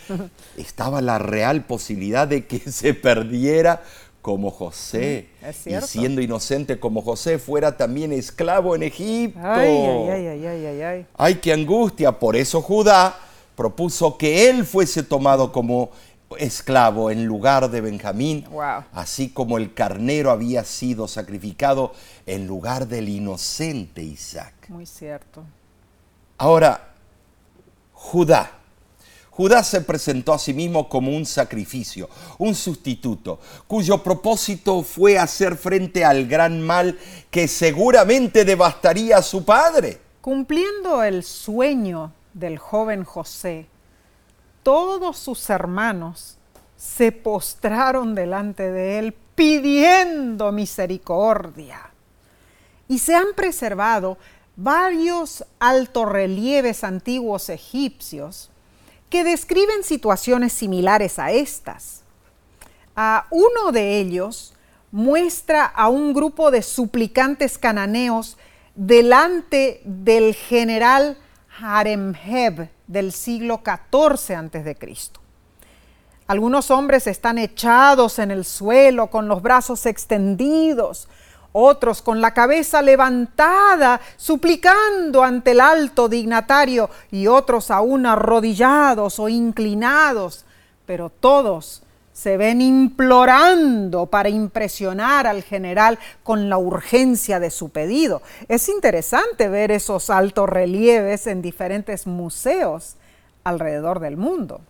Estaba 0.56 1.00
la 1.00 1.18
real 1.18 1.64
posibilidad 1.64 2.26
de 2.28 2.46
que 2.46 2.58
se 2.70 2.94
perdiera 2.94 3.82
como 4.22 4.50
José. 4.50 5.28
Mm, 5.40 5.68
y 5.68 5.80
siendo 5.86 6.20
inocente 6.20 6.80
como 6.80 7.00
José, 7.02 7.38
fuera 7.38 7.76
también 7.76 8.12
esclavo 8.12 8.74
en 8.74 8.82
Egipto. 8.82 9.38
Ay, 9.42 9.68
ay, 9.70 10.08
ay, 10.10 10.26
ay, 10.26 10.46
ay, 10.46 10.66
ay, 10.66 10.82
ay. 10.82 11.06
Ay, 11.16 11.34
qué 11.36 11.52
angustia. 11.52 12.10
Por 12.18 12.34
eso 12.36 12.60
Judá 12.60 13.16
propuso 13.54 14.18
que 14.18 14.50
él 14.50 14.66
fuese 14.66 15.02
tomado 15.02 15.52
como 15.52 15.90
esclavo 16.38 17.10
en 17.10 17.24
lugar 17.24 17.70
de 17.70 17.80
Benjamín, 17.80 18.44
Wow. 18.50 18.84
así 18.92 19.28
como 19.30 19.58
el 19.58 19.74
carnero 19.74 20.30
había 20.30 20.64
sido 20.64 21.06
sacrificado 21.08 21.92
en 22.26 22.46
lugar 22.46 22.88
del 22.88 23.08
inocente 23.08 24.02
Isaac. 24.02 24.54
Muy 24.68 24.86
cierto. 24.86 25.44
Ahora, 26.38 26.92
Judá. 27.92 28.52
Judá 29.30 29.62
se 29.62 29.82
presentó 29.82 30.32
a 30.32 30.38
sí 30.38 30.54
mismo 30.54 30.88
como 30.88 31.14
un 31.14 31.26
sacrificio, 31.26 32.08
un 32.38 32.54
sustituto, 32.54 33.38
cuyo 33.66 34.02
propósito 34.02 34.82
fue 34.82 35.18
hacer 35.18 35.56
frente 35.56 36.04
al 36.06 36.26
gran 36.26 36.62
mal 36.62 36.98
que 37.30 37.46
seguramente 37.46 38.46
devastaría 38.46 39.18
a 39.18 39.22
su 39.22 39.44
padre. 39.44 40.00
Cumpliendo 40.22 41.02
el 41.02 41.22
sueño 41.22 42.12
del 42.32 42.58
joven 42.58 43.04
José, 43.04 43.66
todos 44.66 45.16
sus 45.16 45.48
hermanos 45.48 46.38
se 46.76 47.12
postraron 47.12 48.16
delante 48.16 48.72
de 48.72 48.98
él 48.98 49.14
pidiendo 49.36 50.50
misericordia. 50.50 51.92
Y 52.88 52.98
se 52.98 53.14
han 53.14 53.28
preservado 53.36 54.18
varios 54.56 55.44
altorrelieves 55.60 56.82
antiguos 56.82 57.48
egipcios 57.48 58.50
que 59.08 59.22
describen 59.22 59.84
situaciones 59.84 60.52
similares 60.52 61.20
a 61.20 61.30
estas. 61.30 62.02
A 62.96 63.28
uno 63.30 63.70
de 63.70 64.00
ellos 64.00 64.52
muestra 64.90 65.64
a 65.64 65.86
un 65.86 66.12
grupo 66.12 66.50
de 66.50 66.62
suplicantes 66.62 67.56
cananeos 67.56 68.36
delante 68.74 69.80
del 69.84 70.34
general 70.34 71.16
Haremheb 71.60 72.68
del 72.86 73.12
siglo 73.12 73.62
XIV 73.64 74.36
a.C. 74.36 74.76
Algunos 76.26 76.70
hombres 76.70 77.06
están 77.06 77.38
echados 77.38 78.18
en 78.18 78.30
el 78.30 78.44
suelo 78.44 79.08
con 79.08 79.28
los 79.28 79.42
brazos 79.42 79.86
extendidos, 79.86 81.08
otros 81.52 82.02
con 82.02 82.20
la 82.20 82.34
cabeza 82.34 82.82
levantada, 82.82 84.00
suplicando 84.16 85.22
ante 85.22 85.52
el 85.52 85.60
alto 85.60 86.08
dignatario, 86.08 86.90
y 87.10 87.28
otros 87.28 87.70
aún 87.70 88.06
arrodillados 88.06 89.18
o 89.18 89.28
inclinados, 89.28 90.44
pero 90.84 91.10
todos 91.10 91.82
se 92.16 92.38
ven 92.38 92.62
implorando 92.62 94.06
para 94.06 94.30
impresionar 94.30 95.26
al 95.26 95.42
general 95.42 95.98
con 96.22 96.48
la 96.48 96.56
urgencia 96.56 97.38
de 97.40 97.50
su 97.50 97.68
pedido. 97.68 98.22
Es 98.48 98.70
interesante 98.70 99.50
ver 99.50 99.70
esos 99.70 100.08
altos 100.08 100.48
relieves 100.48 101.26
en 101.26 101.42
diferentes 101.42 102.06
museos 102.06 102.96
alrededor 103.44 104.00
del 104.00 104.16
mundo. 104.16 104.62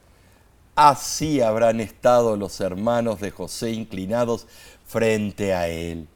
Así 0.75 1.41
habrán 1.41 1.81
estado 1.81 2.37
los 2.37 2.61
hermanos 2.61 3.21
de 3.21 3.31
José 3.31 3.71
inclinados 3.71 4.49
frente 4.85 5.55
a 5.55 5.69
él. 5.69 6.09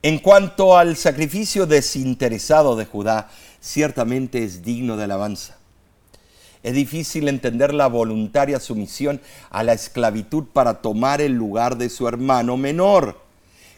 En 0.00 0.20
cuanto 0.20 0.78
al 0.78 0.96
sacrificio 0.96 1.66
desinteresado 1.66 2.76
de 2.76 2.86
Judá, 2.86 3.28
ciertamente 3.60 4.42
es 4.42 4.62
digno 4.62 4.96
de 4.96 5.04
alabanza. 5.04 5.57
Es 6.62 6.74
difícil 6.74 7.28
entender 7.28 7.72
la 7.72 7.86
voluntaria 7.86 8.58
sumisión 8.58 9.20
a 9.50 9.62
la 9.62 9.72
esclavitud 9.72 10.44
para 10.52 10.82
tomar 10.82 11.20
el 11.20 11.32
lugar 11.32 11.76
de 11.76 11.88
su 11.88 12.08
hermano 12.08 12.56
menor, 12.56 13.20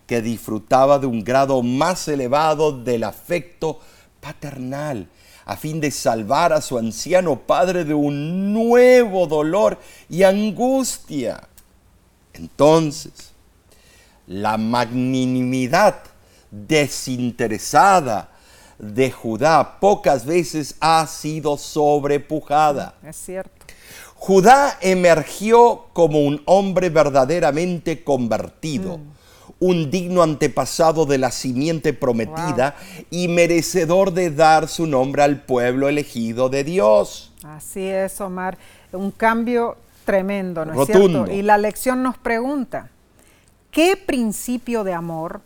que 0.07 0.23
disfrutaba 0.23 0.99
de 0.99 1.07
un 1.07 1.23
grado 1.23 1.63
más 1.63 2.09
elevado 2.09 2.73
del 2.73 3.05
afecto 3.05 3.81
paternal, 4.21 5.09
a 5.45 5.57
fin 5.57 5.81
de 5.81 5.91
salvar 5.91 6.53
a 6.53 6.61
su 6.61 6.79
anciano 6.79 7.41
padre 7.41 7.85
de 7.85 7.95
un 7.95 8.53
nuevo 8.53 9.27
dolor 9.27 9.79
y 10.09 10.23
angustia. 10.23 11.49
Entonces, 12.33 13.33
la 14.27 14.57
magnanimidad 14.57 15.97
desinteresada 16.51 18.31
de 18.81 19.11
Judá 19.11 19.79
pocas 19.79 20.25
veces 20.25 20.75
ha 20.81 21.07
sido 21.07 21.57
sobrepujada. 21.57 22.95
Es 23.03 23.17
cierto. 23.17 23.67
Judá 24.15 24.79
emergió 24.81 25.87
como 25.93 26.21
un 26.21 26.43
hombre 26.45 26.91
verdaderamente 26.91 28.05
convertido, 28.05 29.01
un 29.59 29.91
digno 29.91 30.23
antepasado 30.23 31.07
de 31.07 31.19
la 31.19 31.31
simiente 31.31 31.93
prometida 31.93 32.77
y 33.11 33.29
merecedor 33.29 34.13
de 34.13 34.31
dar 34.31 34.69
su 34.69 34.87
nombre 34.87 35.23
al 35.23 35.43
pueblo 35.43 35.89
elegido 35.89 36.49
de 36.49 36.65
Dios. 36.65 37.33
Así 37.45 37.87
es, 37.87 38.21
Omar. 38.21 38.59
Un 38.93 39.11
cambio 39.11 39.77
tremendo, 40.05 40.65
¿no 40.67 40.73
es 40.73 40.79
Rotundo. 40.89 41.25
cierto? 41.25 41.33
Y 41.33 41.43
la 41.43 41.57
lección 41.57 42.03
nos 42.03 42.19
pregunta, 42.19 42.91
¿qué 43.71 43.97
principio 43.97 44.85
de 44.85 44.93
amor 44.93 45.41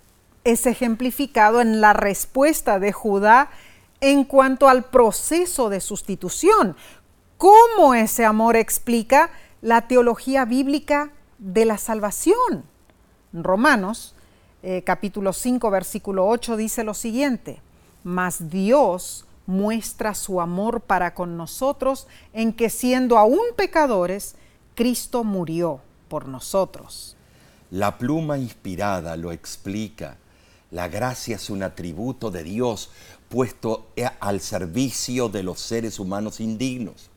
es 0.45 0.66
ejemplificado 0.66 1.61
en 1.61 1.80
la 1.80 1.92
respuesta 1.92 2.78
de 2.78 2.92
Judá 2.92 3.51
en 4.01 4.24
cuanto 4.24 4.68
al 4.68 4.84
proceso 4.84 5.70
de 5.70 5.80
sustitución? 5.80 6.76
¿Cómo 7.38 7.95
ese 7.95 8.24
amor 8.24 8.57
explica 8.57 9.30
la 9.61 9.88
teología 9.88 10.45
bíblica 10.45 11.11
de 11.38 11.64
la 11.64 11.78
salvación? 11.78 12.64
Romanos 13.32 14.14
eh, 14.66 14.82
capítulo 14.82 15.34
5 15.34 15.70
versículo 15.70 16.26
8 16.26 16.57
dice 16.57 16.84
lo 16.84 16.95
siguiente, 16.95 17.61
mas 18.03 18.49
Dios 18.49 19.26
muestra 19.45 20.14
su 20.14 20.40
amor 20.40 20.80
para 20.80 21.12
con 21.12 21.36
nosotros 21.36 22.07
en 22.32 22.55
que 22.55 22.70
siendo 22.70 23.18
aún 23.18 23.42
pecadores, 23.57 24.36
Cristo 24.74 25.22
murió 25.22 25.80
por 26.09 26.28
nosotros. 26.28 27.14
La 27.70 27.99
pluma 27.99 28.38
inspirada 28.38 29.18
lo 29.18 29.32
explica. 29.32 30.16
La 30.74 30.88
gracia 30.88 31.36
es 31.36 31.50
un 31.50 31.62
atributo 31.62 32.32
de 32.32 32.42
Dios 32.42 32.90
puesto 33.28 33.86
al 34.18 34.40
servicio 34.40 35.28
de 35.28 35.44
los 35.44 35.60
seres 35.60 36.00
humanos 36.00 36.40
indignos. 36.40 37.10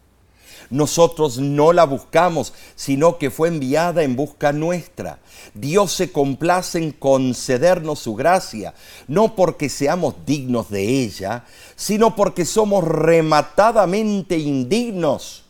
Nosotros 0.69 1.39
no 1.39 1.73
la 1.73 1.85
buscamos, 1.85 2.53
sino 2.75 3.17
que 3.17 3.31
fue 3.31 3.47
enviada 3.47 4.03
en 4.03 4.15
busca 4.15 4.53
nuestra. 4.53 5.17
Dios 5.55 5.91
se 5.91 6.11
complace 6.11 6.77
en 6.77 6.91
concedernos 6.91 7.97
su 7.97 8.13
gracia, 8.13 8.75
no 9.07 9.35
porque 9.35 9.69
seamos 9.69 10.13
dignos 10.23 10.69
de 10.69 11.03
ella, 11.03 11.43
sino 11.75 12.15
porque 12.15 12.45
somos 12.45 12.83
rematadamente 12.83 14.37
indignos. 14.37 15.45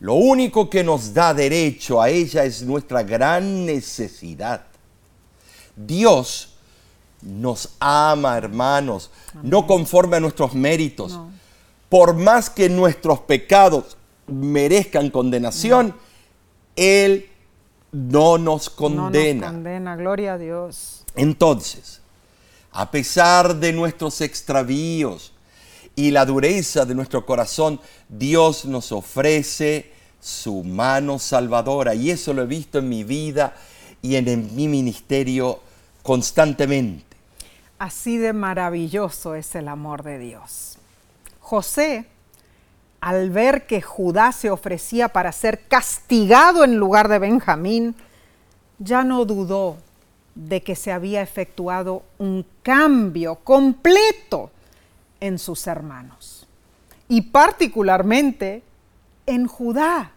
Lo 0.00 0.14
único 0.14 0.70
que 0.70 0.82
nos 0.82 1.12
da 1.12 1.34
derecho 1.34 2.00
a 2.00 2.08
ella 2.08 2.46
es 2.46 2.62
nuestra 2.62 3.02
gran 3.02 3.66
necesidad. 3.66 4.64
Dios 5.76 6.51
nos 7.22 7.70
ama, 7.80 8.36
hermanos, 8.36 9.10
no 9.42 9.66
conforme 9.66 10.16
a 10.16 10.20
nuestros 10.20 10.54
méritos. 10.54 11.18
por 11.88 12.14
más 12.14 12.48
que 12.48 12.70
nuestros 12.70 13.20
pecados 13.20 13.98
merezcan 14.26 15.10
condenación, 15.10 15.94
Él 16.74 17.28
no 17.92 18.38
nos 18.38 18.70
condena. 18.70 19.46
No 19.48 19.52
nos 19.52 19.52
condena, 19.52 19.96
gloria 19.96 20.34
a 20.34 20.38
Dios. 20.38 21.04
Entonces, 21.14 22.00
a 22.72 22.90
pesar 22.90 23.56
de 23.56 23.72
nuestros 23.72 24.20
extravíos 24.22 25.32
y 25.94 26.10
la 26.10 26.24
dureza 26.24 26.86
de 26.86 26.94
nuestro 26.94 27.26
corazón, 27.26 27.78
Dios 28.08 28.64
nos 28.64 28.92
ofrece 28.92 29.92
su 30.20 30.64
mano 30.64 31.18
salvadora. 31.18 31.94
Y 31.94 32.10
eso 32.10 32.32
lo 32.32 32.42
he 32.42 32.46
visto 32.46 32.78
en 32.78 32.88
mi 32.88 33.04
vida 33.04 33.54
y 34.00 34.16
en, 34.16 34.54
mi 34.56 34.68
ministerio 34.68 35.60
constantemente. 36.02 37.11
Así 37.82 38.16
de 38.16 38.32
maravilloso 38.32 39.34
es 39.34 39.56
el 39.56 39.66
amor 39.66 40.04
de 40.04 40.16
Dios. 40.16 40.78
José, 41.40 42.06
al 43.00 43.30
ver 43.30 43.66
que 43.66 43.82
Judá 43.82 44.30
se 44.30 44.52
ofrecía 44.52 45.08
para 45.08 45.32
ser 45.32 45.66
castigado 45.66 46.62
en 46.62 46.76
lugar 46.76 47.08
de 47.08 47.18
Benjamín, 47.18 47.96
ya 48.78 49.02
no 49.02 49.24
dudó 49.24 49.78
de 50.36 50.62
que 50.62 50.76
se 50.76 50.92
había 50.92 51.22
efectuado 51.22 52.04
un 52.18 52.46
cambio 52.62 53.34
completo 53.34 54.52
en 55.18 55.40
sus 55.40 55.66
hermanos 55.66 56.46
y 57.08 57.20
particularmente 57.20 58.62
en 59.26 59.48
Judá. 59.48 60.12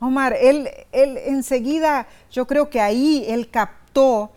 Omar, 0.00 0.32
él, 0.32 0.68
él 0.90 1.16
enseguida, 1.16 2.08
yo 2.32 2.48
creo 2.48 2.70
que 2.70 2.80
ahí 2.80 3.24
él 3.28 3.50
captó 3.50 4.32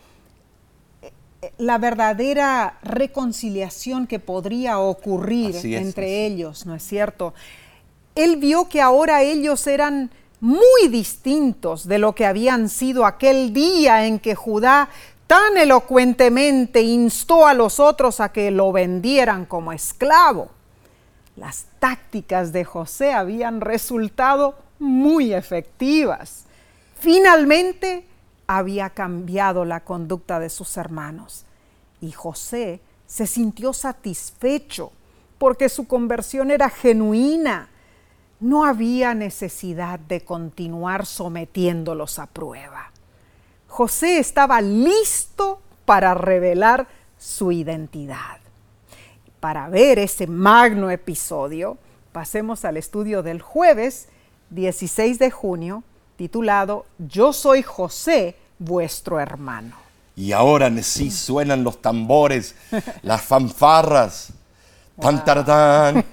la 1.58 1.78
verdadera 1.78 2.78
reconciliación 2.82 4.06
que 4.06 4.18
podría 4.18 4.78
ocurrir 4.78 5.56
entre 5.64 6.26
ellos, 6.26 6.66
¿no 6.66 6.74
es 6.74 6.82
cierto? 6.82 7.34
Él 8.14 8.36
vio 8.36 8.68
que 8.68 8.80
ahora 8.80 9.22
ellos 9.22 9.66
eran 9.66 10.10
muy 10.40 10.88
distintos 10.88 11.86
de 11.88 11.98
lo 11.98 12.14
que 12.14 12.26
habían 12.26 12.68
sido 12.68 13.06
aquel 13.06 13.52
día 13.52 14.06
en 14.06 14.18
que 14.18 14.34
Judá 14.34 14.88
tan 15.26 15.56
elocuentemente 15.56 16.82
instó 16.82 17.46
a 17.46 17.54
los 17.54 17.80
otros 17.80 18.20
a 18.20 18.30
que 18.30 18.50
lo 18.50 18.72
vendieran 18.72 19.44
como 19.44 19.72
esclavo. 19.72 20.50
Las 21.36 21.66
tácticas 21.78 22.52
de 22.52 22.64
José 22.64 23.12
habían 23.12 23.60
resultado 23.60 24.54
muy 24.78 25.34
efectivas. 25.34 26.44
Finalmente 26.98 28.04
había 28.46 28.90
cambiado 28.90 29.64
la 29.64 29.80
conducta 29.80 30.38
de 30.38 30.50
sus 30.50 30.76
hermanos 30.76 31.44
y 32.00 32.12
José 32.12 32.80
se 33.06 33.26
sintió 33.26 33.72
satisfecho 33.72 34.92
porque 35.38 35.68
su 35.68 35.86
conversión 35.86 36.50
era 36.50 36.70
genuina. 36.70 37.68
No 38.40 38.64
había 38.64 39.14
necesidad 39.14 39.98
de 39.98 40.24
continuar 40.24 41.06
sometiéndolos 41.06 42.18
a 42.18 42.26
prueba. 42.26 42.90
José 43.66 44.18
estaba 44.18 44.60
listo 44.60 45.60
para 45.84 46.14
revelar 46.14 46.88
su 47.18 47.52
identidad. 47.52 48.38
Para 49.40 49.68
ver 49.68 49.98
ese 49.98 50.26
magno 50.26 50.90
episodio, 50.90 51.78
pasemos 52.12 52.64
al 52.64 52.76
estudio 52.76 53.22
del 53.22 53.40
jueves 53.40 54.08
16 54.50 55.18
de 55.18 55.30
junio, 55.30 55.82
titulado 56.16 56.86
Yo 56.98 57.32
soy 57.32 57.62
José, 57.62 58.36
vuestro 58.58 59.20
hermano. 59.20 59.76
Y 60.16 60.32
ahora 60.32 60.70
sí 60.82 61.10
suenan 61.10 61.62
los 61.62 61.82
tambores, 61.82 62.54
las 63.02 63.22
fanfarras. 63.22 64.30
Tan, 64.98 65.22
tan, 65.24 66.04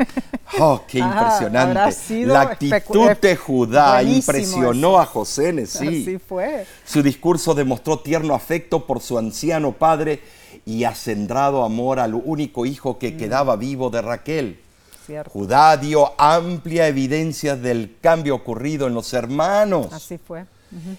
Oh, 0.60 0.82
qué 0.86 1.00
impresionante. 1.00 2.26
La 2.26 2.42
actitud 2.42 3.12
de 3.22 3.36
Judá 3.36 4.04
impresionó 4.04 5.00
a 5.00 5.06
José 5.06 5.54
Nesí. 5.54 5.88
Así 5.88 6.20
fue. 6.20 6.66
Su 6.86 7.02
discurso 7.02 7.54
demostró 7.54 8.00
tierno 8.00 8.36
afecto 8.36 8.86
por 8.86 9.02
su 9.02 9.18
anciano 9.18 9.72
padre 9.72 10.22
y 10.66 10.84
acendrado 10.84 11.64
amor 11.64 12.00
al 12.00 12.14
único 12.14 12.66
hijo 12.66 13.00
que 13.00 13.12
mm. 13.12 13.18
quedaba 13.18 13.56
vivo 13.56 13.90
de 13.90 14.02
Raquel. 14.02 14.60
Judá 15.32 15.78
dio 15.78 16.14
amplia 16.18 16.88
evidencia 16.88 17.56
del 17.56 17.96
cambio 18.02 18.36
ocurrido 18.36 18.88
en 18.88 18.94
los 18.94 19.14
hermanos. 19.14 19.92
Así 19.92 20.18
fue. 20.18 20.46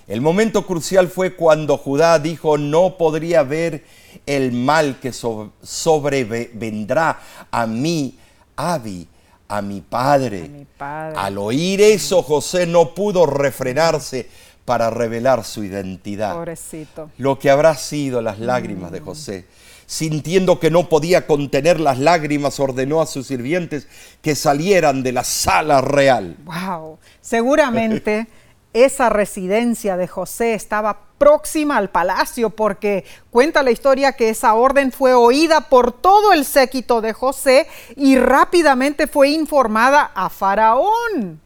El 0.06 0.20
momento 0.20 0.66
crucial 0.66 1.08
fue 1.08 1.34
cuando 1.34 1.76
Judá 1.76 2.18
dijo 2.18 2.58
no 2.58 2.96
podría 2.96 3.42
ver 3.42 3.84
el 4.26 4.52
mal 4.52 5.00
que 5.00 5.12
sobrevendrá 5.12 7.20
a 7.50 7.66
mí, 7.66 8.16
Abi, 8.56 9.08
a 9.48 9.60
mi 9.60 9.80
padre. 9.80 10.44
a 10.44 10.48
mi 10.48 10.64
padre. 10.64 11.18
Al 11.18 11.38
oír 11.38 11.80
eso, 11.80 12.22
José 12.22 12.66
no 12.66 12.94
pudo 12.94 13.26
refrenarse 13.26 14.28
para 14.64 14.90
revelar 14.90 15.44
su 15.44 15.64
identidad. 15.64 16.34
Pobrecito. 16.34 17.10
Lo 17.18 17.38
que 17.38 17.50
habrá 17.50 17.76
sido 17.76 18.22
las 18.22 18.38
lágrimas 18.38 18.92
de 18.92 19.00
mm. 19.00 19.04
José 19.04 19.44
sintiendo 19.86 20.58
que 20.60 20.70
no 20.70 20.88
podía 20.88 21.26
contener 21.26 21.80
las 21.80 21.98
lágrimas, 21.98 22.60
ordenó 22.60 23.00
a 23.00 23.06
sus 23.06 23.26
sirvientes 23.26 23.86
que 24.22 24.34
salieran 24.34 25.02
de 25.02 25.12
la 25.12 25.24
sala 25.24 25.80
real. 25.80 26.36
Wow, 26.44 26.98
seguramente 27.20 28.26
esa 28.74 29.08
residencia 29.08 29.96
de 29.96 30.08
José 30.08 30.54
estaba 30.54 30.98
próxima 31.16 31.76
al 31.76 31.90
palacio 31.90 32.50
porque 32.50 33.04
cuenta 33.30 33.62
la 33.62 33.70
historia 33.70 34.12
que 34.12 34.28
esa 34.28 34.54
orden 34.54 34.92
fue 34.92 35.14
oída 35.14 35.62
por 35.62 35.92
todo 35.92 36.32
el 36.32 36.44
séquito 36.44 37.00
de 37.00 37.12
José 37.12 37.68
y 37.96 38.18
rápidamente 38.18 39.06
fue 39.06 39.30
informada 39.30 40.10
a 40.14 40.28
Faraón. 40.28 41.40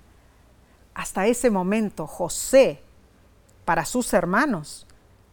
Hasta 0.95 1.27
ese 1.27 1.51
momento 1.51 2.07
José, 2.07 2.81
para 3.65 3.85
sus 3.85 4.13
hermanos, 4.15 4.88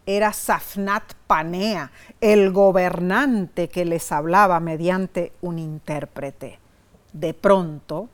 era 0.05 0.33
Safnat 0.33 1.13
Panea, 1.27 1.91
el 2.21 2.51
gobernante 2.51 3.69
que 3.69 3.85
les 3.85 4.11
hablaba 4.11 4.59
mediante 4.59 5.33
un 5.41 5.59
intérprete. 5.59 6.59
De 7.13 7.33
pronto, 7.33 8.09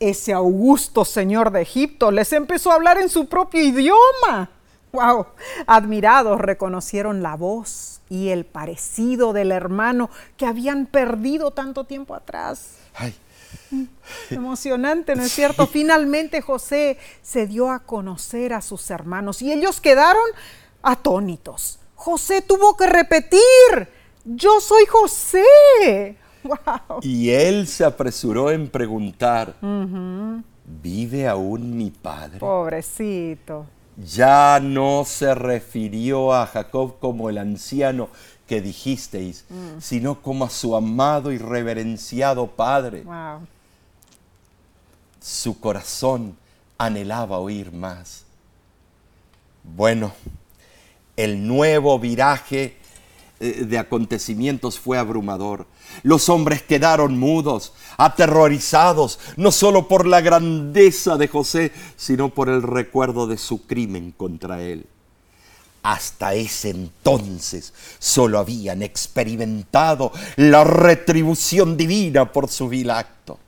ese 0.00 0.32
augusto 0.32 1.04
señor 1.04 1.52
de 1.52 1.62
Egipto 1.62 2.10
les 2.10 2.32
empezó 2.32 2.72
a 2.72 2.74
hablar 2.74 2.98
en 2.98 3.08
su 3.08 3.26
propio 3.26 3.62
idioma. 3.62 4.50
¡Wow! 4.92 5.26
Admirados 5.66 6.40
reconocieron 6.40 7.22
la 7.22 7.36
voz 7.36 8.00
y 8.08 8.28
el 8.28 8.44
parecido 8.44 9.32
del 9.32 9.52
hermano 9.52 10.10
que 10.36 10.44
habían 10.44 10.86
perdido 10.86 11.52
tanto 11.52 11.84
tiempo 11.84 12.14
atrás. 12.14 12.76
Ay. 12.94 13.14
Emocionante, 14.30 15.14
¿no 15.14 15.22
es 15.22 15.32
cierto? 15.32 15.66
Finalmente 15.66 16.42
José 16.42 16.98
se 17.22 17.46
dio 17.46 17.70
a 17.70 17.80
conocer 17.80 18.52
a 18.52 18.60
sus 18.60 18.90
hermanos 18.90 19.40
y 19.40 19.52
ellos 19.52 19.80
quedaron 19.80 20.24
atónitos. 20.82 21.78
José 21.94 22.42
tuvo 22.42 22.76
que 22.76 22.86
repetir, 22.86 23.40
yo 24.24 24.60
soy 24.60 24.86
José. 24.86 26.16
Y 27.02 27.30
él 27.30 27.68
se 27.68 27.84
apresuró 27.84 28.50
en 28.50 28.68
preguntar, 28.68 29.54
¿vive 30.82 31.28
aún 31.28 31.76
mi 31.76 31.90
padre? 31.90 32.40
Pobrecito. 32.40 33.66
Ya 33.96 34.58
no 34.60 35.04
se 35.06 35.34
refirió 35.34 36.32
a 36.32 36.46
Jacob 36.46 36.98
como 36.98 37.28
el 37.28 37.38
anciano 37.38 38.08
que 38.46 38.60
dijisteis, 38.60 39.44
mm. 39.48 39.80
sino 39.80 40.20
como 40.20 40.44
a 40.44 40.50
su 40.50 40.74
amado 40.74 41.30
y 41.30 41.38
reverenciado 41.38 42.46
padre. 42.48 43.04
Su 45.20 45.60
corazón 45.60 46.36
anhelaba 46.78 47.38
oír 47.38 47.70
más. 47.70 48.24
Bueno, 49.62 50.12
el 51.16 51.46
nuevo 51.46 51.98
viraje 51.98 52.76
eh, 53.40 53.64
de 53.64 53.78
acontecimientos 53.78 54.78
fue 54.78 54.98
abrumador. 54.98 55.66
Los 56.04 56.28
hombres 56.28 56.62
quedaron 56.62 57.18
mudos, 57.18 57.72
aterrorizados, 57.96 59.18
no 59.36 59.50
solo 59.50 59.88
por 59.88 60.06
la 60.06 60.20
grandeza 60.20 61.16
de 61.16 61.28
José, 61.28 61.72
sino 61.96 62.28
por 62.28 62.48
el 62.48 62.62
recuerdo 62.62 63.26
de 63.26 63.36
su 63.36 63.66
crimen 63.66 64.12
contra 64.16 64.62
él. 64.62 64.86
Hasta 65.82 66.34
ese 66.34 66.70
entonces 66.70 67.74
solo 67.98 68.38
habían 68.38 68.82
experimentado 68.82 70.12
la 70.36 70.62
retribución 70.62 71.76
divina 71.76 72.30
por 72.30 72.48
su 72.48 72.68
vil 72.68 72.90
acto. 72.90 73.40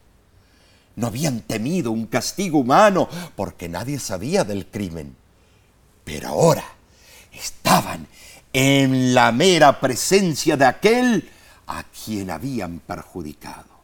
No 0.96 1.06
habían 1.06 1.40
temido 1.42 1.92
un 1.92 2.06
castigo 2.06 2.58
humano 2.58 3.08
porque 3.36 3.68
nadie 3.68 4.00
sabía 4.00 4.42
del 4.42 4.66
crimen. 4.66 5.14
Pero 6.04 6.28
ahora 6.28 6.64
estaban 7.34 8.06
en 8.52 9.14
la 9.14 9.32
mera 9.32 9.80
presencia 9.80 10.56
de 10.56 10.64
aquel 10.64 11.30
a 11.66 11.82
quien 11.84 12.30
habían 12.30 12.78
perjudicado. 12.78 13.74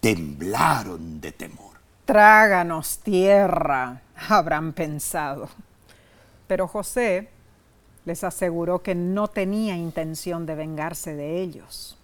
Temblaron 0.00 1.20
de 1.20 1.32
temor. 1.32 1.76
Tráganos 2.04 2.98
tierra, 2.98 4.02
habrán 4.28 4.72
pensado. 4.72 5.48
Pero 6.46 6.66
José 6.66 7.28
les 8.04 8.24
aseguró 8.24 8.82
que 8.82 8.94
no 8.94 9.28
tenía 9.28 9.76
intención 9.76 10.44
de 10.44 10.54
vengarse 10.56 11.14
de 11.14 11.40
ellos. 11.40 11.96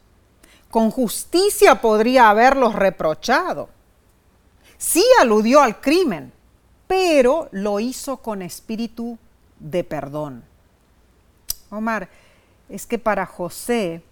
con 0.71 0.91
justicia 0.91 1.81
podría 1.81 2.29
haberlos 2.29 2.75
reprochado. 2.75 3.71
Sí 4.77 5.03
aludió 5.21 5.61
al 5.63 5.81
crimen, 5.81 6.31
pero 6.87 7.49
lo 7.53 7.81
hizo 7.81 8.19
con 8.19 8.43
espíritu 8.43 9.19
de 9.61 9.85
perdón. 9.85 10.45
Omar, 11.71 12.09
es 12.69 12.87
que 12.87 12.99
para 12.99 13.27
José 13.27 14.03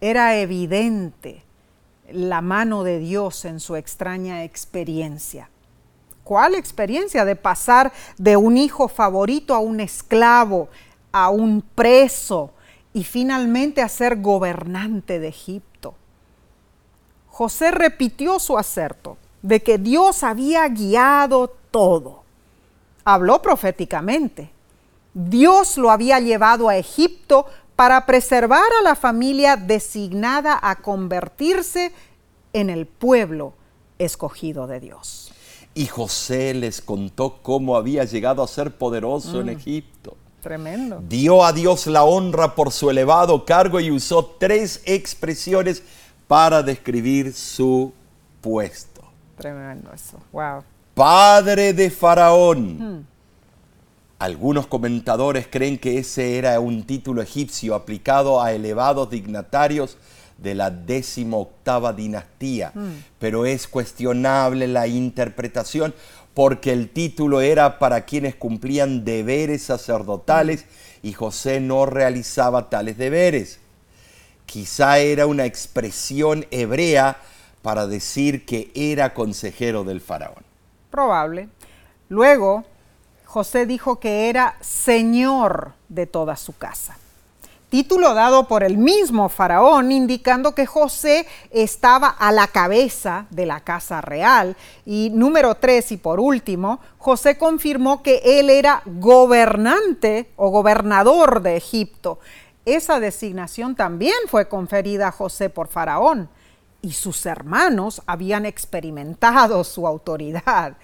era 0.00 0.36
evidente 0.36 1.42
la 2.10 2.40
mano 2.40 2.84
de 2.84 2.98
Dios 2.98 3.44
en 3.44 3.60
su 3.60 3.76
extraña 3.76 4.44
experiencia. 4.44 5.48
¿Cuál 6.22 6.54
experiencia? 6.54 7.24
De 7.24 7.36
pasar 7.36 7.92
de 8.16 8.36
un 8.36 8.56
hijo 8.56 8.88
favorito 8.88 9.54
a 9.54 9.58
un 9.58 9.80
esclavo, 9.80 10.68
a 11.12 11.30
un 11.30 11.62
preso 11.62 12.52
y 12.92 13.04
finalmente 13.04 13.82
a 13.82 13.88
ser 13.88 14.20
gobernante 14.20 15.18
de 15.18 15.28
Egipto. 15.28 15.94
José 17.28 17.72
repitió 17.72 18.38
su 18.38 18.56
acerto 18.56 19.16
de 19.42 19.62
que 19.62 19.76
Dios 19.76 20.22
había 20.22 20.66
guiado 20.68 21.48
todo. 21.70 22.22
Habló 23.04 23.42
proféticamente. 23.42 24.53
Dios 25.14 25.78
lo 25.78 25.90
había 25.90 26.18
llevado 26.20 26.68
a 26.68 26.76
Egipto 26.76 27.46
para 27.76 28.04
preservar 28.06 28.68
a 28.80 28.82
la 28.82 28.96
familia 28.96 29.56
designada 29.56 30.58
a 30.60 30.76
convertirse 30.76 31.92
en 32.52 32.70
el 32.70 32.86
pueblo 32.86 33.54
escogido 33.98 34.66
de 34.66 34.80
Dios. 34.80 35.32
Y 35.74 35.86
José 35.86 36.54
les 36.54 36.80
contó 36.80 37.38
cómo 37.42 37.76
había 37.76 38.04
llegado 38.04 38.42
a 38.42 38.48
ser 38.48 38.76
poderoso 38.76 39.40
en 39.40 39.46
mm. 39.46 39.50
Egipto. 39.50 40.16
Tremendo. 40.40 41.02
Dio 41.08 41.44
a 41.44 41.52
Dios 41.52 41.86
la 41.86 42.04
honra 42.04 42.54
por 42.54 42.70
su 42.70 42.90
elevado 42.90 43.44
cargo 43.44 43.80
y 43.80 43.90
usó 43.90 44.36
tres 44.38 44.82
expresiones 44.84 45.82
para 46.28 46.62
describir 46.62 47.32
su 47.32 47.92
puesto. 48.40 49.02
Tremendo 49.36 49.90
eso. 49.92 50.18
Wow. 50.32 50.62
Padre 50.94 51.72
de 51.72 51.90
Faraón. 51.90 52.78
Hmm. 52.78 53.13
Algunos 54.24 54.66
comentadores 54.66 55.46
creen 55.50 55.76
que 55.76 55.98
ese 55.98 56.38
era 56.38 56.58
un 56.58 56.84
título 56.84 57.20
egipcio 57.20 57.74
aplicado 57.74 58.40
a 58.40 58.54
elevados 58.54 59.10
dignatarios 59.10 59.98
de 60.38 60.54
la 60.54 60.72
octava 61.32 61.92
dinastía, 61.92 62.72
mm. 62.74 63.04
pero 63.18 63.44
es 63.44 63.68
cuestionable 63.68 64.66
la 64.66 64.86
interpretación 64.86 65.94
porque 66.32 66.72
el 66.72 66.88
título 66.88 67.42
era 67.42 67.78
para 67.78 68.06
quienes 68.06 68.34
cumplían 68.34 69.04
deberes 69.04 69.64
sacerdotales 69.64 70.64
y 71.02 71.12
José 71.12 71.60
no 71.60 71.84
realizaba 71.84 72.70
tales 72.70 72.96
deberes. 72.96 73.58
Quizá 74.46 75.00
era 75.00 75.26
una 75.26 75.44
expresión 75.44 76.46
hebrea 76.50 77.18
para 77.60 77.86
decir 77.86 78.46
que 78.46 78.70
era 78.74 79.12
consejero 79.12 79.84
del 79.84 80.00
faraón. 80.00 80.44
Probable. 80.90 81.50
Luego, 82.08 82.64
José 83.34 83.66
dijo 83.66 83.98
que 83.98 84.28
era 84.28 84.54
señor 84.60 85.72
de 85.88 86.06
toda 86.06 86.36
su 86.36 86.56
casa 86.56 86.96
título 87.68 88.14
dado 88.14 88.46
por 88.46 88.62
el 88.62 88.78
mismo 88.78 89.28
faraón, 89.28 89.90
indicando 89.90 90.54
que 90.54 90.64
José 90.64 91.26
estaba 91.50 92.06
a 92.06 92.30
la 92.30 92.46
cabeza 92.46 93.26
de 93.30 93.46
la 93.46 93.58
casa 93.58 94.00
real. 94.00 94.56
Y 94.86 95.10
número 95.12 95.56
tres, 95.56 95.90
y 95.90 95.96
por 95.96 96.20
último, 96.20 96.78
José 96.98 97.36
confirmó 97.36 98.00
que 98.00 98.22
él 98.38 98.48
era 98.48 98.80
gobernante 98.86 100.30
o 100.36 100.50
gobernador 100.50 101.42
de 101.42 101.56
Egipto. 101.56 102.20
Esa 102.64 103.00
designación 103.00 103.74
también 103.74 104.14
fue 104.28 104.46
conferida 104.46 105.08
a 105.08 105.10
José 105.10 105.50
por 105.50 105.66
faraón 105.66 106.28
y 106.80 106.92
sus 106.92 107.26
hermanos 107.26 108.02
habían 108.06 108.46
experimentado 108.46 109.64
su 109.64 109.88
autoridad. 109.88 110.76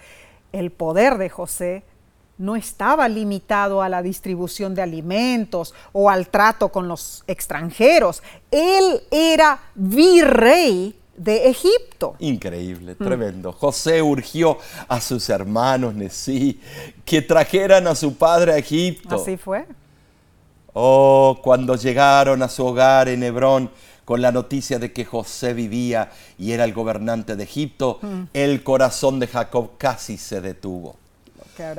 El 0.51 0.71
poder 0.71 1.17
de 1.17 1.29
José 1.29 1.85
no 2.41 2.55
estaba 2.55 3.07
limitado 3.07 3.81
a 3.81 3.89
la 3.89 4.01
distribución 4.01 4.73
de 4.73 4.81
alimentos 4.81 5.73
o 5.93 6.09
al 6.09 6.27
trato 6.27 6.69
con 6.69 6.87
los 6.87 7.23
extranjeros. 7.27 8.23
Él 8.49 9.03
era 9.11 9.61
virrey 9.75 10.95
de 11.15 11.49
Egipto. 11.49 12.15
Increíble, 12.17 12.95
mm. 12.97 13.03
tremendo. 13.03 13.51
José 13.51 14.01
urgió 14.01 14.57
a 14.87 14.99
sus 14.99 15.29
hermanos 15.29 15.93
Nesí 15.93 16.59
que 17.05 17.21
trajeran 17.21 17.85
a 17.85 17.93
su 17.93 18.15
padre 18.15 18.53
a 18.53 18.57
Egipto. 18.57 19.15
Así 19.15 19.37
fue. 19.37 19.65
Oh, 20.73 21.39
cuando 21.43 21.75
llegaron 21.75 22.41
a 22.41 22.49
su 22.49 22.65
hogar 22.65 23.07
en 23.07 23.21
Hebrón 23.21 23.69
con 24.03 24.19
la 24.19 24.31
noticia 24.31 24.79
de 24.79 24.91
que 24.91 25.05
José 25.05 25.53
vivía 25.53 26.09
y 26.39 26.53
era 26.53 26.63
el 26.63 26.73
gobernante 26.73 27.35
de 27.35 27.43
Egipto, 27.43 27.99
mm. 28.01 28.21
el 28.33 28.63
corazón 28.63 29.19
de 29.19 29.27
Jacob 29.27 29.77
casi 29.77 30.17
se 30.17 30.41
detuvo. 30.41 31.00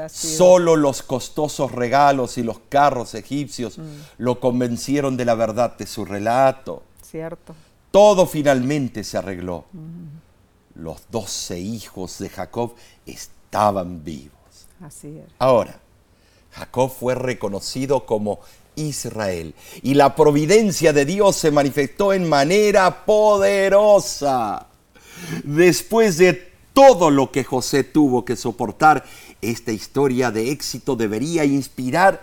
Solo 0.08 0.76
los 0.76 1.02
costosos 1.02 1.72
regalos 1.72 2.38
y 2.38 2.42
los 2.42 2.60
carros 2.68 3.14
egipcios 3.14 3.78
mm. 3.78 3.82
lo 4.18 4.40
convencieron 4.40 5.16
de 5.16 5.24
la 5.24 5.34
verdad 5.34 5.76
de 5.76 5.86
su 5.86 6.04
relato. 6.04 6.82
Cierto. 7.02 7.54
Todo 7.90 8.26
finalmente 8.26 9.04
se 9.04 9.18
arregló. 9.18 9.64
Mm. 9.72 10.80
Los 10.82 11.02
doce 11.10 11.58
hijos 11.58 12.18
de 12.18 12.28
Jacob 12.28 12.74
estaban 13.06 14.02
vivos. 14.04 14.32
Así 14.80 15.18
es. 15.18 15.26
Ahora, 15.38 15.78
Jacob 16.52 16.90
fue 16.90 17.14
reconocido 17.14 18.06
como 18.06 18.40
Israel 18.74 19.54
y 19.82 19.94
la 19.94 20.14
providencia 20.14 20.92
de 20.92 21.04
Dios 21.04 21.36
se 21.36 21.50
manifestó 21.50 22.12
en 22.12 22.28
manera 22.28 23.04
poderosa. 23.04 24.66
Después 25.44 26.18
de 26.18 26.52
todo 26.72 27.10
lo 27.10 27.30
que 27.30 27.44
José 27.44 27.84
tuvo 27.84 28.24
que 28.24 28.36
soportar, 28.36 29.04
esta 29.42 29.72
historia 29.72 30.30
de 30.30 30.50
éxito 30.50 30.96
debería 30.96 31.44
inspirar 31.44 32.22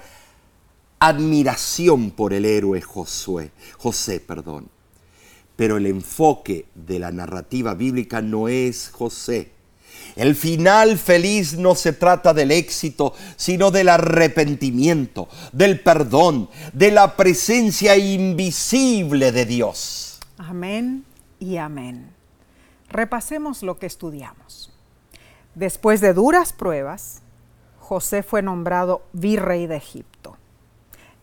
admiración 1.00 2.12
por 2.12 2.34
el 2.34 2.46
héroe 2.46 2.82
Josué, 2.82 3.52
José, 3.78 4.20
perdón. 4.20 4.70
Pero 5.56 5.78
el 5.78 5.86
enfoque 5.86 6.66
de 6.74 7.00
la 7.00 7.12
narrativa 7.12 7.74
bíblica 7.74 8.22
no 8.22 8.48
es 8.48 8.90
José. 8.90 9.52
El 10.16 10.36
final 10.36 10.98
feliz 10.98 11.58
no 11.58 11.76
se 11.76 11.94
trata 11.94 12.34
del 12.34 12.52
éxito, 12.52 13.14
sino 13.36 13.70
del 13.70 13.90
arrepentimiento, 13.90 15.28
del 15.52 15.82
perdón, 15.82 16.50
de 16.74 16.92
la 16.92 17.18
presencia 17.18 17.98
invisible 17.98 19.32
de 19.34 19.46
Dios. 19.46 20.20
Amén 20.38 21.04
y 21.40 21.58
amén. 21.58 22.10
Repasemos 22.90 23.62
lo 23.62 23.78
que 23.78 23.86
estudiamos. 23.86 24.72
Después 25.60 26.00
de 26.00 26.14
duras 26.14 26.54
pruebas, 26.54 27.22
José 27.82 28.24
fue 28.24 28.42
nombrado 28.42 29.02
virrey 29.12 29.68
de 29.68 29.76
Egipto. 29.76 30.38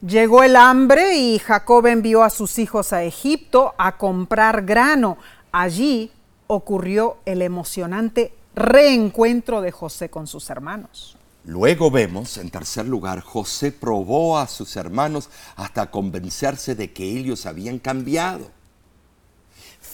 Llegó 0.06 0.42
el 0.42 0.56
hambre 0.56 1.16
y 1.16 1.38
Jacob 1.38 1.86
envió 1.86 2.22
a 2.22 2.28
sus 2.28 2.58
hijos 2.58 2.92
a 2.92 3.02
Egipto 3.02 3.74
a 3.78 3.96
comprar 3.96 4.66
grano. 4.66 5.16
Allí 5.52 6.12
ocurrió 6.48 7.16
el 7.24 7.40
emocionante 7.40 8.34
reencuentro 8.54 9.62
de 9.62 9.72
José 9.72 10.10
con 10.10 10.26
sus 10.26 10.50
hermanos. 10.50 11.16
Luego 11.46 11.90
vemos, 11.90 12.36
en 12.36 12.50
tercer 12.50 12.86
lugar, 12.86 13.20
José 13.22 13.72
probó 13.72 14.38
a 14.38 14.48
sus 14.48 14.76
hermanos 14.76 15.30
hasta 15.56 15.90
convencerse 15.90 16.74
de 16.74 16.92
que 16.92 17.04
ellos 17.04 17.46
habían 17.46 17.78
cambiado. 17.78 18.50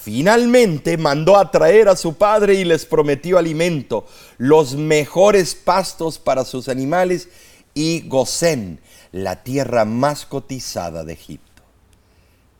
Finalmente 0.03 0.97
mandó 0.97 1.37
a 1.37 1.49
traer 1.49 1.87
a 1.87 1.95
su 1.95 2.15
padre 2.15 2.55
y 2.55 2.65
les 2.65 2.85
prometió 2.85 3.37
alimento, 3.37 4.05
los 4.37 4.75
mejores 4.75 5.55
pastos 5.55 6.19
para 6.19 6.43
sus 6.43 6.67
animales 6.67 7.29
y 7.73 8.01
Gosén, 8.09 8.81
la 9.13 9.43
tierra 9.43 9.85
más 9.85 10.25
cotizada 10.25 11.05
de 11.05 11.13
Egipto. 11.13 11.63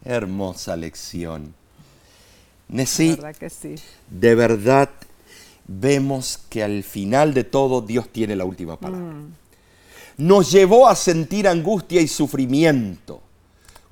Hermosa 0.06 0.78
lección. 0.78 1.54
Nesí, 2.70 3.18
sí. 3.50 3.76
de 4.10 4.36
verdad 4.36 4.90
vemos 5.68 6.40
que 6.50 6.64
al 6.64 6.82
final 6.82 7.34
de 7.34 7.44
todo 7.44 7.82
Dios 7.82 8.08
tiene 8.08 8.38
la 8.38 8.46
última 8.46 8.80
palabra. 8.80 9.16
Mm. 9.16 9.34
Nos 10.16 10.50
llevó 10.50 10.88
a 10.88 10.96
sentir 10.96 11.50
angustia 11.50 12.00
y 12.00 12.08
sufrimiento 12.08 13.22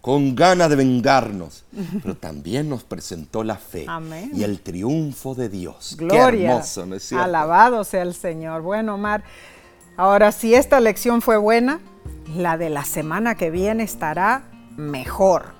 con 0.02 0.36
ganas 0.36 0.70
de 0.70 0.76
vengarnos, 0.76 1.64
pero 2.02 2.16
también 2.16 2.68
nos 2.68 2.84
presentó 2.84 3.43
la 3.43 3.56
fe 3.56 3.86
y 4.34 4.43
el 4.43 4.60
triunfo 4.60 5.36
de 5.36 5.47
Dios. 5.47 5.95
Gloria. 5.97 6.32
Qué 6.32 6.45
hermoso, 6.45 6.86
¿no 6.88 6.95
es 6.95 7.04
cierto? 7.04 7.24
Alabado 7.24 7.84
sea 7.84 8.02
el 8.02 8.16
Señor. 8.16 8.64
Bueno, 8.64 8.95
Omar, 8.95 9.24
ahora 9.97 10.32
si 10.32 10.56
esta 10.56 10.80
lección 10.80 11.22
fue 11.22 11.38
buena, 11.38 11.80
la 12.36 12.58
de 12.58 12.72
la 12.72 12.84
semana 12.84 13.36
que 13.36 13.52
viene 13.52 13.84
estará 13.84 14.43
mejor, 14.76 15.54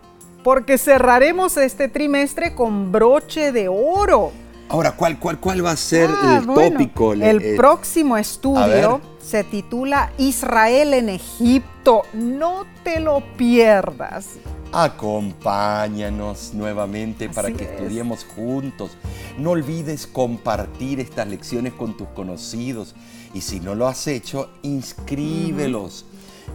porque 0.44 0.80
cerraremos 0.80 1.56
este 1.58 1.88
trimestre 1.88 2.56
con 2.56 2.92
broche 2.92 3.52
de 3.52 3.68
oro. 3.68 4.32
Ahora, 4.70 4.94
¿cuál, 4.94 5.20
cuál, 5.20 5.40
cuál 5.40 5.64
va 5.64 5.72
a 5.72 5.76
ser 5.76 6.10
ah, 6.12 6.40
el 6.40 6.48
tópico? 6.48 7.14
El, 7.14 7.42
eh, 7.42 7.56
próximo 7.58 8.18
estudio 8.18 9.02
se 9.24 9.44
titula 9.44 10.12
Israel 10.18 10.94
en 10.94 11.10
Egipto. 11.10 12.04
No 12.14 12.66
te 12.84 13.00
lo 13.00 13.22
pierdas. 13.38 14.28
Acompáñanos 14.74 16.54
nuevamente 16.54 17.30
para 17.30 17.52
que 17.52 17.64
es. 17.66 17.70
estudiemos 17.72 18.26
juntos. 18.26 18.92
No 19.38 19.52
olvides 19.52 20.08
compartir 20.08 21.00
estas 21.00 21.28
lecciones 21.28 21.74
con 21.74 21.98
tus 21.98 22.08
conocidos. 22.10 22.96
Y 23.34 23.42
si 23.42 23.60
no 23.60 23.76
lo 23.76 23.88
has 23.88 24.08
hecho, 24.08 24.50
inscríbelos 24.62 26.06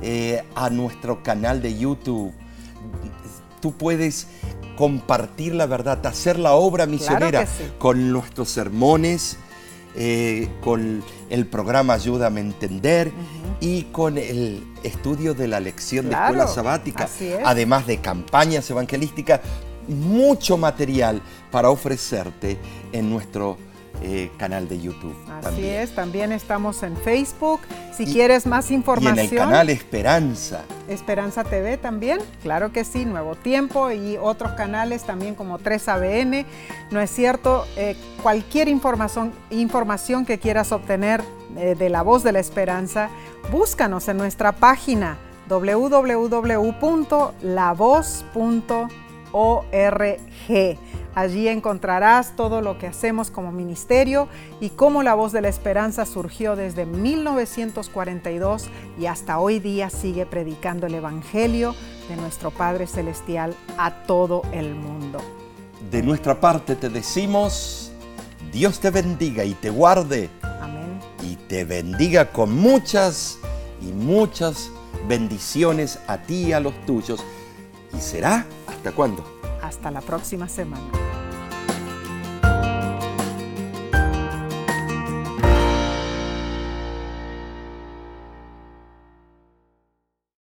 eh, 0.02 0.44
a 0.54 0.70
nuestro 0.70 1.22
canal 1.22 1.62
de 1.62 1.78
YouTube. 1.78 2.32
Tú 3.60 3.72
puedes 3.72 4.28
compartir 4.76 5.54
la 5.54 5.66
verdad, 5.66 6.04
hacer 6.06 6.38
la 6.38 6.52
obra 6.52 6.86
misionera 6.86 7.46
sí. 7.46 7.64
con 7.78 8.12
nuestros 8.12 8.50
sermones, 8.50 9.38
eh, 9.96 10.48
con 10.60 11.02
el 11.30 11.46
programa 11.46 11.94
Ayúdame 11.94 12.40
a 12.40 12.44
Entender 12.44 13.12
y 13.60 13.84
con 13.84 14.18
el 14.18 14.62
estudio 14.82 15.34
de 15.34 15.48
la 15.48 15.60
lección 15.60 16.06
Claro, 16.08 16.34
de 16.34 16.40
escuela 16.40 16.54
sabática, 16.54 17.04
es. 17.04 17.38
además 17.44 17.86
de 17.86 17.98
campañas 17.98 18.68
evangelísticas, 18.70 19.40
mucho 19.88 20.56
material 20.56 21.22
para 21.50 21.70
ofrecerte 21.70 22.58
en 22.92 23.08
nuestro 23.10 23.56
eh, 24.02 24.30
canal 24.36 24.68
de 24.68 24.80
YouTube. 24.80 25.14
Así 25.30 25.42
también. 25.44 25.74
es, 25.80 25.94
también 25.94 26.32
estamos 26.32 26.82
en 26.82 26.96
Facebook. 26.96 27.60
Si 27.96 28.04
Y- 28.04 28.12
quieres 28.12 28.46
más 28.46 28.70
Y 28.70 28.74
información, 28.74 29.18
en 29.18 29.24
el 29.32 29.36
canal 29.38 29.70
Esperanza. 29.70 30.62
Esperanza 30.88 31.42
TV 31.44 31.76
también, 31.78 32.18
claro 32.42 32.70
que 32.72 32.84
sí, 32.84 33.04
Nuevo 33.04 33.34
Tiempo 33.34 33.90
y 33.90 34.16
otros 34.18 34.52
canales 34.52 35.02
también 35.04 35.34
como 35.34 35.58
3ABN. 35.58 36.44
No 36.90 37.00
es 37.00 37.10
cierto, 37.10 37.64
Eh, 37.76 37.96
cualquier 38.22 38.68
información, 38.68 39.32
información 39.50 40.24
que 40.26 40.38
quieras 40.38 40.72
obtener 40.72 41.22
eh, 41.56 41.74
de 41.76 41.88
la 41.88 42.02
voz 42.02 42.22
de 42.22 42.32
la 42.32 42.38
esperanza, 42.40 43.08
búscanos 43.50 44.08
en 44.08 44.16
nuestra 44.18 44.52
página 44.52 45.16
Allí 51.14 51.48
encontrarás 51.48 52.36
todo 52.36 52.60
lo 52.60 52.78
que 52.78 52.86
hacemos 52.86 53.30
como 53.30 53.50
ministerio 53.50 54.28
y 54.60 54.68
cómo 54.70 55.02
la 55.02 55.14
voz 55.14 55.32
de 55.32 55.40
la 55.40 55.48
esperanza 55.48 56.04
surgió 56.04 56.56
desde 56.56 56.84
1942 56.84 58.66
y 58.98 59.06
hasta 59.06 59.38
hoy 59.38 59.58
día 59.58 59.88
sigue 59.88 60.26
predicando 60.26 60.86
el 60.86 60.94
Evangelio 60.94 61.74
de 62.08 62.16
nuestro 62.16 62.50
Padre 62.50 62.86
Celestial 62.86 63.54
a 63.78 64.04
todo 64.04 64.42
el 64.52 64.74
mundo. 64.74 65.18
De 65.90 66.02
nuestra 66.02 66.38
parte 66.38 66.76
te 66.76 66.90
decimos, 66.90 67.92
Dios 68.52 68.78
te 68.78 68.90
bendiga 68.90 69.44
y 69.44 69.54
te 69.54 69.70
guarde 69.70 70.28
Amén. 70.60 71.00
y 71.22 71.36
te 71.36 71.64
bendiga 71.64 72.30
con 72.30 72.54
muchas 72.54 73.38
y 73.80 73.86
muchas 73.92 74.70
bendiciones 75.08 75.98
a 76.08 76.18
ti 76.18 76.48
y 76.48 76.52
a 76.52 76.60
los 76.60 76.74
tuyos. 76.84 77.24
¿Y 77.96 78.00
será 78.00 78.44
hasta 78.86 78.94
cuándo? 78.94 79.24
Hasta 79.62 79.90
la 79.90 80.00
próxima 80.00 80.48
semana. 80.48 81.25